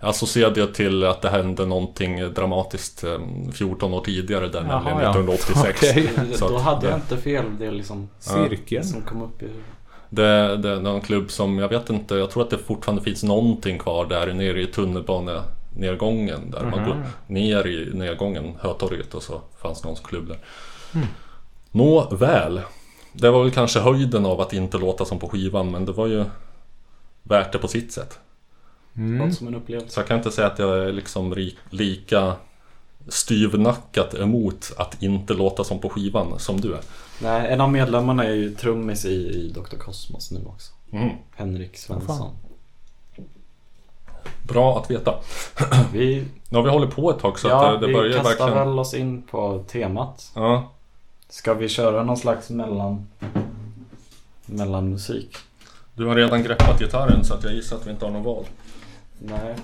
jag 0.00 0.08
associerade 0.08 0.60
jag 0.60 0.74
till 0.74 1.04
att 1.04 1.22
det 1.22 1.28
hände 1.30 1.66
någonting 1.66 2.32
dramatiskt 2.34 3.04
eh, 3.04 3.18
14 3.52 3.94
år 3.94 4.00
tidigare 4.00 4.48
där, 4.48 4.64
Jaha, 4.68 4.82
nämligen 4.84 5.02
ja. 5.02 5.10
1986. 5.10 5.80
Okej. 5.90 6.10
Så 6.34 6.48
Då 6.48 6.58
hade 6.58 6.80
det- 6.80 6.90
jag 6.90 6.96
inte 6.96 7.16
fel. 7.16 7.44
Det 7.58 7.66
är 7.66 7.70
liksom 7.70 8.08
Cirkeln. 8.18 8.84
som 8.84 9.02
kom 9.02 9.22
upp 9.22 9.42
i 9.42 9.44
huvudet. 9.44 9.64
Det, 10.08 10.56
det 10.56 10.70
är 10.70 10.80
någon 10.80 11.00
klubb 11.00 11.30
som, 11.30 11.58
jag 11.58 11.68
vet 11.68 11.90
inte, 11.90 12.14
jag 12.14 12.30
tror 12.30 12.42
att 12.42 12.50
det 12.50 12.58
fortfarande 12.58 13.02
finns 13.02 13.22
någonting 13.22 13.78
kvar 13.78 14.06
där 14.06 14.32
nere 14.32 14.62
i 14.62 14.66
tunnelbanenedgången. 15.76 16.50
Där 16.50 16.64
man 16.70 16.84
går 16.88 17.06
ner 17.26 17.66
i 17.66 17.94
nedgången, 17.94 18.54
Hötorget 18.60 19.14
och 19.14 19.22
så 19.22 19.40
fanns 19.62 19.84
någons 19.84 20.00
klubb 20.00 20.28
där. 20.28 20.38
Nåväl. 21.70 22.60
Det 23.12 23.30
var 23.30 23.42
väl 23.42 23.52
kanske 23.52 23.80
höjden 23.80 24.26
av 24.26 24.40
att 24.40 24.52
inte 24.52 24.78
låta 24.78 25.04
som 25.04 25.18
på 25.18 25.28
skivan 25.28 25.70
men 25.70 25.84
det 25.84 25.92
var 25.92 26.06
ju 26.06 26.24
värt 27.22 27.52
det 27.52 27.58
på 27.58 27.68
sitt 27.68 27.92
sätt. 27.92 28.18
Mm. 28.96 29.32
Som 29.32 29.48
en 29.48 29.54
upplevelse. 29.54 29.90
Så 29.94 30.00
jag 30.00 30.06
kan 30.08 30.16
inte 30.16 30.30
säga 30.30 30.46
att 30.46 30.58
jag 30.58 30.78
är 30.78 30.92
liksom 30.92 31.34
ri- 31.34 31.56
lika 31.70 32.34
styvnackat 33.08 34.14
emot 34.14 34.72
att 34.76 35.02
inte 35.02 35.34
låta 35.34 35.64
som 35.64 35.78
på 35.78 35.88
skivan 35.88 36.38
som 36.38 36.60
du 36.60 36.74
är. 36.74 36.80
Nej, 37.22 37.52
en 37.52 37.60
av 37.60 37.72
medlemmarna 37.72 38.24
är 38.24 38.32
ju 38.34 38.54
trummis 38.54 39.04
i, 39.04 39.08
i 39.14 39.52
Dr. 39.54 39.76
Cosmos 39.78 40.30
nu 40.30 40.40
också. 40.46 40.72
Mm. 40.92 41.10
Henrik 41.36 41.76
Svensson. 41.78 42.30
Bra 44.46 44.78
att 44.78 44.90
veta. 44.90 45.14
Vi, 45.92 46.24
Nu 46.48 46.58
har 46.58 46.64
vi 46.64 46.70
hållit 46.70 46.94
på 46.94 47.10
ett 47.10 47.18
tag 47.18 47.38
så 47.38 47.48
ja, 47.48 47.66
att 47.66 47.80
det, 47.80 47.86
det 47.86 47.86
vi 47.86 47.92
börjar 47.92 48.12
kastar 48.12 48.46
verkligen... 48.46 48.68
väl 48.68 48.78
oss 48.78 48.94
in 48.94 49.22
på 49.22 49.64
temat. 49.68 50.32
Ja, 50.34 50.72
Ska 51.28 51.54
vi 51.54 51.68
köra 51.68 52.02
någon 52.02 52.16
slags 52.16 52.50
mellan, 52.50 53.06
mellanmusik? 54.46 55.36
Du 55.94 56.06
har 56.06 56.14
redan 56.14 56.42
greppat 56.42 56.80
gitarren 56.80 57.24
så 57.24 57.34
att 57.34 57.44
jag 57.44 57.52
gissar 57.54 57.76
att 57.76 57.86
vi 57.86 57.90
inte 57.90 58.04
har 58.04 58.12
någon 58.12 58.22
val. 58.22 58.44
Nej. 59.18 59.54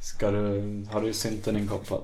Ska 0.00 0.30
du, 0.30 0.86
har 0.92 1.00
du 1.00 1.12
synten 1.12 1.56
inkopplad? 1.56 2.00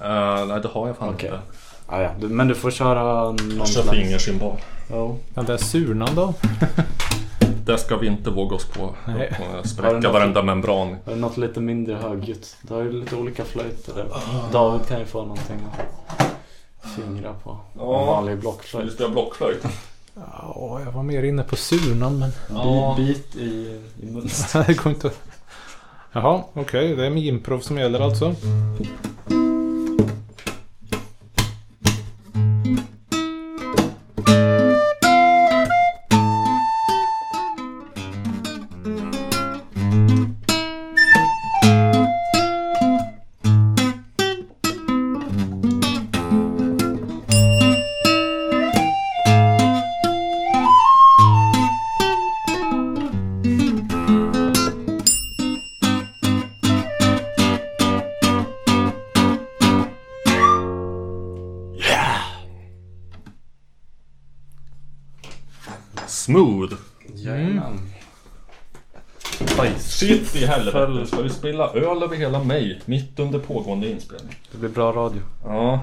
Uh, 0.00 0.46
nej, 0.46 0.60
det 0.62 0.68
har 0.68 0.86
jag 0.86 0.96
fan 0.96 1.14
Okej. 1.14 1.28
inte. 1.28 1.40
Ah, 1.86 2.00
ja. 2.00 2.10
du, 2.20 2.28
men 2.28 2.48
du 2.48 2.54
får 2.54 2.70
köra 2.70 3.24
någon 3.24 3.56
Jag 3.58 3.68
kör 3.68 3.82
slags... 3.82 3.98
fingersymbol. 3.98 4.56
Jo. 4.90 5.18
Den 5.34 5.44
där 5.44 5.56
surnan 5.56 6.14
då? 6.14 6.34
Det 7.66 7.78
ska 7.78 7.96
vi 7.96 8.06
inte 8.06 8.30
våga 8.30 8.56
oss 8.56 8.64
på. 8.64 8.94
Du 9.62 9.68
spräcka 9.68 10.12
varenda 10.12 10.42
membran. 10.42 10.96
Har 11.04 11.12
du 11.14 11.20
något 11.20 11.36
lite 11.36 11.60
mindre 11.60 11.94
högljutt? 11.94 12.56
Du 12.62 12.74
har 12.74 12.82
ju 12.82 12.92
lite 12.92 13.16
olika 13.16 13.44
flöjter 13.44 13.94
där. 13.94 14.06
David 14.52 14.86
kan 14.86 14.98
ju 14.98 15.04
få 15.06 15.22
någonting 15.22 15.56
att 16.78 16.88
fingra 16.96 17.32
på. 17.32 17.58
Ja. 17.78 18.00
En 18.00 18.06
vanlig 18.06 18.38
blockflöjt. 18.38 18.92
spela 18.92 19.08
blockflöjt? 19.10 19.66
Ja, 20.14 20.80
jag 20.84 20.92
var 20.92 21.02
mer 21.02 21.22
inne 21.22 21.42
på 21.42 21.56
surnan 21.56 22.18
men... 22.18 22.30
Ja. 22.50 22.94
Bi- 22.98 23.06
Bit 23.06 23.36
i, 23.36 23.80
i 24.02 24.06
munnen. 24.06 24.28
det 24.66 24.74
går 24.82 24.92
inte 24.92 25.06
att... 25.06 25.20
Jaha, 26.12 26.42
okej. 26.52 26.96
Det 26.96 27.06
är 27.06 27.10
med 27.10 27.22
improv 27.22 27.60
som 27.60 27.78
gäller 27.78 28.00
alltså. 28.00 28.34
Smooth. 28.34 29.35
I 70.46 70.48
helvete. 70.48 71.06
Ska 71.06 71.22
vi 71.22 71.30
spilla 71.30 71.70
öl 71.70 72.02
över 72.02 72.16
hela 72.16 72.44
mig 72.44 72.80
mitt 72.84 73.18
under 73.18 73.38
pågående 73.38 73.90
inspelning? 73.90 74.36
Det 74.52 74.58
blir 74.58 74.68
bra 74.68 74.92
radio. 74.92 75.22
Ja. 75.44 75.80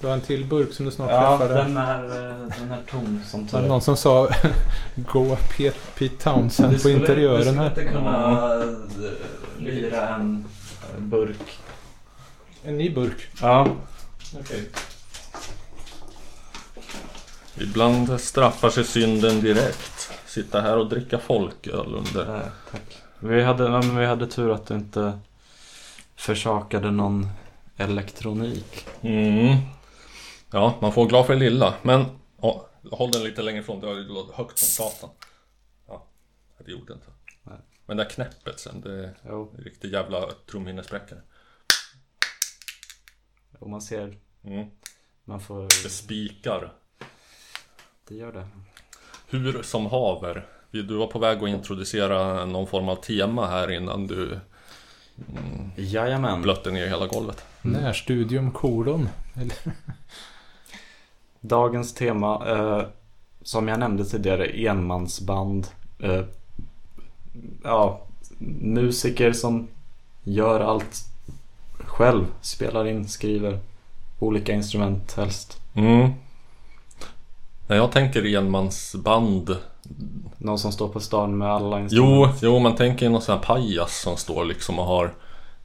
Du 0.00 0.06
har 0.06 0.14
en 0.14 0.20
till 0.20 0.44
burk 0.44 0.72
som 0.72 0.84
du 0.84 0.90
snart 0.92 1.10
Ja, 1.10 1.38
träffar. 1.38 1.54
den 1.54 1.76
är, 1.76 2.04
eh, 2.04 2.36
den 2.58 2.70
är 2.72 2.82
tom 2.90 3.20
som 3.26 3.46
tur 3.46 3.60
någon 3.60 3.80
som 3.80 3.96
sa 3.96 4.28
Gå 4.94 5.36
Pete, 5.56 5.76
Pete 5.98 6.16
Townsend 6.24 6.82
på 6.82 6.90
interiören 6.90 7.58
här. 7.58 7.66
inte 7.66 7.84
kunna 7.84 8.40
eh, 8.62 8.68
lira 9.58 10.08
en 10.08 10.44
eh, 10.94 11.00
burk. 11.00 11.58
En 12.64 12.78
ny 12.78 12.90
burk. 12.94 13.28
Ja. 13.40 13.68
Okej. 14.40 14.68
Ibland 17.60 18.20
straffar 18.20 18.70
sig 18.70 18.84
synden 18.84 19.40
direkt. 19.40 20.10
Sitta 20.26 20.60
här 20.60 20.76
och 20.78 20.88
dricka 20.88 21.18
folköl 21.18 21.94
under... 21.94 22.26
Nej, 22.32 22.42
tack. 22.70 22.96
Vi 23.24 23.42
hade, 23.42 23.64
ja, 23.64 23.82
men 23.82 23.96
vi 23.96 24.06
hade 24.06 24.26
tur 24.26 24.50
att 24.52 24.66
du 24.66 24.74
inte 24.74 25.18
försakade 26.16 26.90
någon 26.90 27.28
elektronik. 27.76 28.86
Mm. 29.00 29.56
Ja, 30.50 30.78
man 30.80 30.92
får 30.92 31.06
glad 31.06 31.26
för 31.26 31.32
det 31.32 31.38
lilla. 31.40 31.74
Men 31.82 32.04
ja, 32.42 32.68
håll 32.92 33.10
den 33.10 33.24
lite 33.24 33.42
längre 33.42 33.60
ifrån. 33.60 33.80
Det 33.80 33.94
låtit 33.94 34.34
högt 34.34 34.58
som 34.58 34.68
satan. 34.68 35.10
Ja, 35.88 36.06
det 36.64 36.70
gjorde 36.70 36.92
inte. 36.92 37.06
Nej. 37.42 37.58
Men 37.86 37.96
det 37.96 38.02
där 38.04 38.10
knäppet 38.10 38.60
sen, 38.60 38.80
det 38.80 39.04
är 39.04 39.14
Jo, 39.28 39.54
en 39.58 39.64
riktig 39.64 39.92
jävla 39.92 40.20
trumhinnespräckare. 40.50 41.20
och 43.58 43.70
man 43.70 43.82
ser, 43.82 44.18
Mm. 44.44 44.70
man 45.24 45.40
får, 45.40 45.62
Det 45.62 45.90
spikar. 45.90 46.72
det 48.08 48.14
gör 48.14 48.32
det. 48.32 48.48
Hur 49.28 49.62
som 49.62 49.86
haver. 49.86 50.46
Du 50.82 50.96
var 50.96 51.06
på 51.06 51.18
väg 51.18 51.42
att 51.42 51.48
introducera 51.48 52.44
någon 52.44 52.66
form 52.66 52.88
av 52.88 52.96
tema 52.96 53.46
här 53.46 53.70
innan 53.70 54.06
du 54.06 54.40
Jajamän. 55.76 56.42
blötte 56.42 56.70
ner 56.70 56.86
hela 56.86 57.06
golvet. 57.06 57.44
Närstudium 57.62 58.50
kolon. 58.50 59.08
Dagens 61.40 61.94
tema, 61.94 62.48
eh, 62.48 62.86
som 63.42 63.68
jag 63.68 63.78
nämnde 63.78 64.04
tidigare, 64.04 64.46
enmansband. 64.46 65.66
Eh, 65.98 66.24
ja, 67.64 68.00
musiker 68.60 69.32
som 69.32 69.68
gör 70.24 70.60
allt 70.60 71.04
själv. 71.78 72.24
Spelar 72.40 72.86
in, 72.86 73.08
skriver. 73.08 73.58
Olika 74.18 74.52
instrument 74.52 75.12
helst. 75.12 75.60
Mm. 75.74 76.10
När 77.66 77.76
jag 77.76 77.92
tänker 77.92 78.36
enmansband 78.36 79.56
Någon 80.38 80.58
som 80.58 80.72
står 80.72 80.88
på 80.88 81.00
stan 81.00 81.38
med 81.38 81.48
alla 81.52 81.76
Jo, 81.78 81.82
instrument. 81.82 82.38
jo 82.42 82.58
man 82.58 82.74
tänker 82.76 83.08
någon 83.10 83.22
sån 83.22 83.34
här 83.34 83.42
pajas 83.42 84.00
som 84.00 84.16
står 84.16 84.44
liksom 84.44 84.78
och 84.78 84.84
har 84.84 85.14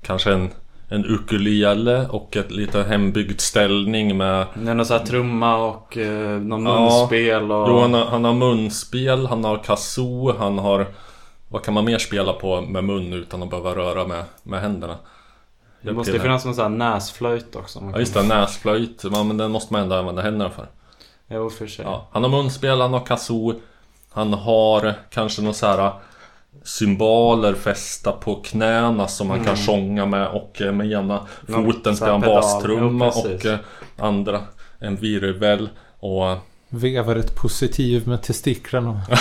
Kanske 0.01 0.33
en, 0.33 0.49
en 0.89 1.05
ukulele 1.05 2.07
och 2.07 2.37
ett 2.37 2.51
lite 2.51 2.83
hembyggd 2.83 3.39
ställning 3.39 4.17
med 4.17 4.45
är 4.67 4.73
någon 4.73 4.85
sån 4.85 4.97
här 4.97 5.05
trumma 5.05 5.57
och 5.57 5.97
eh, 5.97 6.39
någon 6.41 6.63
munspel 6.63 7.51
och... 7.51 7.69
Jo 7.69 7.79
han 7.79 7.93
har, 7.93 8.05
han 8.05 8.25
har 8.25 8.33
munspel, 8.33 9.25
han 9.27 9.43
har 9.43 9.57
kazoo, 9.57 10.37
han 10.37 10.59
har 10.59 10.85
Vad 11.49 11.63
kan 11.63 11.73
man 11.73 11.85
mer 11.85 11.97
spela 11.97 12.33
på 12.33 12.61
med 12.61 12.83
mun 12.83 13.13
utan 13.13 13.43
att 13.43 13.49
behöva 13.49 13.75
röra 13.75 14.07
med, 14.07 14.23
med 14.43 14.61
händerna? 14.61 14.95
det 15.81 15.93
måste 15.93 16.11
ju 16.11 16.19
finnas 16.19 16.45
någon 16.45 16.55
sån 16.55 16.61
här 16.63 16.91
näsflöjt 16.93 17.55
också. 17.55 17.81
man 17.81 17.91
Ja 17.93 17.99
just 17.99 18.13
det, 18.13 18.23
näsflöjt, 18.23 19.03
ja, 19.13 19.23
men 19.23 19.37
den 19.37 19.51
måste 19.51 19.73
man 19.73 19.81
ändå 19.81 19.95
använda 19.95 20.21
händerna 20.21 20.49
för 20.49 20.67
Jo, 21.27 21.49
för 21.49 21.67
sig. 21.67 21.85
ja, 21.85 22.07
Han 22.11 22.23
har 22.23 22.29
munspel, 22.29 22.81
han 22.81 22.93
har 22.93 23.05
kazoo 23.05 23.53
Han 24.19 24.33
har 24.33 24.93
kanske 25.09 25.41
någon 25.41 25.53
så 25.53 25.67
här 25.67 25.91
Symboler 26.63 27.53
fästa 27.53 28.11
på 28.11 28.35
knäna 28.35 29.07
som 29.07 29.27
man 29.27 29.43
kan 29.43 29.55
sjunga 29.55 30.05
med 30.05 30.27
och 30.27 30.61
eh, 30.61 30.71
med 30.71 30.91
ena 30.91 31.27
foten 31.47 31.95
spelar 31.95 32.19
pedal. 32.19 32.35
bastrumma 32.35 33.05
Jo, 33.05 33.11
precis. 33.11 33.45
och 33.45 33.51
eh, 33.51 33.59
andra 33.97 34.41
en 34.79 34.95
virvel 34.95 35.69
och 35.99 36.37
vevar 36.69 37.15
ett 37.15 37.35
positiv 37.35 38.07
med 38.07 38.21
testiklarna. 38.21 39.01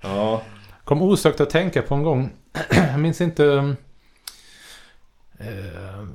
ja, 0.00 0.42
Kom 0.84 1.02
osökt 1.02 1.40
att 1.40 1.50
tänka 1.50 1.82
på 1.82 1.94
en 1.94 2.02
gång. 2.02 2.30
Jag 2.70 3.00
minns 3.00 3.20
inte... 3.20 3.74
Eh, 5.38 6.06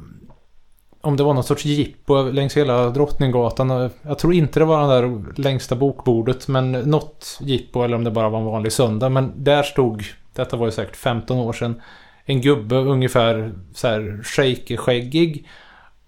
om 1.01 1.17
det 1.17 1.23
var 1.23 1.33
någon 1.33 1.43
sorts 1.43 1.65
jippo 1.65 2.23
längs 2.23 2.57
hela 2.57 2.89
Drottninggatan. 2.89 3.89
Jag 4.01 4.19
tror 4.19 4.33
inte 4.33 4.59
det 4.59 4.65
var 4.65 4.79
den 4.79 4.89
där 4.89 5.33
längsta 5.41 5.75
bokbordet. 5.75 6.47
Men 6.47 6.71
något 6.71 7.37
jippo 7.41 7.83
eller 7.83 7.95
om 7.95 8.03
det 8.03 8.11
bara 8.11 8.29
var 8.29 8.39
en 8.39 8.45
vanlig 8.45 8.71
söndag. 8.71 9.09
Men 9.09 9.43
där 9.43 9.63
stod, 9.63 10.03
detta 10.33 10.57
var 10.57 10.65
ju 10.65 10.71
säkert 10.71 10.95
15 10.95 11.37
år 11.37 11.53
sedan. 11.53 11.81
En 12.25 12.41
gubbe 12.41 12.75
ungefär 12.75 13.53
så 13.73 13.87
här 13.87 14.19
shaky-skäggig. 14.23 15.47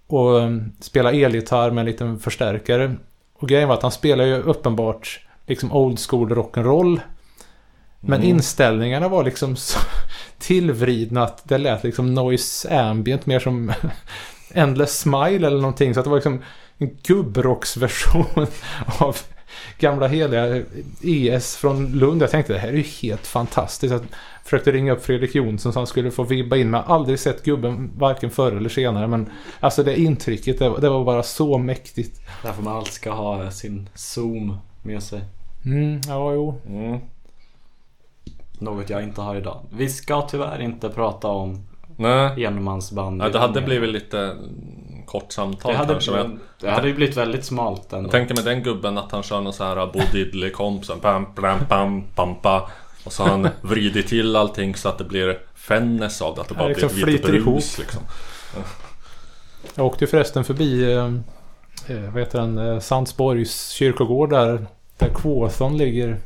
Och 0.07 0.39
eh, 0.41 0.49
spelade 0.79 1.17
elgitarr 1.17 1.71
med 1.71 1.81
en 1.81 1.85
liten 1.85 2.19
förstärkare. 2.19 2.95
Och 3.39 3.49
grejen 3.49 3.67
var 3.67 3.75
att 3.75 3.81
han 3.81 3.91
spelade 3.91 4.29
ju 4.29 4.35
uppenbart 4.41 5.19
liksom 5.47 5.71
old 5.71 5.99
school 6.09 6.29
rock'n'roll. 6.29 6.99
Men 8.01 8.19
Mm. 8.19 8.29
inställningarna 8.29 9.07
var 9.07 9.23
liksom 9.23 9.55
så 9.55 9.79
tillvridna 10.39 11.23
att 11.23 11.41
det 11.49 11.57
lät 11.57 11.83
liksom 11.83 12.13
noise 12.13 12.79
ambient 12.79 13.25
mer 13.25 13.39
som 13.39 13.71
Endless 14.53 14.99
Smile 14.99 15.47
eller 15.47 15.61
någonting. 15.61 15.93
Så 15.93 15.99
att 15.99 16.03
det 16.03 16.09
var 16.09 16.17
liksom 16.17 16.39
en 16.77 16.97
gubbrocksversion 17.03 18.47
av 18.99 19.17
gamla 19.79 20.07
heliga 20.07 20.63
ES 21.03 21.55
från 21.57 21.91
Lund. 21.91 22.21
Jag 22.21 22.31
tänkte 22.31 22.53
det 22.53 22.59
här 22.59 22.67
är 22.69 22.73
ju 22.73 22.83
helt 23.01 23.27
fantastiskt. 23.27 23.91
Jag 23.91 24.01
försökte 24.43 24.71
ringa 24.71 24.91
upp 24.93 25.05
Fredrik 25.05 25.35
Jonsson 25.35 25.73
så 25.73 25.79
han 25.79 25.87
skulle 25.87 26.11
få 26.11 26.23
vibba 26.23 26.55
in. 26.55 26.73
Har 26.73 26.81
aldrig 26.81 27.19
sett 27.19 27.43
gubben 27.43 27.91
varken 27.97 28.29
förr 28.29 28.51
eller 28.51 28.69
senare. 28.69 29.07
Men 29.07 29.29
alltså 29.59 29.83
det 29.83 29.99
intrycket, 29.99 30.59
det, 30.59 30.69
var- 30.69 30.79
det 30.81 30.89
var 30.89 31.03
bara 31.03 31.23
så 31.23 31.57
mäktigt. 31.57 32.21
Därför 32.43 32.61
man 32.63 32.75
alltid 32.75 32.93
ska 32.93 33.11
ha 33.11 33.51
sin 33.51 33.89
zoom 33.95 34.57
med 34.83 35.03
sig. 35.03 35.21
Mm, 35.65 36.01
ja, 36.07 36.33
jo. 36.33 36.61
mm. 36.67 36.99
Något 38.59 38.89
jag 38.89 39.03
inte 39.03 39.21
har 39.21 39.35
idag. 39.35 39.61
Vi 39.71 39.89
ska 39.89 40.21
tyvärr 40.21 40.61
inte 40.61 40.89
prata 40.89 41.27
om 41.27 41.65
Nej, 41.99 42.45
enmansband. 42.45 43.21
ja, 43.21 43.29
det 43.29 43.39
hade 43.39 43.61
blivit 43.61 43.89
lite 43.89 44.35
kort 45.05 45.31
samtal 45.31 45.71
det 45.71 45.77
hade, 45.77 45.93
kanske 45.93 46.11
men 46.11 46.39
det 46.59 46.69
hade 46.69 46.87
ju 46.87 46.93
blivit 46.93 47.17
väldigt 47.17 47.45
smalt 47.45 47.93
ändå. 47.93 48.05
Jag 48.05 48.11
tänker 48.11 48.35
med 48.35 48.43
den 48.43 48.63
gubben 48.63 48.97
att 48.97 49.11
han 49.11 49.23
kör 49.23 49.41
någon 49.41 49.53
så 49.53 49.63
här 49.63 49.85
Bo 49.93 49.99
Diddley 50.11 50.51
kompsen 50.51 50.99
pam 50.99 51.25
pam 51.35 51.59
pam 51.69 52.03
pampa 52.15 52.69
Och 53.03 53.13
så 53.13 53.23
har 53.23 53.29
han 53.29 53.47
vridit 53.61 54.07
till 54.07 54.35
allting 54.35 54.75
så 54.75 54.89
att 54.89 54.97
det 54.97 55.03
blir 55.03 55.39
fennes 55.55 56.21
av 56.21 56.35
det, 56.35 56.41
att 56.41 56.47
det 56.47 56.53
bara 56.55 56.67
liksom 56.67 56.89
blir 56.93 57.03
ett 57.03 57.09
vitt 57.09 57.25
flyter 57.25 57.31
brus 57.31 57.45
ihop. 57.45 57.63
liksom. 57.79 58.01
Jag 59.75 59.85
åkte 59.85 60.03
ju 60.03 60.07
förresten 60.09 60.43
förbi 60.43 60.93
eh, 60.93 61.05
eh, 61.87 62.11
vad 62.13 62.19
heter 62.21 62.39
den, 62.39 62.57
eh, 62.57 62.79
Sandsborgs 62.79 63.69
kyrkogård 63.69 64.29
där. 64.29 64.65
Där 64.97 65.09
Quathon 65.09 65.77
ligger. 65.77 66.17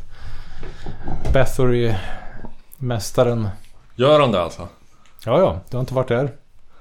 Bathory-mästaren. 1.34 3.48
Gör 3.96 4.20
han 4.20 4.32
det 4.32 4.42
alltså? 4.42 4.68
Ja, 5.26 5.40
ja, 5.40 5.60
du 5.70 5.78
har 5.78 5.82
inte 5.82 5.94
varit 5.94 6.08
där. 6.08 6.32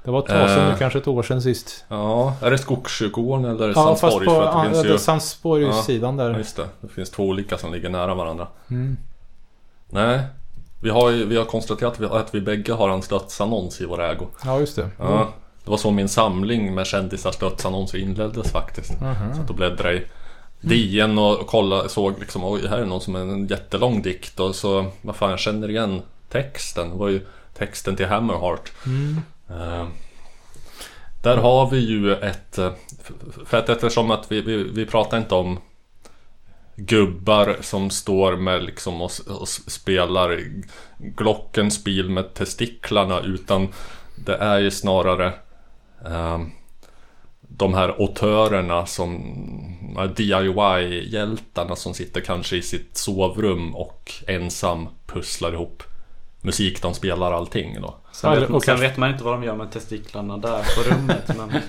Det 0.05 0.11
var 0.11 0.19
ett 0.19 0.27
tag 0.27 0.49
sedan, 0.51 0.71
Eh. 0.71 0.79
kanske 0.79 0.99
ett 0.99 1.09
år 1.09 1.23
sedan 1.23 1.43
sist. 1.43 1.85
Ja, 1.89 2.35
är 2.43 2.51
det 2.51 2.59
Skogskyrkogården 2.59 3.45
eller 3.45 3.69
Ja, 3.69 3.75
Sandsborg? 3.75 4.13
fast 4.13 4.25
på 4.25 4.31
För 4.31 4.43
att 4.43 4.53
det 4.53 4.59
ja, 4.69 4.83
finns 4.83 4.85
ju... 4.95 4.99
Sandsborgssidan 4.99 6.19
Ja, 6.19 6.25
där. 6.25 6.39
just 6.39 6.57
det. 6.57 6.67
Det 6.81 6.89
finns 6.89 7.11
två 7.11 7.23
olika 7.25 7.59
som 7.59 7.73
ligger 7.73 7.89
nära 7.89 8.15
varandra. 8.15 8.47
Mm. 8.71 8.97
Nej. 9.91 10.21
Vi 10.83 10.91
har, 10.91 11.11
vi 11.11 11.37
har 11.37 11.45
konstaterat 11.45 11.93
att 11.93 12.01
vi, 12.01 12.07
att 12.07 12.35
vi 12.35 12.41
bägge 12.41 12.73
har 12.73 12.89
en 12.89 13.01
dödsannons 13.01 13.81
i 13.81 13.85
vår 13.87 14.03
ägo. 14.03 14.27
Ja, 14.45 14.59
just 14.61 14.77
det. 14.77 14.89
Ja. 14.99 15.29
Det 15.65 15.71
var 15.71 15.77
så 15.79 15.91
min 15.91 16.09
samling 16.09 16.75
med 16.75 16.87
kändisars 16.87 17.37
dödsannonser 17.37 17.99
inleddes 17.99 18.53
faktiskt. 18.53 19.01
Mhm. 19.01 19.35
Så 19.35 19.41
att 19.41 19.49
då 19.49 19.55
bläddrade 19.55 19.95
i 19.95 20.03
DN 20.61 21.19
och 21.19 21.41
och 21.41 21.47
kolla, 21.47 21.89
såg 21.89 22.19
liksom 22.21 22.45
oj 22.45 22.67
här 22.69 22.79
är 22.79 22.85
någon 22.87 23.01
som 23.01 23.17
är 23.17 23.21
en 23.21 23.47
jättelång 23.47 24.03
dikt 24.03 24.41
och 24.41 24.55
så 24.55 24.87
vad 25.03 25.17
fan 25.17 25.31
jag 25.31 25.39
känner 25.39 25.71
igen 25.71 26.03
texten. 26.29 26.91
Det 26.91 26.97
var 26.97 27.09
ju 27.09 27.21
texten 27.63 27.97
till 27.97 28.07
Hammerheart. 28.07 28.73
Mm. 28.87 29.21
Eh, 29.51 29.87
där 31.23 31.37
har 31.37 31.71
vi 31.71 31.79
ju 31.79 32.15
ett... 32.15 32.59
eh, 32.59 32.73
För 33.47 33.59
att 33.59 33.69
eftersom 33.69 34.11
att 34.11 34.33
vi, 34.33 34.41
vi, 34.41 34.57
vi 34.57 34.87
pratar 34.87 35.19
inte 35.19 35.35
om 35.35 35.59
gubbar 36.77 37.57
som 37.61 37.91
står 37.91 38.37
med 38.37 38.63
liksom 38.65 39.03
och, 39.03 39.11
och 39.41 39.49
spelar 39.49 40.41
glockenspel 40.99 42.11
med 42.11 42.35
testiklarna 42.35 43.21
utan 43.21 43.69
det 44.17 44.37
är 44.37 44.59
ju 44.59 44.71
snarare 44.71 45.27
eh, 46.07 46.41
de 47.41 47.75
här 47.75 47.89
autörerna 47.89 48.87
som 48.87 49.23
DIY-hjältarna 50.17 51.77
som 51.77 51.95
sitter 51.95 52.21
kanske 52.21 52.57
i 52.57 52.63
sitt 52.63 52.97
sovrum 52.97 53.77
och 53.77 54.13
ensam 54.27 54.89
pusslar 55.07 55.53
ihop 55.53 55.83
musik 56.43 56.83
de 56.83 56.95
spelar 56.95 57.33
allting 57.33 57.79
då. 57.81 57.95
Sen, 58.13 58.33
Ja, 58.35 58.41
vet, 58.41 58.51
och 58.51 58.65
sen 58.65 58.81
vet 58.81 58.97
man 58.97 59.11
inte 59.11 59.25
vad 59.25 59.35
de 59.35 59.45
gör 59.45 59.57
med 59.57 59.71
testiklarna 59.71 60.37
där 60.37 60.59
på 60.77 60.95
rummet. 60.95 61.31
men 61.37 61.61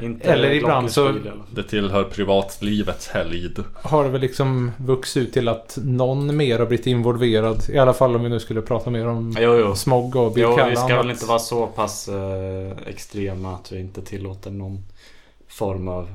inte 0.00 0.32
Eller 0.32 0.50
ibland 0.50 0.90
så- 0.90 1.12
det 1.50 1.62
tillhör 1.62 2.04
privatlivets 2.04 3.08
helgd. 3.08 3.58
Har 3.82 4.04
det 4.04 4.10
väl 4.10 4.20
liksom 4.20 4.72
vuxit 4.76 5.22
ut 5.26 5.32
till 5.32 5.48
att 5.48 5.78
någon 5.84 6.36
mer 6.36 6.58
har 6.58 6.66
blivit 6.66 6.86
involverad. 6.86 7.62
I 7.68 7.78
alla 7.78 7.92
fall 7.92 8.16
om 8.16 8.22
vi 8.22 8.28
nu 8.28 8.40
skulle 8.40 8.62
prata 8.62 8.90
mer 8.90 9.06
om 9.08 9.36
Jo, 9.40 9.54
jo. 9.54 9.74
smog 9.74 10.16
och 10.16 10.32
Bill 10.32 10.42
Jo, 10.42 10.58
vi 10.70 10.76
ska 10.76 10.96
väl 10.96 11.10
inte 11.10 11.26
vara 11.26 11.38
så 11.38 11.66
pass 11.66 12.08
eh, 12.08 12.72
extrema 12.86 13.54
att 13.54 13.72
vi 13.72 13.80
inte 13.80 14.02
tillåter 14.02 14.50
någon 14.50 14.84
form 15.48 15.88
av 15.88 16.08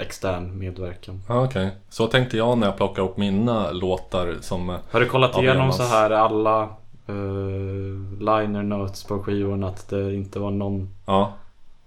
extern 0.00 0.58
medverkan. 0.58 1.22
Okej, 1.28 1.70
så 1.90 2.06
tänkte 2.06 2.36
jag 2.36 2.58
när 2.58 2.66
jag 2.66 2.76
plockade 2.76 3.08
upp 3.08 3.16
mina 3.16 3.70
låtar 3.70 4.36
som... 4.40 4.70
eh, 4.70 4.76
Har 4.90 5.00
du 5.00 5.06
kollat 5.06 5.38
igenom 5.38 5.72
så 5.72 5.82
här 5.82 6.10
alla 6.10 6.68
eh, 7.06 7.14
liner 8.18 8.62
notes 8.62 9.04
på 9.04 9.22
skivorna 9.22 9.68
att 9.68 9.88
det 9.88 10.14
inte 10.14 10.38
var 10.38 10.50
någon... 10.50 10.90
Ja, 11.06 11.32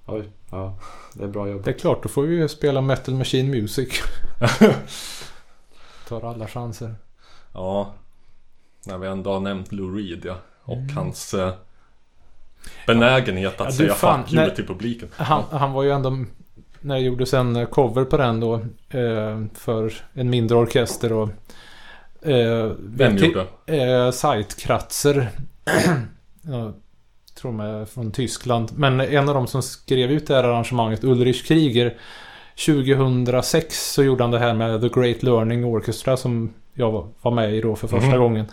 Oj, 0.08 0.30
ja. 0.52 0.78
Det 1.14 1.24
är 1.24 1.28
bra 1.28 1.48
jobb. 1.50 1.64
Det 1.64 1.70
är 1.72 1.80
klart, 1.80 2.04
då 2.04 2.10
får 2.10 2.22
vi 2.24 2.36
ju 2.36 2.48
spela 2.48 2.82
Metal 2.82 3.16
Machine 3.16 3.50
Music. 3.52 4.02
Tar 6.08 6.22
alla 6.30 6.48
chanser. 6.48 6.96
ja. 7.54 7.94
När 8.88 8.98
vi 8.98 9.08
ändå 9.08 9.34
har 9.34 9.40
nämnt 9.40 9.72
Lou 9.72 9.96
Reed 9.98 10.26
ja. 10.26 10.36
Och 10.64 10.78
hans... 10.96 11.34
eh, 11.34 11.54
benägenhet 12.88 13.62
att 13.62 13.68
Ja, 13.68 13.72
säga 13.72 13.94
fan, 13.94 14.24
fuck 14.24 14.34
you 14.34 14.50
till 14.50 14.68
publiken. 14.68 15.10
Han, 15.16 15.44
han 15.52 15.72
var 15.72 15.84
ju 15.84 15.92
ändå... 15.92 16.26
När 16.82 16.96
jag 16.96 17.04
gjorde 17.04 17.26
sen 17.26 17.66
cover 17.68 18.06
på 18.06 18.18
den 18.18 18.40
då. 18.40 18.54
Eh, 18.90 19.44
för 19.54 19.94
en 20.14 20.30
mindre 20.30 20.58
orkester 20.58 21.14
och... 21.14 21.30
Eh, 22.26 22.72
Vem 22.80 23.18
gjorde? 23.18 23.46
Eh, 23.66 24.12
Zeitkratzer. 24.12 25.30
jag 26.42 26.74
tror 27.42 27.52
de 27.52 27.60
är 27.60 27.86
från 27.86 28.12
Tyskland. 28.12 28.72
Men 28.76 29.00
en 29.00 29.30
av 29.30 29.36
dem 29.36 29.48
som 29.48 29.62
skrev 29.62 30.12
ut 30.12 30.28
det 30.28 30.36
här 30.36 30.44
arrangemanget, 30.44 31.04
Ulrich 31.04 31.48
Krieger. 31.48 31.98
2006 32.66 33.92
så 33.94 34.04
gjorde 34.04 34.24
han 34.24 34.32
det 34.32 34.40
här 34.40 34.54
med 34.54 34.82
The 34.82 34.90
Great 35.02 35.24
Learning 35.24 35.66
Orchestra 35.66 36.18
som 36.18 36.54
jag 36.74 36.92
var- 37.22 37.32
med 37.32 37.56
i 37.56 37.62
då 37.62 37.76
för 37.76 37.88
första 37.88 38.08
Mhm. 38.10 38.20
gången. 38.20 38.46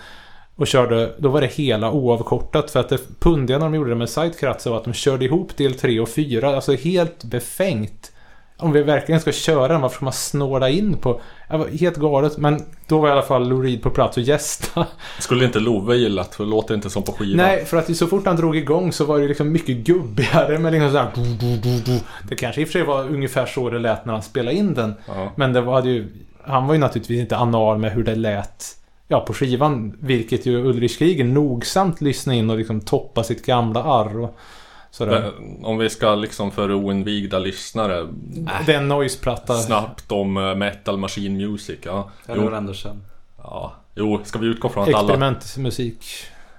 Och 0.56 0.66
körde, 0.66 1.14
då 1.18 1.28
var 1.28 1.40
det 1.40 1.46
hela 1.46 1.92
oavkortat 1.92 2.70
för 2.70 2.80
att 2.80 2.88
det 2.88 2.98
pundiga 3.20 3.58
när 3.58 3.66
de 3.66 3.74
gjorde 3.74 3.90
det 3.90 3.96
med 3.96 4.08
Zeitkratzer 4.08 4.70
var 4.70 4.76
att 4.76 4.84
de 4.84 4.92
körde 4.92 5.24
ihop 5.24 5.56
del 5.56 5.74
3 5.74 6.00
och 6.00 6.08
4. 6.08 6.54
Alltså 6.54 6.72
helt 6.74 7.24
befängt. 7.24 8.11
Om 8.62 8.72
vi 8.72 8.82
verkligen 8.82 9.20
ska 9.20 9.32
köra 9.32 9.68
den, 9.68 9.80
varför 9.80 9.96
ska 9.96 10.04
man 10.04 10.12
snåla 10.12 10.68
in 10.70 10.96
på... 10.96 11.20
Helt 11.80 11.96
galet. 11.96 12.38
Men 12.38 12.60
då 12.86 12.98
var 12.98 13.08
i 13.08 13.12
alla 13.12 13.22
fall 13.22 13.48
Lou 13.48 13.62
Reed 13.62 13.82
på 13.82 13.90
plats 13.90 14.16
och 14.16 14.22
gästa. 14.22 14.86
Skulle 15.18 15.44
inte 15.44 15.60
Love 15.60 15.96
gillat, 15.96 16.34
för 16.34 16.44
det 16.44 16.50
låter 16.50 16.74
inte 16.74 16.90
som 16.90 17.02
på 17.02 17.12
skivan. 17.12 17.36
Nej, 17.36 17.64
för 17.64 17.76
att 17.76 17.96
så 17.96 18.06
fort 18.06 18.26
han 18.26 18.36
drog 18.36 18.56
igång 18.56 18.92
så 18.92 19.04
var 19.04 19.18
det 19.18 19.28
liksom 19.28 19.52
mycket 19.52 19.76
gubbigare 19.76 20.58
med 20.58 20.72
liksom 20.72 20.90
såhär... 20.90 21.10
Det 22.28 22.36
kanske 22.36 22.60
i 22.60 22.64
och 22.64 22.68
för 22.68 22.72
sig 22.72 22.82
var 22.82 23.04
ungefär 23.08 23.46
så 23.46 23.70
det 23.70 23.78
lät 23.78 24.04
när 24.04 24.12
han 24.12 24.22
spelade 24.22 24.56
in 24.56 24.74
den. 24.74 24.94
Ja. 25.06 25.32
Men 25.36 25.52
det 25.52 25.60
var 25.60 25.82
ju... 25.82 26.08
Han 26.44 26.66
var 26.66 26.74
ju 26.74 26.80
naturligtvis 26.80 27.20
inte 27.20 27.36
anal 27.36 27.78
med 27.78 27.92
hur 27.92 28.04
det 28.04 28.14
lät 28.14 28.64
ja, 29.08 29.20
på 29.20 29.34
skivan. 29.34 29.96
Vilket 30.00 30.46
ju 30.46 30.64
Ulrich 30.64 30.98
Krieger 30.98 31.24
nogsamt 31.24 32.00
lyssnade 32.00 32.38
in 32.38 32.50
och 32.50 32.58
liksom 32.58 32.80
toppa 32.80 33.24
sitt 33.24 33.46
gamla 33.46 33.82
arr 33.82 34.20
och 34.20 34.36
sådär. 34.92 35.32
Om 35.62 35.78
vi 35.78 35.90
ska 35.90 36.14
liksom 36.14 36.50
för 36.50 36.72
oinvigda 36.72 37.38
lyssnare 37.38 38.08
Det 38.66 38.72
är 38.72 38.76
en 38.76 38.88
noise-platta. 38.88 39.54
Snabbt 39.54 40.12
om 40.12 40.36
eh, 40.36 40.54
Metal 40.54 40.98
Machine 40.98 41.36
Music, 41.36 41.78
ja. 41.82 42.10
Var 42.26 42.62
Jo, 42.66 42.74
känd. 42.74 43.00
ja. 43.38 43.72
jo, 43.94 44.20
ska 44.24 44.38
vi 44.38 44.46
utgå 44.46 44.68
från 44.68 44.82
att 44.82 44.94
alla... 44.94 45.00
Experimentmusik. 45.00 46.04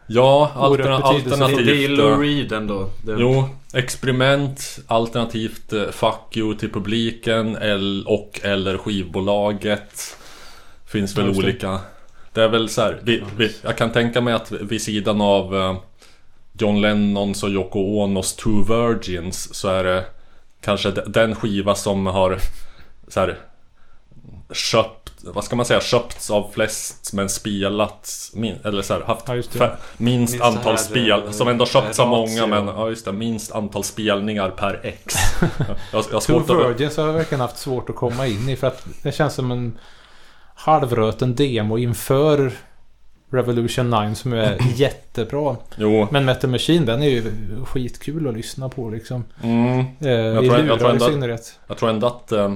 Ja, 0.07 0.51
Oerhört 0.55 1.03
alterna 1.03 1.13
betydelsefull. 1.13 1.65
Det 1.65 1.71
är 1.71 1.86
alternativt... 1.86 1.97
Lou 1.97 2.11
eh, 2.11 2.19
Reed 2.19 2.51
ändå. 2.51 2.89
Det, 3.05 3.15
Jo, 3.19 3.49
experiment, 3.73 4.79
alternativt 4.88 5.73
eh, 5.73 5.89
fuck 5.91 6.38
you 6.38 6.55
till 6.55 6.71
publiken 6.71 7.57
och 8.05 8.39
eller 8.43 8.77
skivbolaget. 8.77 10.17
Finns 10.86 11.17
väl 11.17 11.29
olika. 11.29 11.79
Det 12.34 12.43
är 12.43 12.47
väl 12.47 12.69
så 12.69 12.81
här, 12.81 12.99
vi, 13.03 13.23
vi, 13.38 13.55
jag 13.61 13.77
kan 13.77 13.91
tänka 13.91 14.21
mig 14.21 14.34
att 14.34 14.51
vid 14.51 14.81
sidan 14.81 15.21
av 15.21 15.55
eh, 15.55 15.75
John 16.57 16.81
Lennons 16.81 17.43
och 17.43 17.49
Yoko 17.49 17.79
Onos 17.79 18.35
Two 18.35 18.63
Virgins 18.67 19.55
så 19.55 19.67
är 19.67 19.83
det 19.83 20.05
kanske 20.61 20.91
de- 20.91 21.11
den 21.11 21.35
skiva 21.35 21.75
som 21.75 22.05
har 22.05 22.37
så 23.07 23.19
här 23.19 23.37
köpt, 24.53 25.11
vad 25.23 25.43
ska 25.43 25.55
man 25.55 25.65
säga, 25.65 25.81
köpts 25.81 26.31
av 26.31 26.49
flest 26.53 27.13
men 27.13 27.29
spelats 27.29 28.31
min, 28.35 28.55
eller 28.63 28.81
så 28.81 28.93
här, 28.93 29.01
haft 29.01 29.27
Ja, 29.27 29.33
det. 29.33 29.41
minst 29.97 30.33
Minst 30.33 30.41
antal 30.41 30.63
här, 30.71 30.77
spel, 30.77 31.23
eh, 31.25 31.31
som 31.31 31.47
ändå 31.47 31.65
köpts 31.65 31.99
av 31.99 32.07
många 32.07 32.47
men 32.47 32.67
ja 32.67 32.89
just 32.89 33.05
det, 33.05 33.11
minst 33.11 33.51
antal 33.51 33.83
spelningar 33.83 34.49
per 34.49 34.79
ex. 34.83 35.15
jag, 35.91 36.03
jag 36.11 36.13
har 36.13 36.19
Two. 36.21 36.67
Virgins 36.67 36.97
har 36.97 37.05
jag 37.05 37.13
verkligen 37.13 37.41
haft 37.41 37.57
svårt 37.57 37.89
att 37.89 37.95
komma 37.95 38.27
in 38.27 38.49
i 38.49 38.55
för 38.55 38.67
att 38.67 38.85
det 39.03 39.11
känns 39.11 39.33
som 39.33 39.51
en 39.51 39.77
halvröten 40.55 41.35
demo 41.35 41.77
inför 41.77 42.51
Revolution 43.34 43.89
9 43.89 44.15
som 44.15 44.34
är 44.34 44.57
jättebra. 44.75 45.55
Jo, 45.77 46.07
Men 46.11 46.25
Metal 46.25 46.49
Machine 46.49 46.86
den 46.86 47.01
är 47.01 47.07
ju 47.09 47.31
skitkul 47.65 48.27
att 48.27 48.34
lyssna 48.34 48.69
på 48.69 48.89
liksom. 48.89 49.23
mm, 49.43 49.79
Eh, 49.79 50.09
Jag 50.09 50.43
I 50.45 50.47
tror- 50.47 50.59
jag 50.59 50.65
lurar 50.65 50.77
tror 50.77 50.89
i 50.89 50.93
ändå- 50.93 51.05
synnerhet. 51.05 51.59
jag 51.67 51.77
tror 51.77 51.89
ändå 51.89 52.07
att 52.07 52.31
eh, 52.31 52.53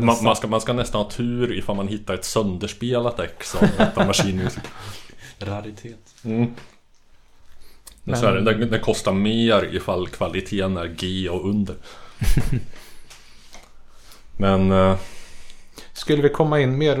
man, 0.00 0.24
man, 0.24 0.36
ska, 0.36 0.46
man 0.48 0.60
ska 0.60 0.72
nästan 0.72 1.02
ha 1.02 1.10
tur 1.10 1.58
ifall 1.58 1.76
man 1.76 1.88
hittar 1.88 2.14
ett 2.14 2.24
sönderspelat 2.24 3.20
ex 3.20 3.54
av 3.54 3.62
Metal 3.78 4.06
Machine 4.06 4.36
Music. 4.36 4.62
Raritet. 5.38 6.14
Mm. 6.24 6.50
Men- 8.04 8.20
Så 8.20 8.30
det, 8.30 8.54
det 8.66 8.78
kostar 8.78 9.12
mer 9.12 9.74
ifall 9.74 10.08
kvaliteten 10.08 10.76
är 10.76 10.86
G 10.98 11.28
och 11.28 11.48
under. 11.48 11.74
Men 14.36 14.72
eh, 14.72 14.96
Skulle 15.94 16.22
vi 16.22 16.28
komma 16.28 16.60
in 16.60 16.78
mer 16.78 17.00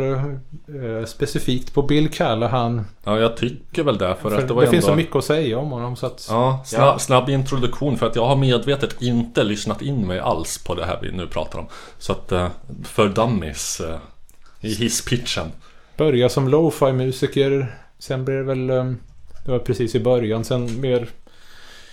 eh, 0.82 1.04
specifikt 1.06 1.74
på 1.74 1.82
Bill 1.82 2.08
Callahan. 2.10 2.84
ja, 3.04 3.18
jag 3.18 3.36
tycker 3.36 3.82
väl 3.82 3.98
det. 3.98 4.14
För, 4.14 4.30
För 4.30 4.36
att 4.36 4.40
det 4.40 4.46
det 4.46 4.54
var 4.54 4.62
ändå... 4.62 4.70
finns 4.72 4.84
så 4.84 4.94
mycket 4.94 5.16
att 5.16 5.24
säga 5.24 5.58
om 5.58 5.70
honom 5.70 5.96
så 5.96 6.06
att... 6.06 6.26
Ja, 6.30 6.62
snabb, 6.66 7.00
snabb 7.00 7.28
introduktion 7.28 7.98
för 7.98 8.06
att 8.06 8.16
jag 8.16 8.26
har 8.26 8.36
medvetet 8.36 9.02
inte 9.02 9.44
lyssnat 9.44 9.82
in 9.82 10.06
mig 10.06 10.18
alls 10.18 10.64
på 10.64 10.74
det 10.74 10.84
här 10.86 10.98
vi 11.02 11.12
nu 11.12 11.26
pratar 11.26 11.58
om. 11.58 11.66
Så 11.98 12.12
att 12.12 12.32
eh, 12.32 12.48
för 12.84 13.08
dummies 13.08 13.80
eh, 13.80 13.96
i 14.60 14.74
hisspitchen. 14.74 15.46
Börja 15.96 16.28
som 16.28 16.48
lo-fi 16.48 16.92
musiker. 16.92 17.78
Sen 17.98 18.24
blir 18.24 18.34
det 18.36 18.42
väl... 18.42 18.70
eh, 18.70 18.84
Det 19.44 19.50
var 19.50 19.58
precis 19.58 19.94
i 19.94 20.00
början. 20.00 20.44
Sen 20.44 20.80
mer 20.80 21.08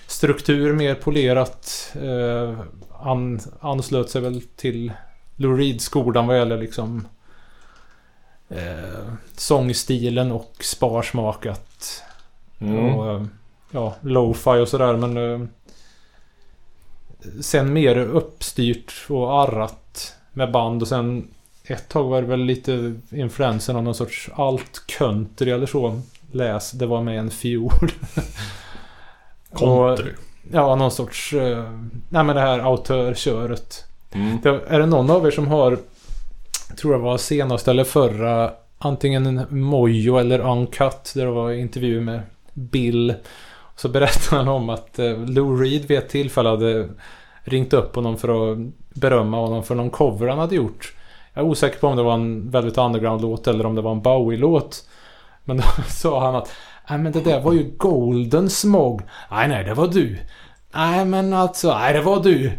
struktur, 0.08 0.74
mer 0.74 0.95
polerat. 0.95 1.91
Eh, 1.95 2.60
an, 3.02 3.39
anslöt 3.60 4.10
sig 4.10 4.22
väl 4.22 4.41
till 4.56 4.91
Lou 5.40 5.58
Reed-skolan 5.58 6.28
vad 6.28 6.38
gäller 6.38 6.58
liksom 6.58 7.08
eh, 8.50 9.14
sångstilen 9.38 10.32
och 10.32 10.56
sparsmakat. 10.60 12.04
Mm. 12.60 12.96
Och, 12.96 13.12
eh, 13.12 13.26
ja, 13.72 13.96
lo-fi 14.02 14.50
och 14.60 14.68
sådär 14.68 14.98
men... 14.98 15.18
eh, 15.18 15.48
Sen 17.42 17.74
mer 17.74 17.98
uppstyrt 17.98 18.94
och 19.10 19.42
arrat 19.42 20.16
med 20.34 20.52
band 20.52 20.82
och 20.82 20.88
sen 20.88 21.28
ett 21.64 21.90
tag 21.90 22.04
var 22.04 22.22
det 22.22 22.28
väl 22.28 22.40
lite 22.44 22.96
influensen 23.10 23.76
av 23.76 23.84
någon 23.84 23.96
sorts 23.96 24.30
alt-country 24.34 25.50
eller 25.54 25.66
så. 25.66 26.02
Läs, 26.32 26.72
det 26.72 26.86
var 26.86 27.02
med 27.02 27.20
en. 27.20 27.32
Och, 29.52 29.98
Country. 29.98 30.14
ja, 30.52 30.76
någon 30.76 30.92
sorts... 30.92 31.34
eh, 31.34 31.72
nej 32.10 32.24
men 32.24 32.36
det 32.36 32.42
här 32.42 32.60
autörköret. 32.60 33.86
Mm. 34.12 34.39
Det, 34.43 34.62
är 34.68 34.80
det 34.80 34.86
någon 34.86 35.10
av 35.10 35.28
er 35.28 35.32
som 35.32 35.47
har, 35.47 35.78
tror 36.78 36.93
jag 36.93 36.99
var 36.99 37.18
senast 37.18 37.68
eller 37.68 37.84
förra, 37.84 38.51
antingen 38.78 39.45
Mojo 39.49 40.18
eller 40.18 40.39
Uncut, 40.39 41.12
där 41.16 41.26
det 41.26 41.32
var 41.32 41.51
intervju 41.51 42.01
med 42.01 42.22
Bill. 42.53 43.14
Så 43.76 43.89
berättade 43.89 44.41
han 44.41 44.47
om 44.47 44.70
att 44.70 44.99
eh, 44.99 45.18
Lou 45.18 45.62
Reed 45.62 45.86
vid 45.86 45.97
ett 45.97 46.10
tillfälle 46.10 46.49
hade 46.49 46.89
ringt 47.43 47.74
upp 47.74 47.95
honom 47.95 48.18
för 48.18 48.51
att 48.51 48.57
berömma 48.93 49.38
honom 49.38 49.64
för 49.64 49.76
någon 49.76 49.89
cover 49.89 50.28
han 50.28 50.39
hade 50.39 50.55
gjort. 50.55 50.93
Jag 51.34 51.45
är 51.45 51.49
osäker 51.49 51.80
på 51.80 51.88
om 51.88 51.97
det 51.97 52.03
var 52.03 52.14
en 52.14 52.49
väldigt 52.49 52.78
Underground-låt 52.78 53.47
eller 53.47 53.66
om 53.66 53.76
det 53.76 53.82
var 53.82 53.91
en 53.91 54.01
Bowie-låt. 54.01 54.86
Men 55.43 55.57
då 55.57 55.64
sa 55.88 56.26
han 56.26 56.36
att 56.36 56.51
Nej 56.89 56.99
men 56.99 57.12
det 57.12 57.22
där 57.22 57.41
var 57.41 57.53
ju 57.53 57.74
Golden 57.78 58.49
Smog. 58.49 59.01
Nej 59.32 59.47
nej 59.47 59.64
det 59.64 59.74
var 59.74 59.88
du. 59.88 60.18
Nej 60.74 61.06
men 61.06 61.34
alltså, 61.34 61.78
nej 61.78 61.94
det 61.94 62.02
var 62.02 62.24
du. 62.24 62.52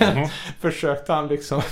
Mhm. 0.00 0.28
Försökte 0.60 1.12
han 1.12 1.28
liksom 1.28 1.62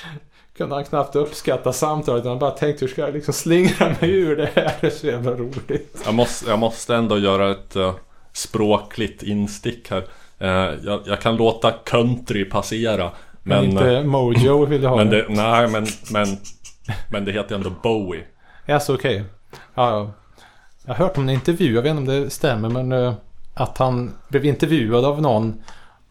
kunde 0.56 0.74
han 0.74 0.84
knappt 0.84 1.16
uppskatta 1.16 1.72
samtalet. 1.72 2.24
Han 2.24 2.38
bara 2.38 2.50
tänkte 2.50 2.84
hur 2.84 2.92
ska 2.92 3.00
jag 3.00 3.14
liksom 3.14 3.34
slingra 3.34 3.88
mig 4.00 4.10
ur 4.10 4.36
det 4.36 4.50
här? 4.54 4.72
Det 4.80 4.86
är 4.86 4.90
så 4.90 5.06
jävla 5.06 5.30
roligt. 5.30 6.02
Jag, 6.04 6.14
måste, 6.14 6.50
jag 6.50 6.58
måste 6.58 6.96
ändå 6.96 7.18
göra 7.18 7.50
ett 7.50 7.76
eh, 7.76 7.94
språkligt 8.32 9.22
instick 9.22 9.90
här. 9.90 10.04
Eh, 10.38 10.78
jag, 10.82 11.00
jag 11.06 11.20
kan 11.20 11.36
låta 11.36 11.70
country 11.70 12.44
passera. 12.44 13.10
Men, 13.42 13.58
Men, 13.58 13.64
inte 13.64 14.02
Mojo 14.02 14.64
vill 14.66 14.82
jag 14.82 14.90
ha 14.90 14.96
men 15.04 15.10
det. 15.10 15.16
det, 15.22 15.28
nej 15.28 15.68
men, 15.68 15.86
men, 16.12 16.26
men 17.10 17.24
det 17.24 17.32
heter 17.32 17.54
ändå 17.54 17.70
Bowie. 17.82 18.24
Alltså 18.68 18.94
okej. 18.94 19.24
Ja, 19.74 19.90
ja. 19.90 20.12
Jag 20.86 20.94
har 20.94 21.04
hört 21.04 21.16
om 21.16 21.22
en 21.22 21.34
intervju, 21.34 21.74
jag 21.74 21.82
vet 21.82 21.90
inte 21.90 22.12
om 22.12 22.22
det 22.22 22.30
stämmer 22.30 22.68
men 22.68 23.14
att 23.62 23.78
han 23.78 24.12
blev 24.28 24.44
intervjuad 24.44 25.04
av 25.04 25.22
någon 25.22 25.62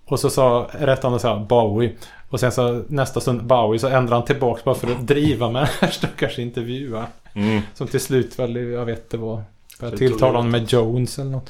och 0.06 0.20
så 0.20 0.30
sa, 0.30 0.70
rättade 0.72 1.10
han 1.10 1.20
så 1.20 1.28
här 1.28 1.46
Bowie. 1.46 1.96
Och 2.30 2.40
sen 2.40 2.52
så 2.52 2.84
nästa 2.88 3.20
stund 3.20 3.44
Bowie 3.44 3.80
så 3.80 3.88
ändrade 3.88 4.16
han 4.16 4.26
tillbaka 4.26 4.62
bara 4.66 4.76
för 4.76 4.92
att 4.92 5.08
driva 5.08 5.52
med 5.52 5.62
den 5.62 5.70
här 5.82 5.90
stackars 5.90 6.40
intervjuaren. 6.40 7.08
Mm. 7.34 7.62
Som 7.74 7.88
till 7.88 8.00
slut 8.00 8.40
väl, 8.40 8.56
jag 8.56 8.86
vet 8.86 9.10
det 9.10 9.18
var. 9.18 9.44
Tilltalade 9.80 10.08
tog- 10.10 10.22
honom 10.22 10.52
med 10.52 10.72
Jones 10.74 11.20
eller 11.20 11.32
något. 11.32 11.50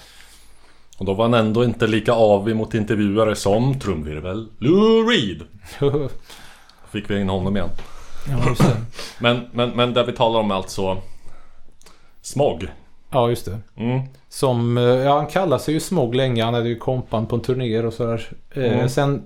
Och 0.98 1.06
då 1.06 1.14
var 1.14 1.26
han 1.26 1.34
ändå 1.34 1.64
inte 1.64 1.88
lika 1.88 2.14
avig 2.14 2.56
mot 2.56 2.74
intervjuare 2.74 3.36
som 3.36 3.80
trumvirvel 3.80 4.48
Lou 4.60 5.08
Reed. 5.10 5.44
Fick 6.92 7.10
vi 7.10 7.22
in 7.22 7.30
honom 7.30 7.58
igen. 7.58 7.70
ja. 8.30 8.56
Men, 9.20 9.50
men, 9.52 9.70
men 9.70 9.94
det 9.94 10.04
vi 10.04 10.12
talar 10.12 10.40
om 10.40 10.52
är 10.52 10.56
alltså 10.56 10.98
Smog. 12.22 12.68
Ja, 13.12 13.30
just 13.30 13.46
det. 13.46 13.60
Mm. 13.78 14.02
Som, 14.30 14.78
eh, 14.78 14.84
ja 14.84 15.18
han 15.18 15.28
kallade 15.28 15.62
sig 15.64 15.74
ju 15.74 15.80
Smog 15.80 16.16
länge. 16.16 16.44
Han 16.44 16.54
hade 16.54 16.70
ju 16.70 16.76
kompan 16.78 17.26
på 17.26 17.36
en 17.36 17.42
turnéer 17.42 17.86
och 17.86 17.94
sådär. 17.94 18.28
Eh, 18.52 18.64
Mm. 18.64 18.90
Sen, 18.90 19.24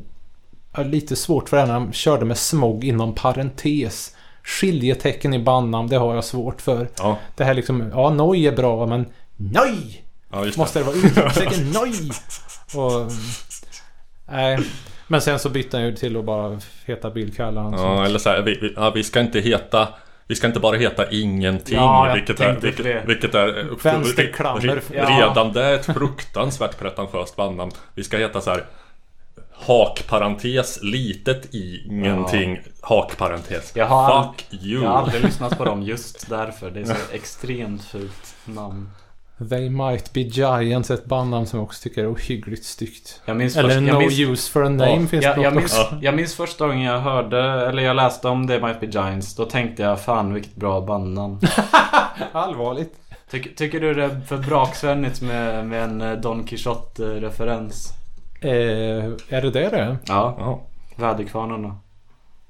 ja, 0.75 0.83
lite 0.83 1.15
svårt 1.15 1.49
för 1.49 1.57
den 1.57 1.67
när 1.67 1.73
han 1.73 1.93
körde 1.93 2.25
med 2.25 2.37
Smog 2.37 2.83
inom 2.83 3.15
parentes. 3.15 4.15
Skiljetecken 4.43 5.33
i 5.33 5.39
bandnamn, 5.39 5.87
det 5.89 5.97
har 5.97 6.15
jag 6.15 6.23
svårt 6.23 6.61
för. 6.61 6.87
Ja. 6.97 7.17
Det 7.35 7.43
här 7.43 7.53
liksom, 7.53 7.89
ja 7.93 8.09
Noj 8.09 8.47
är 8.47 8.55
bra 8.55 8.85
men 8.85 9.05
Noj! 9.37 10.03
Ja, 10.31 10.45
måste 10.57 10.79
det 10.79 10.85
vara 10.85 10.95
utropstecken 10.95 11.71
nej! 11.73 12.11
Och... 12.75 13.11
Nej. 14.31 14.59
Men 15.07 15.21
sen 15.21 15.39
så 15.39 15.49
bytte 15.49 15.77
han 15.77 15.85
ju 15.85 15.95
till 15.95 16.17
att 16.17 16.25
bara 16.25 16.59
heta 16.85 17.09
Bill 17.09 17.33
Callahan. 17.35 17.73
Ja, 17.73 18.05
eller 18.05 18.19
så 18.19 18.29
här, 18.29 18.41
vi, 18.41 18.59
vi, 18.61 18.73
ja, 18.75 18.89
vi 18.89 19.03
ska 19.03 19.19
inte 19.19 19.39
heta 19.39 19.87
vi 20.27 20.35
ska 20.35 20.47
inte 20.47 20.59
bara 20.59 20.77
heta 20.77 21.11
ingenting, 21.11 21.75
Ja, 21.75 22.07
jag 22.07 22.15
vilket, 22.15 22.39
är, 22.39 22.53
vilket, 22.59 22.83
det. 22.85 23.03
vilket 23.07 23.35
är 23.35 23.67
Vänsterklammer. 23.83 24.61
re- 24.61 24.81
Ja. 24.93 25.09
Redan 25.29 25.53
det 25.53 25.63
är 25.63 25.73
ett 25.75 25.85
fruktansvärt 25.85 26.79
pretentiöst 26.79 27.35
bandnamn. 27.35 27.71
Vi 27.95 28.03
ska 28.03 28.17
heta 28.17 28.41
så 28.41 28.49
här 28.51 28.63
Hakparentes, 29.77 30.79
litet 30.83 31.53
ingenting, 31.53 32.59
hakparentes. 32.81 33.71
Jag 33.75 33.85
har 33.85 34.23
Fuck 34.23 34.45
you! 34.63 34.83
Jag 34.83 34.89
har 34.89 34.97
aldrig 34.97 35.23
lyssnat 35.23 35.57
på 35.57 35.65
dem 35.65 35.83
just 35.83 36.29
därför. 36.29 36.71
Det 36.71 36.79
är 36.79 36.85
så 36.85 36.93
extremt 37.11 37.83
fult 37.83 38.35
namn. 38.45 38.89
They 39.49 39.69
Might 39.69 40.13
Be 40.13 40.19
Giants, 40.21 40.91
ett 40.91 41.05
bandnamn 41.05 41.45
som 41.45 41.59
jag 41.59 41.63
också 41.63 41.83
tycker 41.83 42.03
är 42.03 42.13
ohyggligt 42.13 42.63
styggt. 42.65 43.21
Eller 43.25 43.49
först, 43.49 43.81
No 43.81 43.99
minns, 43.99 44.19
Use 44.19 44.51
for 44.51 44.63
a 44.65 44.69
Name 44.69 44.91
Ja, 45.01 45.07
finns 45.07 45.23
jag, 45.25 45.37
det 45.37 45.41
jag, 45.43 45.55
minns, 45.55 45.79
också. 45.79 45.97
jag 46.01 46.15
minns 46.15 46.35
första 46.35 46.67
gången 46.67 46.81
jag 46.81 46.99
hörde, 46.99 47.39
eller 47.41 47.83
jag 47.83 47.95
läste 47.95 48.27
om 48.27 48.47
det 48.47 48.59
Might 48.59 48.79
Be 48.79 48.85
Giants. 48.85 49.35
Då 49.35 49.45
tänkte 49.45 49.83
jag 49.83 50.01
fan 50.01 50.33
vilket 50.33 50.55
bra 50.55 50.81
bandnamn. 50.81 51.39
Allvarligt. 52.31 52.93
Tyck, 53.31 53.55
tycker 53.55 53.79
du 53.79 53.93
det 53.93 54.03
är 54.03 54.21
för 54.27 54.37
braksvennigt 54.37 55.21
med, 55.21 55.65
med 55.67 55.83
en 55.83 56.01
eh, 56.01 56.11
Don 56.13 56.43
Quijote-referens? 56.47 57.89
Eh, 58.41 58.49
är 59.37 59.41
det 59.41 59.51
det 59.51 59.69
det? 59.69 59.97
Ja, 60.05 60.35
Ja. 60.39 60.61
Väderkvarnarna. 60.95 61.77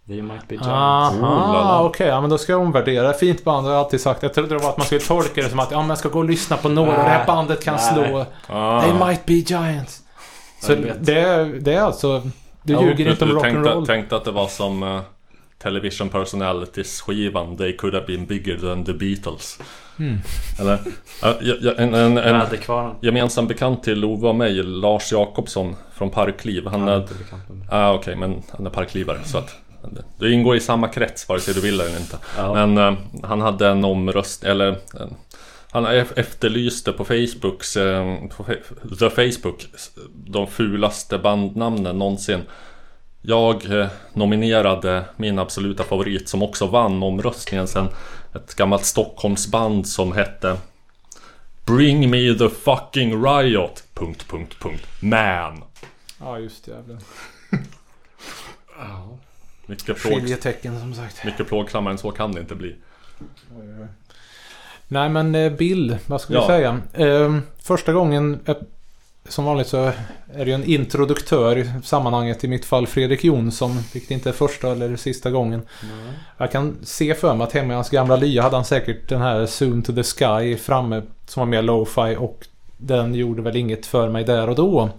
They 0.07 0.21
Might 0.21 0.47
Be 0.47 0.55
Giants. 0.55 0.67
Aha, 0.67 1.83
okej. 1.83 2.07
ja, 2.07 2.21
men 2.21 2.29
då 2.29 2.37
ska 2.37 2.51
jag 2.51 2.61
omvärdera. 2.61 3.13
Fint 3.13 3.43
band 3.43 3.65
har 3.65 3.73
jag 3.73 3.79
alltid 3.83 4.01
sagt. 4.01 4.23
Jag 4.23 4.33
trodde 4.33 4.49
det 4.57 4.63
var 4.63 4.69
att 4.69 4.77
man 4.77 4.85
skulle 4.85 5.01
tolka 5.01 5.41
det 5.41 5.49
som 5.49 5.59
att 5.59 5.71
ja, 5.71 5.79
men 5.79 5.89
jag 5.89 5.97
ska 5.97 6.09
gå 6.09 6.19
och 6.19 6.25
lyssna 6.25 6.57
på 6.57 6.69
några. 6.69 6.91
Det 6.97 7.09
här 7.09 7.25
bandet 7.27 7.63
kan 7.63 7.75
Nej. 7.75 7.93
slå. 7.93 8.25
Ah. 8.47 8.81
They 8.81 8.93
might 9.07 9.25
be 9.25 9.33
giants. 9.33 10.01
Så 10.61 10.75
det, 10.99 11.19
är- 11.19 11.45
det 11.45 11.73
är 11.73 11.81
alltså... 11.81 12.21
Du 12.63 12.73
Ja, 12.73 12.81
ljuger 12.83 13.11
inte 13.11 13.25
om 13.25 13.31
rock'n'roll. 13.31 13.85
tänkte 13.85 14.15
att 14.15 14.25
det 14.25 14.31
var 14.31 14.47
som 14.47 14.83
uh, 14.83 15.01
Television 15.63 16.09
Personalities 16.09 17.01
skivan 17.01 17.57
They 17.57 17.77
could 17.77 17.93
have 17.93 18.05
been 18.07 18.25
bigger 18.25 18.57
than 18.57 18.85
the 18.85 18.93
Beatles. 18.93 19.59
Mm. 19.99 20.17
Eller? 20.59 20.79
Ja, 21.21 21.33
en, 21.77 21.93
en, 21.93 22.17
en 22.17 22.39
Väderkvarnarna. 22.39 22.95
gemensam 23.01 23.47
bekant 23.47 23.83
till 23.83 24.05
Ove 24.05 24.27
och 24.27 24.35
mig, 24.35 24.53
Lars 24.63 25.11
Jakobsson 25.11 25.75
från 25.93 26.09
Parkliv. 26.09 26.67
Han 26.67 26.87
Jag 26.87 26.97
är. 26.97 27.07
Ah, 27.69 27.93
Okej, 27.93 28.15
men 28.15 28.43
han 28.51 28.65
är 28.65 28.69
parklivare 28.69 29.17
så 29.25 29.37
att 29.37 29.55
du 30.17 30.33
ingår 30.33 30.55
i 30.55 30.59
samma 30.59 30.87
krets 30.87 31.29
vare 31.29 31.39
sig 31.39 31.53
du 31.53 31.61
vill 31.61 31.81
eller 31.81 31.97
inte. 31.99 32.17
Ja. 32.37 32.53
Men 32.53 32.77
eh, 32.77 32.99
han 33.23 33.41
hade 33.41 33.67
en 33.67 33.85
omröst 33.85 34.43
eller 34.43 34.69
eh, 34.71 35.07
han 35.71 35.85
ef- 35.87 36.13
efterlyste 36.15 36.91
på 36.91 37.05
Facebooks, 37.05 37.77
eh, 37.77 38.15
på 38.37 38.45
The 38.99 39.09
Facebook, 39.09 39.65
de 40.13 40.47
fulaste 40.47 41.17
bandnamnen 41.17 41.97
någonsin. 41.97 42.41
Jag 43.21 43.79
eh, 43.79 43.87
nominerade 44.13 45.05
min 45.15 45.39
absoluta 45.39 45.83
favorit 45.83 46.29
som 46.29 46.43
också 46.43 46.67
vann 46.67 47.03
omröstningen 47.03 47.67
sen. 47.67 47.87
Ett 48.35 48.55
gammalt 48.55 48.85
Stockholmsband 48.85 49.87
som 49.87 50.11
hette 50.11 50.57
Bring 51.65 52.09
me 52.09 52.33
the 52.33 52.49
fucking 52.49 53.23
riot... 53.25 53.83
Punkt, 53.93 54.25
punkt, 54.27 54.55
punkt. 54.59 54.87
Man. 54.99 55.63
Ja, 56.19 56.39
just 56.39 56.65
det. 56.65 56.71
jävlar. 56.71 56.97
Mycket, 59.73 60.01
plåg, 60.01 60.13
Skiljetecken 60.13 60.79
som 60.79 60.93
sagt. 60.93 61.25
mycket 61.25 61.47
plågsammare 61.47 61.91
än 61.91 61.97
så 61.97 62.11
kan 62.11 62.31
det 62.31 62.39
inte 62.41 62.55
bli. 62.55 62.75
Nej 64.87 65.09
men 65.09 65.35
eh, 65.35 65.51
Bill, 65.51 65.97
vad 66.05 66.21
ska 66.21 66.33
vi 66.33 66.39
Ja. 66.39 66.47
säga? 66.47 66.81
Eh, 66.93 67.37
första 67.63 67.93
gången, 67.93 68.39
eh, 68.45 68.55
som 69.27 69.45
vanligt 69.45 69.67
så 69.67 69.77
är 70.33 70.45
det 70.45 70.45
ju 70.45 70.53
en 70.53 70.63
introduktör 70.63 71.57
i 71.57 71.71
sammanhanget. 71.83 72.43
I 72.43 72.47
mitt 72.47 72.65
fall 72.65 72.87
Fredrik 72.87 73.23
Jonsson, 73.23 73.77
vilket 73.93 74.11
inte 74.11 74.29
är 74.29 74.33
första 74.33 74.71
eller 74.71 74.95
sista 74.95 75.31
gången. 75.31 75.61
Jag 76.37 76.51
kan 76.51 76.75
se 76.83 77.13
för 77.15 77.35
mig 77.35 77.45
att 77.45 77.53
hemma 77.53 77.73
i 77.73 77.75
hans 77.75 77.89
gamla 77.89 78.15
lya 78.15 78.41
hade 78.41 78.55
han 78.55 78.65
säkert 78.65 79.09
den 79.09 79.21
här 79.21 79.45
Soon 79.45 79.81
to 79.83 79.93
the 79.93 80.03
Sky 80.03 80.57
framme 80.57 81.01
som 81.27 81.39
var 81.41 81.45
mer 81.47 81.61
lo-fi 81.61 82.15
och 82.19 82.47
den 82.77 83.15
gjorde 83.15 83.41
väl 83.41 83.55
inget 83.55 83.85
för 83.85 84.09
mig 84.09 84.23
där 84.23 84.49
och 84.49 84.55
då. 84.55 84.89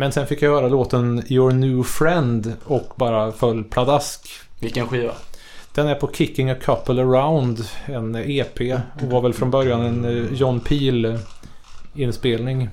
Men 0.00 0.12
sen 0.12 0.26
fick 0.26 0.42
jag 0.42 0.50
höra 0.50 0.68
låten 0.68 1.22
Your 1.28 1.52
New 1.52 1.82
Friend 1.82 2.52
och 2.64 2.92
bara 2.96 3.32
föll 3.32 3.64
pladask. 3.64 4.28
Vilken 4.60 4.86
skiva? 4.86 5.12
Den 5.74 5.86
är 5.86 5.94
på 5.94 6.10
Kicking 6.12 6.50
a 6.50 6.54
Couple 6.64 7.02
Around, 7.02 7.58
en 7.86 8.16
EP. 8.16 8.60
Och 9.02 9.10
var 9.10 9.20
väl 9.20 9.32
från 9.32 9.50
början 9.50 9.80
en 9.80 10.04
eh, 10.04 10.32
John 10.32 10.60
Peel 10.60 11.18
inspelning. 11.94 12.68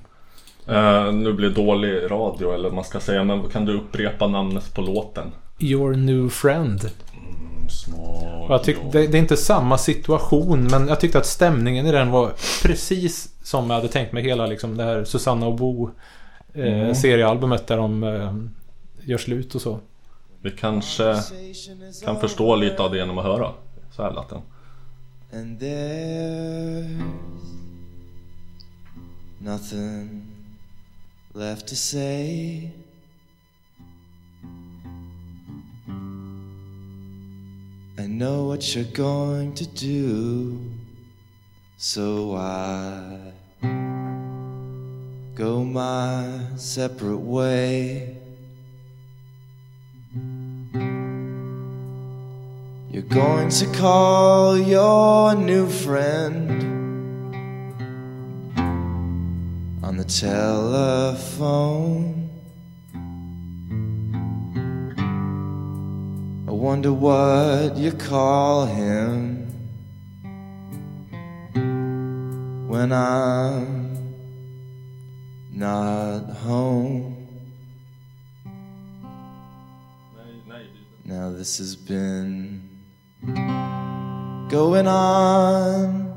Eh, 0.68 1.12
nu 1.14 1.34
blir 1.34 1.50
det 1.50 1.56
dålig 1.56 2.12
radio 2.12 2.54
eller 2.54 2.64
vad 2.64 2.74
man 2.74 2.84
ska 2.84 3.00
säga, 3.00 3.24
men 3.24 3.50
kan 3.50 3.66
du 3.66 3.78
upprepa 3.78 4.28
namnet 4.28 4.74
på 4.74 4.82
låten? 4.82 5.32
Your 5.60 5.96
New 5.96 6.30
Friend. 6.30 6.92
Och 8.40 8.54
jag 8.54 8.64
tyck, 8.64 8.78
det, 8.92 9.08
det 9.08 9.18
är 9.18 9.22
inte 9.22 9.38
samma 9.38 9.78
situation 9.78 10.68
men 10.72 10.88
jag 10.88 11.00
tyckte 11.00 11.18
att 11.18 11.26
stämningen 11.26 11.86
i 11.86 11.92
den 11.92 12.12
var 12.12 12.32
precis 12.64 13.30
som 13.44 13.70
jag 13.70 13.76
hade 13.76 13.88
tänkt 13.88 14.14
mig 14.14 14.24
hela 14.24 14.46
liksom 14.46 14.78
det 14.78 14.84
här 14.84 15.04
Susanna 15.04 15.48
och 15.48 15.56
Bo 15.56 15.90
Mm. 16.58 16.96
seriealbumet 16.96 17.68
där 17.68 17.78
de 17.78 18.04
eh, 18.04 18.36
gör 19.06 19.18
slut 19.18 19.56
och 19.56 19.62
så. 19.62 19.80
Vi 20.42 20.52
kanske 20.52 21.16
kan 22.06 22.20
förstå 22.20 22.56
lite 22.56 22.84
av 22.84 22.92
det 22.92 22.98
genom 22.98 23.18
att 23.18 23.26
höra. 23.26 23.52
Så 23.92 24.04
här 24.04 24.14
lät 24.14 24.30
den. 24.30 24.42
And 25.34 25.60
there's 25.62 27.02
nothing 29.40 30.26
left 31.34 31.68
to 31.68 31.76
say. 31.76 32.72
I 38.00 38.08
know 38.08 38.48
what 38.48 38.62
you're 38.62 38.96
going 38.96 39.54
to 39.56 39.66
do, 39.66 40.58
so 41.78 42.36
I 42.38 43.37
go 45.38 45.64
my 45.64 46.40
separate 46.56 47.20
way. 47.20 48.18
You're 52.90 53.04
going 53.04 53.50
to 53.50 53.68
call 53.74 54.58
your 54.58 55.36
new 55.36 55.70
friend 55.70 56.50
on 59.84 59.98
the 59.98 60.06
telephone. 60.06 61.12
I 66.48 66.52
wonder 66.52 66.92
what 66.92 67.78
you 67.78 67.92
call 67.92 68.66
him 68.66 69.46
when 72.68 72.92
I'm 72.92 73.87
not 75.58 76.30
home. 76.30 77.28
Now 81.04 81.32
this 81.32 81.58
has 81.58 81.76
been 81.76 82.70
going 84.50 84.86
on 84.86 86.14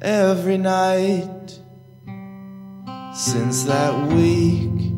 every 0.00 0.56
night 0.56 1.58
since 3.12 3.64
that 3.64 4.12
week 4.12 4.92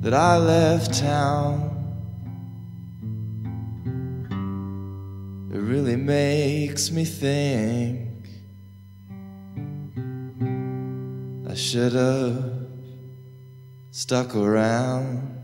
that 0.00 0.12
I 0.12 0.36
left 0.36 0.98
town. 0.98 1.62
It 5.52 5.58
really 5.58 5.96
makes 5.96 6.90
me 6.90 7.04
think 7.04 8.28
I 11.48 11.54
should 11.54 11.92
have 11.92 12.55
stuck 13.96 14.36
around. 14.36 15.42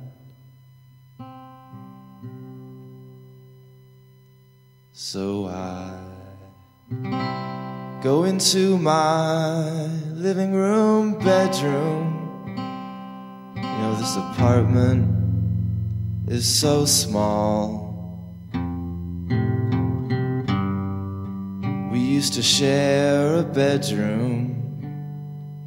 So 4.93 5.47
I 5.47 5.99
go 8.03 8.25
into 8.25 8.77
my 8.77 9.87
living 10.13 10.53
room, 10.53 11.19
bedroom. 11.19 12.45
You 13.57 13.63
know, 13.63 13.95
this 13.95 14.17
apartment 14.17 15.09
is 16.29 16.45
so 16.47 16.85
small. 16.85 17.89
We 21.91 22.01
used 22.01 22.35
to 22.35 22.43
share 22.43 23.37
a 23.37 23.43
bedroom 23.43 24.59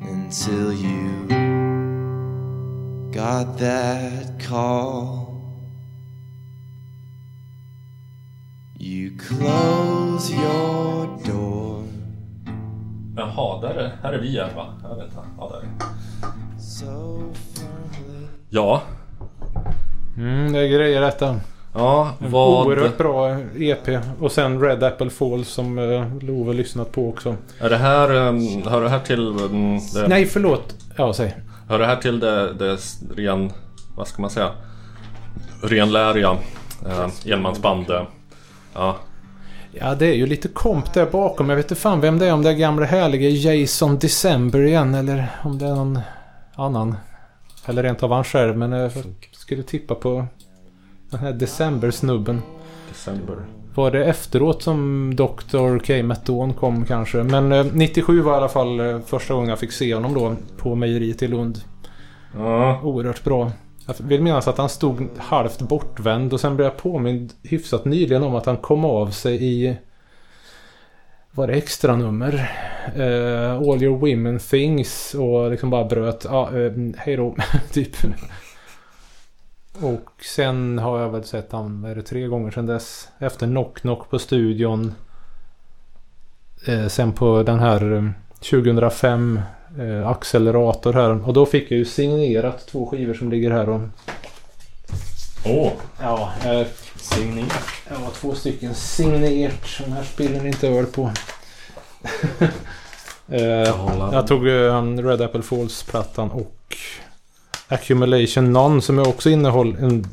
until 0.01 0.71
you 0.71 1.44
got 3.15 3.57
that 3.59 4.39
call. 4.47 5.31
You 8.77 9.17
close 9.17 10.33
your 10.33 11.07
door. 11.25 11.83
Jaha, 13.17 13.61
där 13.61 13.75
är, 13.75 13.95
här 14.03 14.13
är 14.13 14.19
vi 14.19 14.27
igen 14.27 14.49
va? 14.55 14.73
Jag 14.83 14.95
vet 14.95 15.05
inte. 15.05 15.19
Ja, 15.37 15.51
där. 15.53 15.87
So 16.59 17.23
firmly. 17.53 18.27
Ja, 18.49 18.81
Mm, 20.17 20.53
det 20.53 20.59
är 20.59 20.67
grejer 20.67 21.01
detta. 21.01 21.39
ja 21.73 22.13
vad... 22.19 22.67
Oerhört 22.67 22.97
bra 22.97 23.37
EP. 23.59 23.87
Och 24.19 24.31
sen 24.31 24.61
Red 24.61 24.83
Apple 24.83 25.09
Falls 25.09 25.49
som 25.49 25.77
uh, 25.77 26.17
Love 26.23 26.53
lyssnat 26.53 26.91
på 26.91 27.09
också. 27.09 27.35
Är 27.59 27.69
det 27.69 27.77
här, 27.77 28.11
um, 28.11 28.63
hör 28.67 28.81
det 28.81 28.89
här 28.89 28.99
till... 28.99 29.27
Um, 29.27 29.79
det, 29.93 30.07
Nej, 30.07 30.25
förlåt. 30.25 30.75
Ja, 30.95 31.13
säg. 31.13 31.35
Hör 31.69 31.79
det 31.79 31.85
här 31.85 31.95
till 31.95 32.19
det, 32.19 32.53
det 32.53 32.77
ren, 33.15 33.51
vad 33.95 34.07
ska 34.07 34.21
man 34.21 34.31
säga, 34.31 34.51
renläriga 35.63 36.37
eh, 36.85 37.09
enmansband? 37.33 37.89
eh, 37.89 38.03
Ja, 38.73 38.97
Ja, 39.79 39.95
det 39.95 40.05
är 40.05 40.13
ju 40.13 40.25
lite 40.25 40.47
komp 40.47 40.93
där 40.93 41.05
bakom. 41.05 41.49
Jag 41.49 41.55
vet 41.55 41.65
inte 41.65 41.81
fan 41.81 42.01
vem 42.01 42.19
det 42.19 42.25
är. 42.27 42.33
Om 42.33 42.43
det 42.43 42.49
är 42.49 42.53
gamla 42.53 42.85
härliga 42.85 43.29
Jason 43.29 43.99
December 43.99 44.61
igen 44.63 44.95
eller 44.95 45.27
om 45.43 45.57
det 45.57 45.65
är 45.65 45.75
någon 45.75 45.99
annan. 46.55 46.95
Eller 47.65 47.83
rent 47.83 48.03
av 48.03 48.11
han 48.11 48.23
själv. 48.23 48.57
Men 48.57 48.71
jag 48.71 48.91
skulle 49.31 49.63
tippa 49.63 49.95
på 49.95 50.25
den 51.09 51.19
här 51.19 51.33
December-snubben. 51.33 52.41
December. 52.89 53.35
Var 53.75 53.91
det 53.91 54.05
efteråt 54.05 54.63
som 54.63 55.11
Dr. 55.15 55.79
K. 55.79 56.15
Dawn 56.25 56.53
kom 56.53 56.85
kanske? 56.85 57.23
Men 57.23 57.51
eh, 57.51 57.65
97 57.73 58.21
var 58.21 58.33
i 58.33 58.35
alla 58.35 58.49
fall 58.49 58.79
eh, 58.79 58.99
första 58.99 59.33
gången 59.33 59.49
jag 59.49 59.59
fick 59.59 59.71
se 59.71 59.93
honom 59.93 60.13
då 60.13 60.35
på 60.57 60.75
mejeriet 60.75 61.23
i 61.23 61.27
Lund. 61.27 61.57
Ja, 62.35 62.81
Oerhört 62.83 63.23
bra. 63.23 63.51
Jag 63.87 63.95
vill 63.99 64.21
minnas 64.21 64.47
att 64.47 64.57
han 64.57 64.69
stod 64.69 65.07
halvt 65.17 65.59
bortvänd 65.61 66.33
och 66.33 66.39
sen 66.39 66.55
blev 66.55 66.65
jag 66.65 66.77
påmind 66.77 67.33
hyfsat 67.43 67.85
nyligen 67.85 68.23
om 68.23 68.35
att 68.35 68.45
han 68.45 68.57
kom 68.57 68.85
av 68.85 69.07
sig 69.07 69.43
i... 69.43 69.77
Var 71.31 71.47
det 71.47 71.53
extra 71.53 71.95
nummer? 71.95 72.51
Eh, 72.95 73.57
All 73.57 73.83
your 73.83 73.97
women 73.97 74.39
things 74.39 75.13
och 75.13 75.51
liksom 75.51 75.69
bara 75.69 75.85
bröt. 75.85 76.25
Ja, 76.29 76.49
eh, 76.57 76.71
hej 76.97 77.15
då. 77.15 77.35
typ. 77.71 77.95
Och 79.81 80.23
sen 80.23 80.79
har 80.79 80.99
jag 80.99 81.09
väl 81.09 81.23
sett 81.23 81.51
han, 81.51 81.85
är 81.85 81.95
det, 81.95 82.01
tre 82.01 82.27
gånger 82.27 82.51
sedan 82.51 82.65
dess. 82.65 83.07
Efter 83.19 83.47
Knock 83.47 83.79
Knock 83.79 84.09
på 84.09 84.19
studion. 84.19 84.93
Eh, 86.67 86.87
sen 86.87 87.13
på 87.13 87.43
den 87.43 87.59
här 87.59 87.93
eh, 87.93 88.09
2005 88.49 89.39
eh, 89.79 90.07
accelerator 90.07 90.93
här. 90.93 91.27
Och 91.27 91.33
då 91.33 91.45
fick 91.45 91.71
jag 91.71 91.77
ju 91.77 91.85
signerat 91.85 92.67
två 92.67 92.85
skivor 92.85 93.13
som 93.13 93.29
ligger 93.31 93.51
här 93.51 93.69
åh, 95.45 95.71
Ja, 96.01 96.31
eh, 96.43 96.67
jag 97.89 97.95
har 97.95 98.11
två 98.11 98.35
stycken 98.35 98.75
signerat. 98.75 99.67
Den 99.79 99.91
här 99.91 100.03
spiller 100.03 100.47
inte 100.47 100.67
öl 100.67 100.85
på. 100.85 101.11
eh, 103.27 103.41
jag 104.11 104.27
tog 104.27 104.47
eh, 104.47 104.83
Red 104.83 105.21
Apple 105.21 105.41
Falls-plattan 105.41 106.31
och 106.31 106.77
Accumulation 107.67 108.53
None 108.53 108.81
som 108.81 108.97
jag 108.97 109.07
också 109.07 109.29
innehåller 109.29 109.77
en 109.77 110.07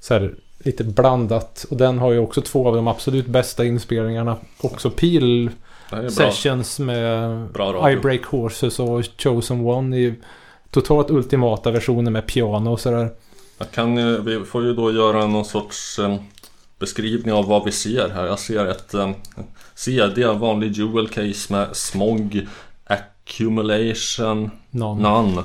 så 0.00 0.14
här, 0.14 0.34
lite 0.58 0.84
blandat. 0.84 1.66
Och 1.70 1.76
den 1.76 1.98
har 1.98 2.12
ju 2.12 2.18
också 2.18 2.40
två 2.42 2.68
av 2.68 2.76
de 2.76 2.88
absolut 2.88 3.26
bästa 3.26 3.64
inspelningarna. 3.64 4.36
Också 4.60 4.90
Peel 4.90 5.50
är. 5.92 6.08
Sessions 6.08 6.78
med 6.78 7.38
Bra. 7.48 7.90
I 7.90 7.96
Break 7.96 8.24
Horses 8.24 8.78
och 8.80 9.04
Chosen 9.18 9.60
One 9.66 9.98
i 9.98 10.14
totalt 10.70 11.10
ultimata 11.10 11.70
versioner 11.70 12.10
med 12.10 12.26
piano 12.26 12.72
och 12.72 12.80
sådär. 12.80 13.08
Kan, 13.74 13.96
ju- 13.96 14.20
vi 14.20 14.44
får 14.44 14.64
ju 14.64 14.74
då 14.74 14.92
göra 14.92 15.26
någon 15.26 15.44
sorts 15.44 15.98
eh, 15.98 16.16
beskrivning 16.78 17.34
av 17.34 17.46
vad 17.46 17.64
vi 17.64 17.72
ser 17.72 18.08
här. 18.08 18.26
Jag 18.26 18.38
ser 18.38 18.66
ett 18.66 18.94
eh, 18.94 19.10
CD, 19.74 20.22
en 20.22 20.38
vanlig 20.38 20.72
jewel 20.72 21.08
case 21.08 21.52
med 21.52 21.68
smog, 21.76 22.46
accumulation, 22.84 24.50
Någon. 24.70 24.98
none. 25.02 25.42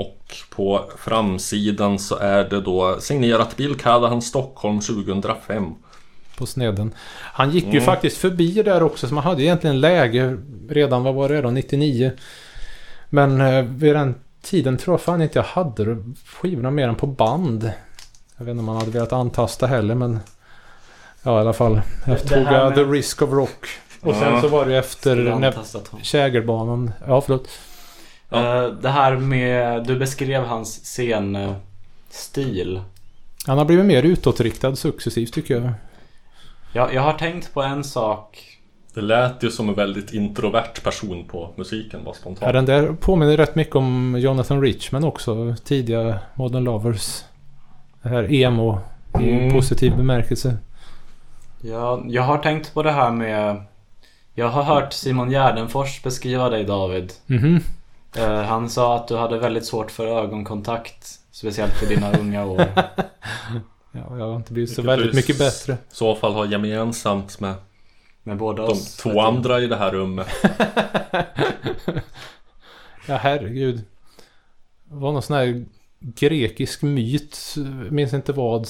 Och 0.00 0.36
på 0.50 0.90
framsidan 0.98 1.98
så 1.98 2.16
är 2.16 2.44
det 2.44 2.60
då 2.60 2.96
signerat 3.00 3.56
Bill 3.56 3.74
Callahan 3.78 4.22
Stockholm 4.22 4.80
2005. 4.80 5.74
på 6.38 6.46
sneden. 6.46 6.94
Han 7.32 7.50
gick 7.50 7.64
ju 7.64 7.70
Mm. 7.70 7.84
faktiskt 7.84 8.16
förbi 8.18 8.62
där 8.62 8.82
också 8.82 9.08
så 9.08 9.14
man 9.14 9.24
hade 9.24 9.42
egentligen 9.42 9.80
läge 9.80 10.36
redan, 10.68 11.02
vad 11.04 11.14
var 11.14 11.28
det 11.28 11.40
då, 11.42 11.50
99. 11.50 12.12
Men 13.08 13.40
eh, 13.40 13.62
vid 13.64 13.94
den 13.94 14.14
tiden 14.42 14.76
tror 14.78 14.94
jag 14.94 15.00
fan 15.00 15.22
inte 15.22 15.38
jag 15.38 15.44
hade 15.44 15.96
skivorna 16.26 16.70
mer 16.70 16.88
än 16.88 16.94
på 16.94 17.06
band. 17.06 17.72
Jag 18.36 18.44
vet 18.44 18.50
inte 18.50 18.58
om 18.60 18.64
man 18.64 18.76
hade 18.76 18.90
velat 18.90 19.12
antasta 19.12 19.66
heller 19.66 19.94
men 19.94 20.18
Ja 21.22 21.36
i 21.38 21.40
alla 21.40 21.52
fall. 21.52 21.80
Jag 22.06 22.22
tog 22.28 22.42
med- 22.42 22.74
The 22.74 22.82
Risk 22.84 23.22
of 23.22 23.30
Rock. 23.30 23.66
Och 24.00 24.14
sen 24.14 24.32
Ja. 24.34 24.40
så 24.40 24.48
var 24.48 24.64
det 24.64 24.70
ju 24.72 24.78
efter 24.78 25.16
när. 25.16 25.54
Kägelbanan. 26.02 26.92
Ja 27.06 27.20
förlåt. 27.20 27.48
Ja. 28.30 28.64
Eh, 28.64 28.72
Det 28.72 28.88
här 28.88 29.16
med, 29.16 29.84
du 29.86 29.98
beskrev 29.98 30.44
hans 30.44 30.84
scenstil. 30.84 32.80
Han 33.46 33.58
har 33.58 33.64
blivit 33.64 33.86
mer 33.86 34.02
utåtriktad 34.02 34.76
successivt 34.76 35.32
tycker 35.32 35.54
jag. 35.54 35.72
Jag, 36.72 36.94
jag 36.94 37.02
har 37.02 37.12
tänkt 37.12 37.54
på 37.54 37.62
en 37.62 37.84
sak. 37.84 38.46
Det 38.94 39.00
lät 39.00 39.42
ju 39.42 39.50
som 39.50 39.68
en 39.68 39.74
väldigt 39.74 40.12
introvert 40.14 40.82
person 40.84 41.24
på 41.24 41.50
musiken 41.56 42.00
bara 42.04 42.10
Ja, 42.10 42.14
spontant. 42.14 42.52
den 42.52 42.64
där 42.66 42.92
påminner 42.92 43.36
rätt 43.36 43.54
mycket 43.54 43.76
om 43.76 44.16
Jonathan 44.18 44.62
Richman 44.62 45.04
också. 45.04 45.54
Tidiga 45.64 46.18
Modern 46.34 46.64
Lovers. 46.64 47.22
Det 48.02 48.08
här 48.08 48.32
emo 48.32 48.78
i 49.20 49.30
Mm. 49.30 49.52
positiv 49.52 49.96
bemärkelse. 49.96 50.56
Jag, 51.60 52.04
jag 52.08 52.22
har 52.22 52.38
tänkt 52.38 52.74
på 52.74 52.82
det 52.82 52.92
här 52.92 53.10
med... 53.10 53.62
Jag 54.34 54.48
har 54.48 54.62
hört 54.62 54.92
Simon 54.92 55.30
Gärdenfors 55.30 56.02
beskriva 56.02 56.48
dig 56.50 56.64
David. 56.64 57.12
Mhm. 57.26 57.56
Eh, 57.56 57.62
Han 58.46 58.70
sa 58.70 58.96
att 58.96 59.08
du 59.08 59.16
hade 59.16 59.38
väldigt 59.38 59.66
svårt 59.66 59.90
för 59.90 60.06
ögonkontakt. 60.06 61.18
Speciellt 61.30 61.82
i 61.82 61.86
dina 61.86 62.12
unga 62.18 62.44
år. 62.46 62.66
Ja, 63.92 64.18
jag 64.18 64.26
har 64.28 64.36
inte 64.36 64.52
blivit 64.52 64.70
så 64.70 64.82
Vilket 64.82 64.98
väldigt 64.98 65.14
mycket 65.14 65.38
bättre. 65.38 65.72
I 65.72 65.76
så 65.88 66.14
fall 66.14 66.32
har 66.32 66.46
gemensamt 66.46 67.40
med 67.40 67.54
Med 68.22 68.36
båda 68.36 68.62
de 68.62 68.72
oss. 68.72 68.96
två 68.96 69.20
andra 69.20 69.60
i 69.60 69.66
det 69.66 69.76
här 69.76 69.90
rummet. 69.90 70.26
Ja, 73.06 73.16
herregud. 73.16 73.76
Det 74.84 74.94
var 74.96 75.12
någon 75.12 75.22
sån 75.22 75.36
här 75.36 75.64
grekisk 76.00 76.82
myt, 76.82 77.56
minns 77.90 78.14
inte 78.14 78.32
vad, 78.32 78.68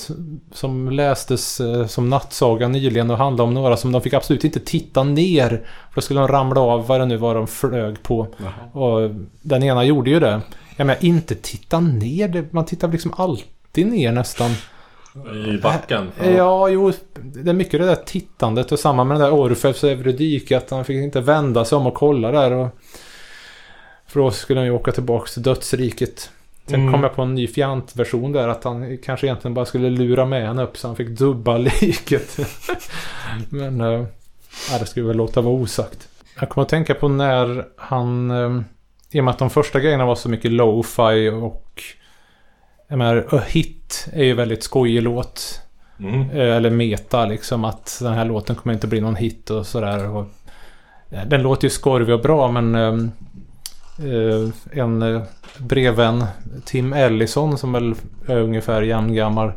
som 0.53 0.91
lästes 0.91 1.61
eh, 1.61 1.87
som 1.87 2.11
nattsaga 2.11 2.68
nyligen 2.68 3.11
och 3.11 3.18
handlade 3.18 3.49
om 3.49 3.55
några 3.55 3.76
som 3.76 3.93
de 3.93 4.03
fick 4.03 4.14
absolut 4.14 4.45
inte 4.45 4.61
titta 4.61 5.03
ner. 5.03 5.49
För 5.89 5.95
då 5.95 6.01
skulle 6.01 6.20
de 6.20 6.28
ramla 6.28 6.61
av 6.61 6.87
vad 6.87 7.01
det 7.01 7.07
nu 7.07 7.16
var 7.16 7.35
de 7.35 7.47
flög 7.47 8.03
på. 8.03 8.26
Jaha. 8.37 8.85
Och 8.85 9.11
den 9.43 9.62
ena 9.62 9.85
gjorde 9.85 10.11
ju 10.11 10.20
det. 10.20 10.41
Jag 10.76 10.87
menar, 10.87 11.05
inte 11.05 11.35
titta 11.35 11.81
ner. 11.81 12.49
Man 12.51 12.66
tittar 12.66 12.89
liksom 12.89 13.14
alltid 13.16 13.87
ner 13.87 14.12
nästan. 14.12 14.51
I 15.47 15.59
backen. 15.59 16.12
Ja, 16.37 16.68
jo. 16.68 16.93
Det 17.14 17.51
är 17.51 17.55
mycket 17.55 17.81
det 17.81 17.87
där 17.87 17.95
tittandet 18.07 18.72
och 18.72 18.78
samma 18.78 19.05
med 19.05 19.20
den 19.20 19.31
där 19.31 19.39
Orfeus 19.39 19.85
Evredyk. 19.85 20.53
Att 20.53 20.70
han 20.70 20.85
fick 20.85 20.97
inte 20.97 21.20
vända 21.20 21.64
sig 21.64 21.76
om 21.76 21.87
och 21.87 21.95
kolla 21.95 22.31
där. 22.31 22.53
Och... 22.53 22.68
För 24.07 24.20
då 24.20 24.31
skulle 24.31 24.61
han 24.61 24.66
ju 24.66 24.72
åka 24.72 24.93
tillbaka 24.93 25.26
till 25.26 25.43
dödsriket. 25.43 26.31
Sen 26.71 26.81
Mm. 26.81 26.93
kom 26.93 27.03
jag 27.03 27.14
på 27.14 27.23
en 27.23 27.35
ny 27.35 27.47
fjantversion 27.49 28.33
där. 28.33 28.49
Att 28.49 28.64
han 28.64 28.99
kanske 29.05 29.27
egentligen 29.27 29.55
bara 29.55 29.64
skulle 29.64 29.91
lura 29.91 30.25
med 30.27 30.47
henne 30.47 30.62
upp 30.62 30.77
så 30.77 30.87
han 30.87 30.97
fick 30.97 31.09
dubba 31.09 31.59
liket. 31.81 32.39
Men... 33.49 33.81
Ja, 34.71 34.79
det 34.79 34.87
skulle 34.87 35.07
väl 35.07 35.16
låta 35.16 35.41
vara 35.41 35.55
osagt. 35.55 36.09
Jag 36.41 36.49
kommer 36.49 36.62
att 36.62 36.68
tänka 36.68 36.95
på 36.95 37.09
när 37.09 37.64
han... 37.77 38.31
eh, 38.31 38.61
I 39.11 39.21
och 39.21 39.25
med 39.25 39.33
att 39.33 39.39
de 39.39 39.51
första 39.51 39.81
grejerna 39.81 40.05
var 40.07 40.14
så 40.14 40.29
mycket 40.29 40.51
lo-fi 40.53 41.29
och... 41.43 41.83
Jag 42.89 42.99
menar, 42.99 43.27
A 43.31 43.41
Hit 43.49 44.09
är 44.12 44.25
ju 44.25 44.35
väldigt 44.35 44.62
skojig 44.62 45.03
låt. 45.03 45.61
Mm. 46.01 46.31
Eh, 46.31 46.57
Eller 46.57 46.71
meta 46.71 47.27
liksom 47.27 47.64
att 47.64 47.99
den 48.03 48.12
här 48.12 48.25
låten 48.25 48.57
kommer 48.57 48.75
inte 48.75 48.87
bli 48.87 49.01
någon 49.01 49.16
hit 49.16 49.51
och 49.51 49.66
sådär. 49.66 50.09
Och, 50.09 50.27
ja, 51.09 51.25
den 51.25 51.43
låter 51.43 51.64
ju 51.64 51.71
skorvig 51.71 52.14
och 52.14 52.21
bra 52.21 52.51
men 52.51 52.75
ehm, 52.75 53.05
eh, 53.05 53.11
Eh, 54.03 54.78
en 54.80 55.03
eh, 55.03 55.22
brevvän, 55.59 56.24
Tim 56.64 56.92
Ellison 56.92 57.59
som 57.59 57.72
väl 57.72 57.94
är 58.26 58.38
ungefär 58.38 58.82
jämngammal. 58.82 59.53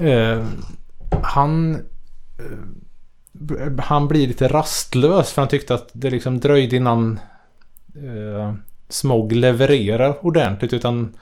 Eh, 0.00 0.44
han 1.22 1.82
han 3.78 4.08
blir 4.08 4.26
lite 4.26 4.48
rastlös 4.48 5.32
för 5.32 5.42
han 5.42 5.48
tyckte 5.48 5.74
att 5.74 5.90
det 5.92 6.10
liksom 6.10 6.40
dröjde 6.40 6.76
innan 6.76 7.20
eh, 7.94 8.54
Smog 8.88 9.32
levererar 9.32 10.26
ordentligt 10.26 10.72
utan 10.72 11.16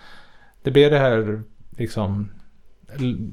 det 0.63 0.71
blev 0.71 0.91
det 0.91 0.99
här 0.99 1.43
liksom 1.77 2.31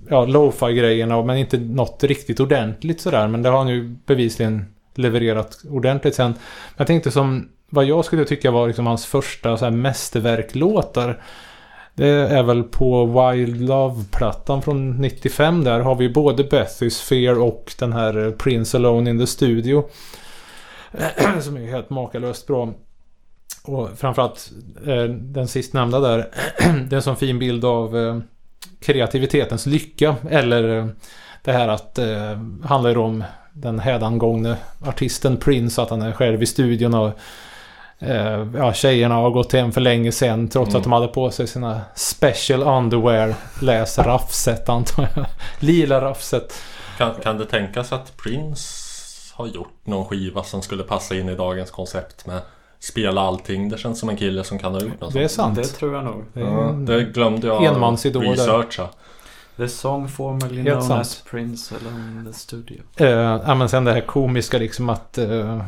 ja, 0.10 0.26
lo-fi 0.26 0.74
grejerna 0.74 1.24
men 1.24 1.38
inte 1.38 1.58
något 1.58 2.04
riktigt 2.04 2.40
ordentligt 2.40 3.02
sådär. 3.02 3.28
Men 3.28 3.42
det 3.42 3.50
har 3.50 3.58
han 3.58 3.68
ju 3.68 3.96
bevisligen 4.06 4.66
levererat 4.96 5.64
ordentligt 5.70 6.16
sen. 6.16 6.34
Jag 6.78 6.88
tänkte 6.88 7.12
som 7.12 7.50
vad 7.70 7.86
jag 7.86 8.06
skulle 8.06 8.26
tycka 8.26 8.52
var 8.52 8.68
liksom 8.68 8.88
hans 8.88 9.06
första 9.06 9.58
så 9.58 9.66
här 9.66 9.72
mästerverklåtar. 9.72 11.22
Det 11.94 12.08
är 12.08 12.44
väl 12.44 12.64
på 12.64 13.06
Wild 13.06 13.62
Love-plattan 13.62 14.62
från 14.62 14.92
95 14.98 15.64
där 15.64 15.80
har 15.80 15.96
vi 15.96 16.10
både 16.10 16.44
Bethy's 16.44 17.04
Fear 17.04 17.40
och 17.40 17.74
den 17.80 17.94
här 17.94 18.36
Prince 18.38 18.78
Alone 18.78 19.10
in 19.10 19.20
the 19.20 19.28
Studio. 19.28 19.84
som 21.42 21.58
är 21.58 21.68
helt 21.68 21.90
makalöst 21.90 22.48
bra. 22.48 22.74
Och 23.64 23.90
framförallt 23.98 24.52
eh, 24.86 25.04
den 25.04 25.48
sistnämnda 25.48 26.00
där. 26.00 26.18
det 26.60 26.94
är 26.94 26.96
en 26.96 27.02
sån 27.02 27.16
fin 27.16 27.40
bild 27.40 27.66
av 27.66 27.98
eh, 27.98 28.20
kreativitetens 28.80 29.66
lycka. 29.66 30.16
Eller 30.30 30.78
eh, 30.78 30.88
det 31.44 31.52
här 31.52 31.68
att 31.68 31.98
eh, 31.98 32.40
handlar 32.64 32.90
ju 32.90 32.98
om 32.98 33.24
den 33.54 33.80
hädangångne 33.80 34.58
artisten 34.82 35.38
Prince. 35.38 35.82
Att 35.82 35.90
han 35.90 36.02
är 36.02 36.12
själv 36.12 36.44
i 36.44 36.46
studion 36.46 36.94
och 36.94 37.20
ja, 38.56 38.74
tjejerna 38.74 39.16
har 39.16 39.30
gått 39.30 39.54
hem 39.54 39.72
för 39.72 39.82
länge 39.82 40.12
sedan. 40.12 40.48
Trots 40.48 40.70
Mm. 40.70 40.78
att 40.78 40.84
de 40.84 40.92
hade 40.94 41.08
på 41.08 41.32
sig 41.32 41.48
sina 41.48 41.82
special 41.96 42.64
underwear. 42.64 43.36
Läs 43.62 44.00
raffset 44.00 44.70
antar 44.70 45.10
jag. 45.16 45.26
Lila 45.60 46.02
raffset. 46.02 46.54
Kan, 46.98 47.16
kan 47.24 47.38
det 47.38 47.46
tänkas 47.46 47.92
att 47.94 48.18
Prince 48.18 48.66
har 49.36 49.48
gjort 49.48 49.74
någon 49.84 50.06
skiva 50.06 50.44
som 50.44 50.62
skulle 50.62 50.84
passa 50.84 51.16
in 51.16 51.30
i 51.30 51.36
dagens 51.36 51.72
koncept 51.72 52.26
med 52.26 52.42
spela 52.80 53.22
allting? 53.22 53.70
Det 53.70 53.78
känns 53.78 54.00
som 54.00 54.10
en 54.10 54.18
kille 54.18 54.44
som 54.44 54.60
kan 54.60 54.74
ha 54.74 54.82
gjort 54.82 55.02
något 55.02 55.14
Det 55.14 55.24
är 55.24 55.28
sånt. 55.28 55.56
sant. 55.56 55.68
Det 55.68 55.78
tror 55.78 55.96
jag 55.96 56.04
nog. 56.04 56.24
Det 56.34 56.94
det 56.96 57.04
glömde 57.04 57.48
jag 57.48 57.64
enmansidol 57.64 58.24
där. 58.24 58.32
researcha. 58.32 58.88
The 59.58 59.68
song 59.70 60.08
formerly 60.10 60.64
known 60.64 60.92
as 60.92 61.22
Prince 61.32 61.76
alone 61.76 62.20
in 62.20 62.26
the 62.34 62.40
studio. 62.40 62.82
Eh, 62.98 63.08
ja 63.46 63.56
men 63.56 63.70
sen 63.70 63.84
det 63.86 63.94
här 63.94 64.02
komiska 64.02 64.58
liksom 64.58 64.90
att 64.90 65.18
eh, 65.18 65.62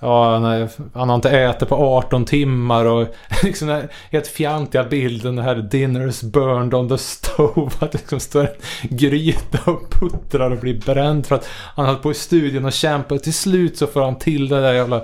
Ja, 0.00 0.38
han, 0.38 0.68
han 0.94 1.08
har 1.08 1.16
inte 1.16 1.30
ätit 1.30 1.68
på 1.68 1.74
18 1.74 2.24
timmar 2.24 2.84
och 2.84 3.08
liksom 3.42 3.68
den 3.68 3.76
här 3.76 3.88
helt 4.10 4.26
fjantiga 4.26 4.84
bilden, 4.84 5.36
den 5.36 5.44
här 5.44 5.54
dinners 5.56 6.22
burned 6.22 6.74
on 6.74 6.88
the 6.88 6.98
stove. 6.98 7.70
Att 7.78 7.92
det 7.92 7.98
liksom 7.98 8.20
står 8.20 8.40
en 8.40 8.96
gryta 8.96 9.70
och 9.70 9.90
puttrar 9.90 10.50
och 10.50 10.58
blir 10.58 10.80
bränd 10.80 11.26
för 11.26 11.34
att 11.34 11.48
han 11.48 11.86
höll 11.86 11.96
på 11.96 12.10
i 12.10 12.14
studion 12.14 12.64
och 12.64 12.72
kämpade. 12.72 13.20
Till 13.20 13.34
slut 13.34 13.76
så 13.76 13.86
får 13.86 14.02
han 14.02 14.18
till 14.18 14.48
den 14.48 14.62
där 14.62 14.72
jävla 14.72 14.96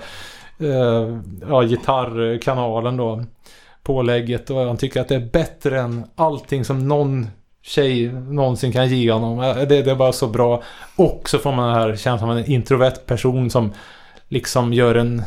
eh, 0.59 1.19
ja, 1.49 1.63
gitarrkanalen 1.63 2.97
då. 2.97 3.25
Pålägget 3.83 4.51
och 4.51 4.61
han 4.61 4.77
tycker 4.77 5.01
att 5.01 5.09
det 5.09 5.15
är 5.15 5.31
bättre 5.33 5.81
än 5.81 6.05
allting 6.17 6.65
som 6.65 6.89
någon 6.89 7.27
tjej 7.63 8.13
någonsin 8.13 8.73
kan 8.73 8.89
ge 8.89 9.13
honom. 9.13 9.41
Eh, 9.41 9.57
det, 9.57 9.83
det 9.83 9.91
är 9.91 9.95
bara 9.95 10.13
så 10.13 10.27
bra. 10.27 10.63
Och 10.97 11.29
så 11.29 11.39
får 11.39 11.53
man 11.53 11.69
den 11.69 11.77
här 11.77 11.97
känslan 11.97 12.31
av 12.31 12.39
en 12.39 12.51
introvert 12.51 13.07
person 13.07 13.51
som 13.51 13.73
liksom 14.33 14.73
gör 14.73 14.95
en 14.95 15.23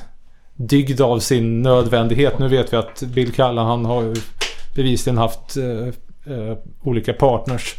dygd 0.56 1.02
av 1.02 1.20
sin 1.20 1.62
nödvändighet. 1.62 2.40
Nu 2.40 2.48
vet 2.48 2.74
vi 2.74 2.78
att 2.78 3.02
Bill 3.02 3.34
Callan 3.34 3.68
han 3.68 3.86
har 3.86 4.02
ju 4.02 4.16
bevisligen 4.76 5.18
haft 5.18 5.58
eh, 5.58 5.88
eh, 6.34 6.58
olika 6.84 7.14
partners. 7.14 7.76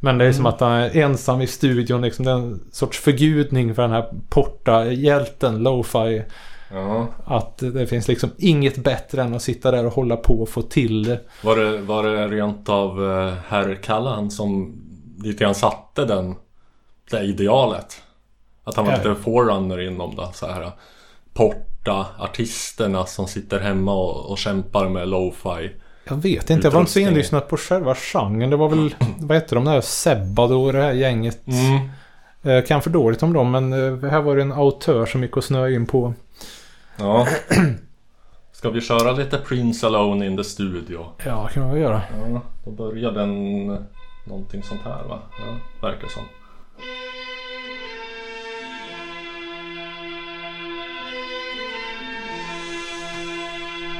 Men 0.00 0.18
det 0.18 0.24
är 0.24 0.32
som 0.32 0.46
att 0.46 0.60
han 0.60 0.72
är 0.72 0.96
ensam 0.96 1.40
i 1.40 1.46
studion. 1.46 2.02
Liksom 2.02 2.28
en 2.28 2.60
sorts 2.72 2.98
förgudning 2.98 3.74
för 3.74 3.82
den 3.82 3.90
här 3.90 4.12
porta-hjälten, 4.28 5.62
lo-fi. 5.62 6.22
Ja. 6.72 7.06
Att 7.24 7.58
det 7.58 7.86
finns 7.86 8.08
liksom 8.08 8.30
inget 8.38 8.76
bättre 8.76 9.22
än 9.22 9.34
att 9.34 9.42
sitta 9.42 9.70
där 9.70 9.86
och 9.86 9.92
hålla 9.92 10.16
på 10.16 10.42
och 10.42 10.48
få 10.48 10.62
till 10.62 11.02
det. 11.02 11.20
Var, 11.44 11.56
det, 11.56 11.78
var 11.78 12.02
det 12.02 12.28
rent 12.28 12.68
av 12.68 13.12
eh, 13.12 13.34
herr 13.48 13.74
Callan 13.82 14.30
som 14.30 14.80
lite 15.22 15.44
grann 15.44 15.54
satte 15.54 16.04
den, 16.04 16.34
det 17.10 17.22
idealet? 17.22 18.02
Att 18.64 18.76
han 18.76 18.86
var 18.86 18.96
lite 18.96 19.14
forerunner 19.14 19.80
inom 19.80 20.16
det. 20.16 20.28
Så 20.34 20.46
här, 20.46 20.72
porta 21.32 22.06
artisterna 22.18 23.06
som 23.06 23.26
sitter 23.26 23.60
hemma 23.60 23.94
och, 23.94 24.30
och 24.30 24.38
kämpar 24.38 24.88
med 24.88 25.08
lo-fi. 25.08 25.70
Jag 26.04 26.16
vet 26.16 26.50
inte, 26.50 26.66
jag 26.66 26.72
var 26.72 26.80
inte 26.80 26.92
så 26.92 26.98
inlyssnad 26.98 27.48
på 27.48 27.56
själva 27.56 27.94
genren. 27.94 28.50
Det 28.50 28.56
var 28.56 28.68
väl, 28.68 28.94
vad 29.18 29.36
heter 29.36 29.56
de 29.56 29.64
där? 29.64 29.80
Sebado 29.80 30.54
och 30.54 30.72
det 30.72 30.82
här 30.82 30.92
gänget. 30.92 31.46
Mm. 31.46 31.88
Eh, 32.42 32.64
kan 32.64 32.82
för 32.82 32.90
dåligt 32.90 33.22
om 33.22 33.32
dem, 33.32 33.50
men 33.50 33.72
eh, 33.72 34.10
här 34.10 34.20
var 34.20 34.36
det 34.36 34.42
en 34.42 34.52
autör 34.52 35.06
som 35.06 35.22
gick 35.22 35.36
och 35.36 35.44
snöade 35.44 35.74
in 35.74 35.86
på. 35.86 36.14
Ja. 36.96 37.26
Ska 38.52 38.70
vi 38.70 38.80
köra 38.80 39.12
lite 39.12 39.38
Prince 39.38 39.86
Alone 39.86 40.26
in 40.26 40.36
the 40.36 40.44
Studio? 40.44 41.06
Ja, 41.24 41.48
kan 41.48 41.62
man 41.62 41.72
väl 41.72 41.82
göra. 41.82 42.02
Ja, 42.32 42.42
då 42.64 42.70
börjar 42.70 43.12
den 43.12 43.64
någonting 44.24 44.62
sånt 44.62 44.80
här 44.84 45.04
va? 45.04 45.18
Ja, 45.30 45.56
verkar 45.88 46.08
som. 46.08 46.22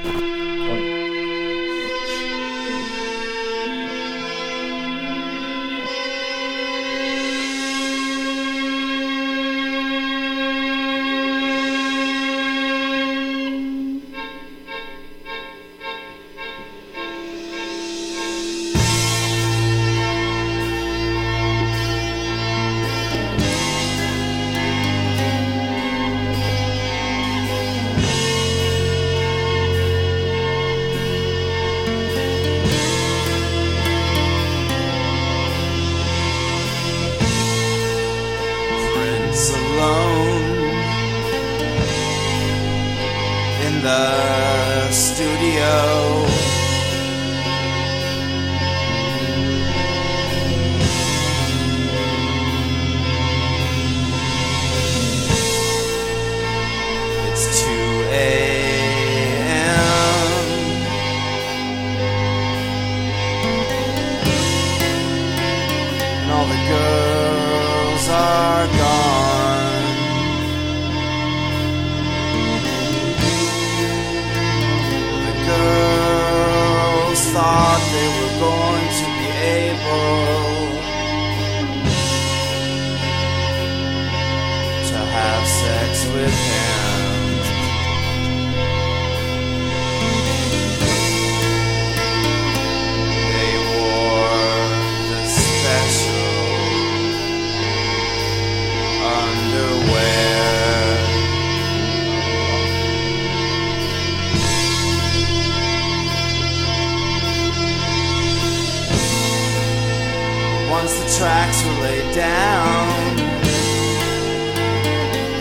Oj. 0.02 0.39
To 79.50 80.29
down, 112.14 113.16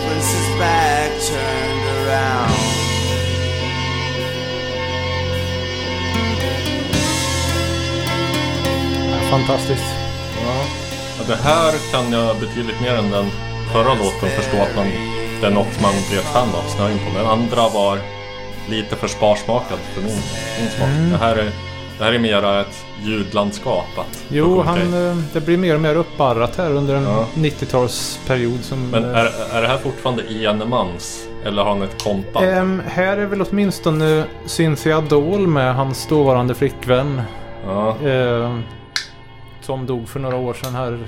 Prince's 0.06 0.58
back 0.58 1.10
turned 1.28 1.86
around. 1.96 2.50
Fantastiskt. 9.30 9.84
Ja. 10.42 10.64
ja, 11.18 11.24
det 11.26 11.36
här 11.36 11.72
kan 11.92 12.12
jag 12.12 12.36
betydligt 12.40 12.80
mer 12.80 12.94
än 12.94 13.10
den 13.10 13.30
förra 13.72 13.94
låten 13.94 14.28
förstå 14.28 14.56
att 14.62 14.76
man, 14.76 14.86
det 15.40 15.46
är 15.46 15.50
något 15.50 15.80
man 15.82 15.92
blir 16.08 16.18
ett 16.18 16.24
fan 16.24 16.48
av, 16.54 16.62
snöa 16.68 16.92
in 16.92 16.98
på. 16.98 17.18
Den 17.18 17.26
andra 17.26 17.68
var 17.68 17.98
lite 18.68 18.96
för 18.96 19.08
sparsmakad 19.08 19.78
för 19.94 20.02
min, 20.02 20.20
min 20.60 20.70
smak. 20.76 20.88
Mm. 20.88 21.10
Det, 21.10 21.18
här 21.18 21.36
är, 21.36 21.52
det 22.00 22.06
här 22.06 22.12
är 22.12 22.18
mera 22.18 22.60
ett 22.60 22.84
ljudlandskap 23.02 23.98
att 23.98 24.24
Jo, 24.28 24.60
han, 24.60 24.78
eh, 24.78 25.16
det 25.32 25.40
blir 25.40 25.56
mer 25.58 25.74
och 25.74 25.80
mer 25.80 25.94
uppbarrat 25.94 26.56
här 26.56 26.70
under 26.70 26.94
en 26.94 27.02
Ja. 27.02 27.26
90-talsperiod 27.34 28.62
som... 28.62 28.90
Men 28.90 29.04
eh, 29.04 29.18
är, 29.18 29.56
är 29.56 29.62
det 29.62 29.68
här 29.68 29.78
fortfarande 29.78 30.22
enemans? 30.44 31.26
Eller 31.44 31.62
har 31.62 31.70
han 31.70 31.82
ett 31.82 32.02
kompband? 32.02 32.46
ehm, 32.46 32.82
här 32.86 33.16
är 33.16 33.26
väl 33.26 33.42
åtminstone 33.42 34.24
Cynthia 34.46 35.00
Dole 35.00 35.46
med 35.46 35.74
hans 35.74 36.06
dåvarande 36.08 36.54
flickvän. 36.54 37.22
Ja, 37.66 37.96
Eh, 38.08 38.58
som 39.60 39.86
dog 39.86 40.08
för 40.08 40.20
några 40.20 40.36
år 40.36 40.54
sedan 40.54 40.74
här. 40.74 40.98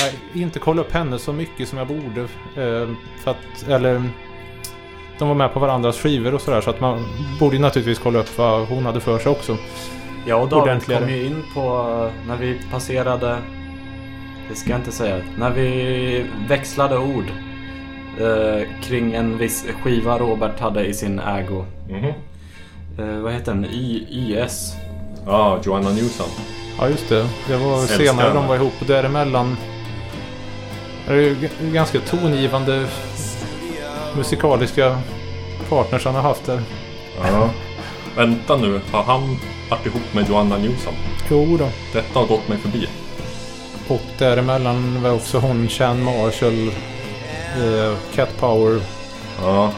Jag 0.00 0.42
inte 0.42 0.58
kollat 0.58 0.86
upp 0.86 0.92
henne 0.92 1.18
så 1.18 1.32
mycket 1.32 1.68
som 1.68 1.78
jag 1.78 1.86
borde. 1.86 2.20
Eh, 2.20 2.88
för 3.24 3.30
att, 3.30 3.68
eller... 3.68 4.02
De 5.22 5.28
var 5.28 5.34
med 5.34 5.52
på 5.52 5.60
varandras 5.60 5.98
skivor 5.98 6.34
och 6.34 6.40
sådär 6.40 6.60
så 6.60 6.70
att 6.70 6.80
man 6.80 7.04
borde 7.40 7.58
naturligtvis 7.58 7.98
kolla 7.98 8.18
upp 8.18 8.38
vad 8.38 8.68
hon 8.68 8.86
hade 8.86 9.00
för 9.00 9.18
sig 9.18 9.32
också. 9.32 9.56
Jag 10.26 10.42
och 10.42 10.48
David 10.48 10.86
kom 10.86 11.08
ju 11.10 11.26
in 11.26 11.44
på 11.54 11.70
när 12.26 12.36
vi 12.36 12.60
passerade... 12.70 13.38
Det 14.48 14.54
ska 14.54 14.70
jag 14.70 14.80
inte 14.80 14.92
säga. 14.92 15.20
När 15.38 15.50
vi 15.50 16.26
växlade 16.48 16.98
ord 16.98 17.24
eh, 18.20 18.68
kring 18.82 19.12
en 19.14 19.38
viss 19.38 19.66
skiva 19.82 20.18
Robert 20.18 20.60
hade 20.60 20.86
i 20.86 20.94
sin 20.94 21.18
ägo. 21.18 21.64
Mhm. 21.88 22.12
Eh, 22.98 23.20
vad 23.22 23.32
heter 23.32 23.52
den? 23.52 23.64
I, 23.64 24.06
IS. 24.10 24.74
Ja, 25.26 25.58
Joanna 25.64 25.90
Newsom. 25.90 26.30
Ja 26.78 26.88
just 26.88 27.08
det. 27.08 27.26
Det 27.48 27.56
var 27.56 27.80
Älskar 27.80 28.04
senare 28.04 28.34
de 28.34 28.46
var 28.46 28.56
ihop 28.56 28.72
och 28.80 28.86
däremellan 28.86 29.56
är 31.08 31.14
det 31.14 31.70
ganska 31.72 32.00
tongivande 32.00 32.86
musikaliska 34.16 34.98
partners 35.68 36.04
han 36.04 36.14
har 36.14 36.22
haft 36.22 36.46
där. 36.46 36.62
Ja. 37.24 37.50
Vänta 38.16 38.56
nu, 38.56 38.80
har 38.92 39.02
han 39.02 39.38
varit 39.70 39.86
ihop 39.86 40.14
med 40.14 40.28
Joanna 40.28 40.56
Newsom? 40.56 40.94
Jo 41.30 41.56
då. 41.56 41.68
Detta 41.92 42.18
har 42.18 42.26
gått 42.26 42.48
mig 42.48 42.58
förbi. 42.58 42.88
Och 43.88 44.00
däremellan 44.18 45.02
var 45.02 45.10
också 45.10 45.38
hon 45.38 45.68
Chan 45.68 46.02
Marshall, 46.02 46.68
eh, 46.68 47.96
Cat 48.14 48.36
Power. 48.40 48.80
Ja, 49.42 49.72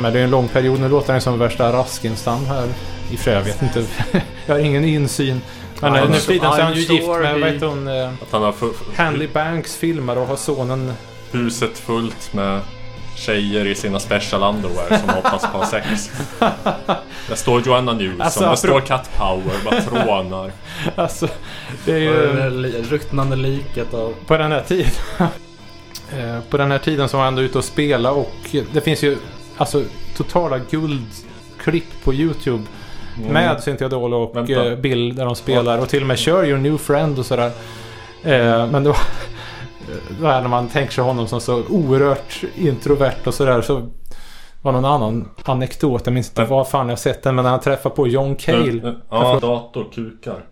Men 0.00 0.12
det 0.12 0.20
är 0.20 0.24
en 0.24 0.30
lång 0.30 0.48
period. 0.48 0.80
Nu 0.80 0.88
låter 0.88 1.12
han 1.12 1.20
som 1.20 1.38
värsta 1.38 1.72
Raskenstam 1.72 2.46
här. 2.46 2.68
I 3.10 3.16
och 3.16 3.26
jag 3.26 3.42
vet 3.42 3.62
inte. 3.62 3.84
jag 4.46 4.54
har 4.54 4.60
ingen 4.60 4.84
insyn. 4.84 5.40
Men 5.80 5.92
I'm 5.92 5.96
eh, 6.04 6.10
nu 6.10 6.16
för 6.16 6.32
tiden 6.32 6.50
så 6.52 6.58
är 6.58 6.62
han 6.62 6.74
ju 6.74 6.80
gift 6.80 7.08
med, 7.08 7.40
vad 7.40 7.50
heter 7.52 7.66
hon? 7.66 7.88
Eh, 7.88 8.08
att 8.08 8.28
han 8.32 8.42
har 8.42 8.52
fu- 8.52 8.74
Hanley 8.96 9.28
Banks 9.28 9.76
filmar 9.76 10.16
och 10.16 10.26
har 10.26 10.36
sonen 10.36 10.92
huset 11.32 11.78
fullt 11.78 12.32
med 12.32 12.60
tjejer 13.18 13.66
i 13.66 13.74
sina 13.74 13.98
special 14.00 14.42
underwear 14.54 14.98
som 14.98 15.08
hoppas 15.08 15.46
på 15.52 15.64
sex. 15.66 16.10
Där 17.28 17.34
står 17.34 17.62
Joanna 17.66 17.92
Newsom, 17.92 18.20
Alltså, 18.20 18.40
där 18.40 18.54
står 18.56 18.80
Cat 18.80 19.10
Power, 19.18 19.64
bara 19.64 19.80
trånar. 19.80 20.52
Alltså, 20.94 21.28
det 21.84 21.92
är 21.92 22.00
det 22.00 22.68
ju... 22.68 22.82
ruttnande 22.82 23.36
liket 23.36 23.94
av... 23.94 24.14
På 24.26 24.36
den 24.36 24.52
här 24.52 24.62
tiden. 24.62 24.90
eh, 26.18 26.40
på 26.50 26.56
den 26.56 26.70
här 26.70 26.78
tiden 26.78 27.08
så 27.08 27.16
var 27.16 27.26
ändå 27.26 27.42
ute 27.42 27.58
och 27.58 27.64
spela 27.64 28.10
och 28.12 28.34
det 28.72 28.80
finns 28.80 29.02
ju 29.02 29.16
alltså 29.56 29.82
totala 30.16 30.58
guldklipp 30.58 32.04
på 32.04 32.14
YouTube. 32.14 32.62
Med 33.30 33.62
Cynthia 33.62 33.88
Dole 33.88 34.16
och 34.16 34.36
Mm. 34.36 34.46
Vänta. 34.46 34.70
eh, 34.70 34.76
Bill 34.78 35.14
där 35.16 35.24
de 35.24 35.34
spelar 35.36 35.78
och 35.78 35.88
till 35.88 36.00
och 36.00 36.06
med 36.06 36.18
kör 36.18 36.46
Your 36.46 36.58
New 36.58 36.78
Friend 36.78 37.18
och 37.18 37.26
sådär. 37.26 37.50
Eh, 38.22 38.66
men 38.66 38.84
då, 38.84 38.92
då 38.92 38.96
är 40.26 40.40
när 40.40 40.48
man 40.48 40.68
tänker 40.68 40.92
sig 40.92 41.04
honom 41.04 41.28
som 41.28 41.40
så 41.40 41.64
oerhört 41.68 42.42
introvert 42.56 43.26
och 43.26 43.34
sådär 43.34 43.62
så 43.62 43.88
var 44.62 44.72
någon 44.72 44.84
annan 44.84 45.28
anekdot, 45.44 46.02
jag 46.04 46.12
minns 46.12 46.28
inte 46.28 46.44
vad 46.44 46.68
fan 46.68 46.88
jag 46.88 46.98
sett 46.98 47.22
den, 47.22 47.34
men 47.34 47.42
när 47.42 47.50
han 47.50 47.60
träffar 47.60 47.90
på 47.90 48.08
John 48.08 48.36
Cale. 48.36 48.94
Ja, 49.10 49.38
dator 49.40 49.86
kukar. 49.92 50.44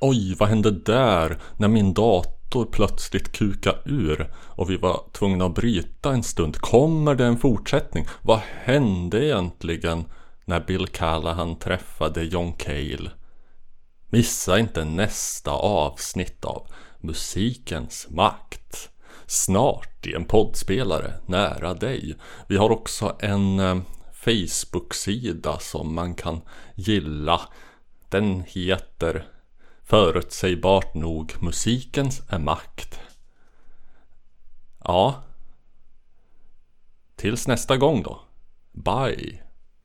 Oj, 0.00 0.34
vad 0.38 0.48
hände 0.48 0.70
där? 0.70 1.38
När 1.56 1.68
min 1.68 1.94
dator 1.94 2.64
plötsligt 2.72 3.32
kukade 3.32 3.78
ur 3.84 4.26
och 4.36 4.70
vi 4.70 4.76
var 4.76 5.00
tvungna 5.12 5.44
att 5.46 5.54
bryta 5.54 6.12
en 6.12 6.22
stund. 6.22 6.56
Kommer 6.56 7.14
det 7.14 7.24
en 7.24 7.36
fortsättning? 7.36 8.06
Vad 8.22 8.40
hände 8.64 9.24
egentligen 9.24 10.04
när 10.44 10.60
Bill 10.60 10.86
Callahan 10.86 11.58
träffade 11.58 12.24
John 12.24 12.52
Cale? 12.52 13.10
Missa 14.12 14.58
inte 14.58 14.84
nästa 14.84 15.50
avsnitt 15.50 16.44
av 16.44 16.66
Musikens 17.00 18.06
makt. 18.10 18.90
Snart 19.26 20.06
i 20.06 20.14
en 20.14 20.24
poddspelare 20.24 21.14
nära 21.26 21.74
dig. 21.74 22.16
Vi 22.48 22.56
har 22.56 22.70
också 22.70 23.16
en 23.20 23.60
eh, 23.60 23.80
Facebook-sida 24.12 25.58
som 25.58 25.94
man 25.94 26.14
kan 26.14 26.40
gilla. 26.74 27.40
Den 28.08 28.44
heter 28.46 29.26
förutsägbart 29.82 30.94
nog 30.94 31.42
Musikens 31.42 32.22
är 32.28 32.38
makt. 32.38 33.00
Ja. 34.84 35.22
Tills 37.16 37.46
nästa 37.46 37.76
gång 37.76 38.02
då. 38.02 38.20
Bye. 38.72 39.49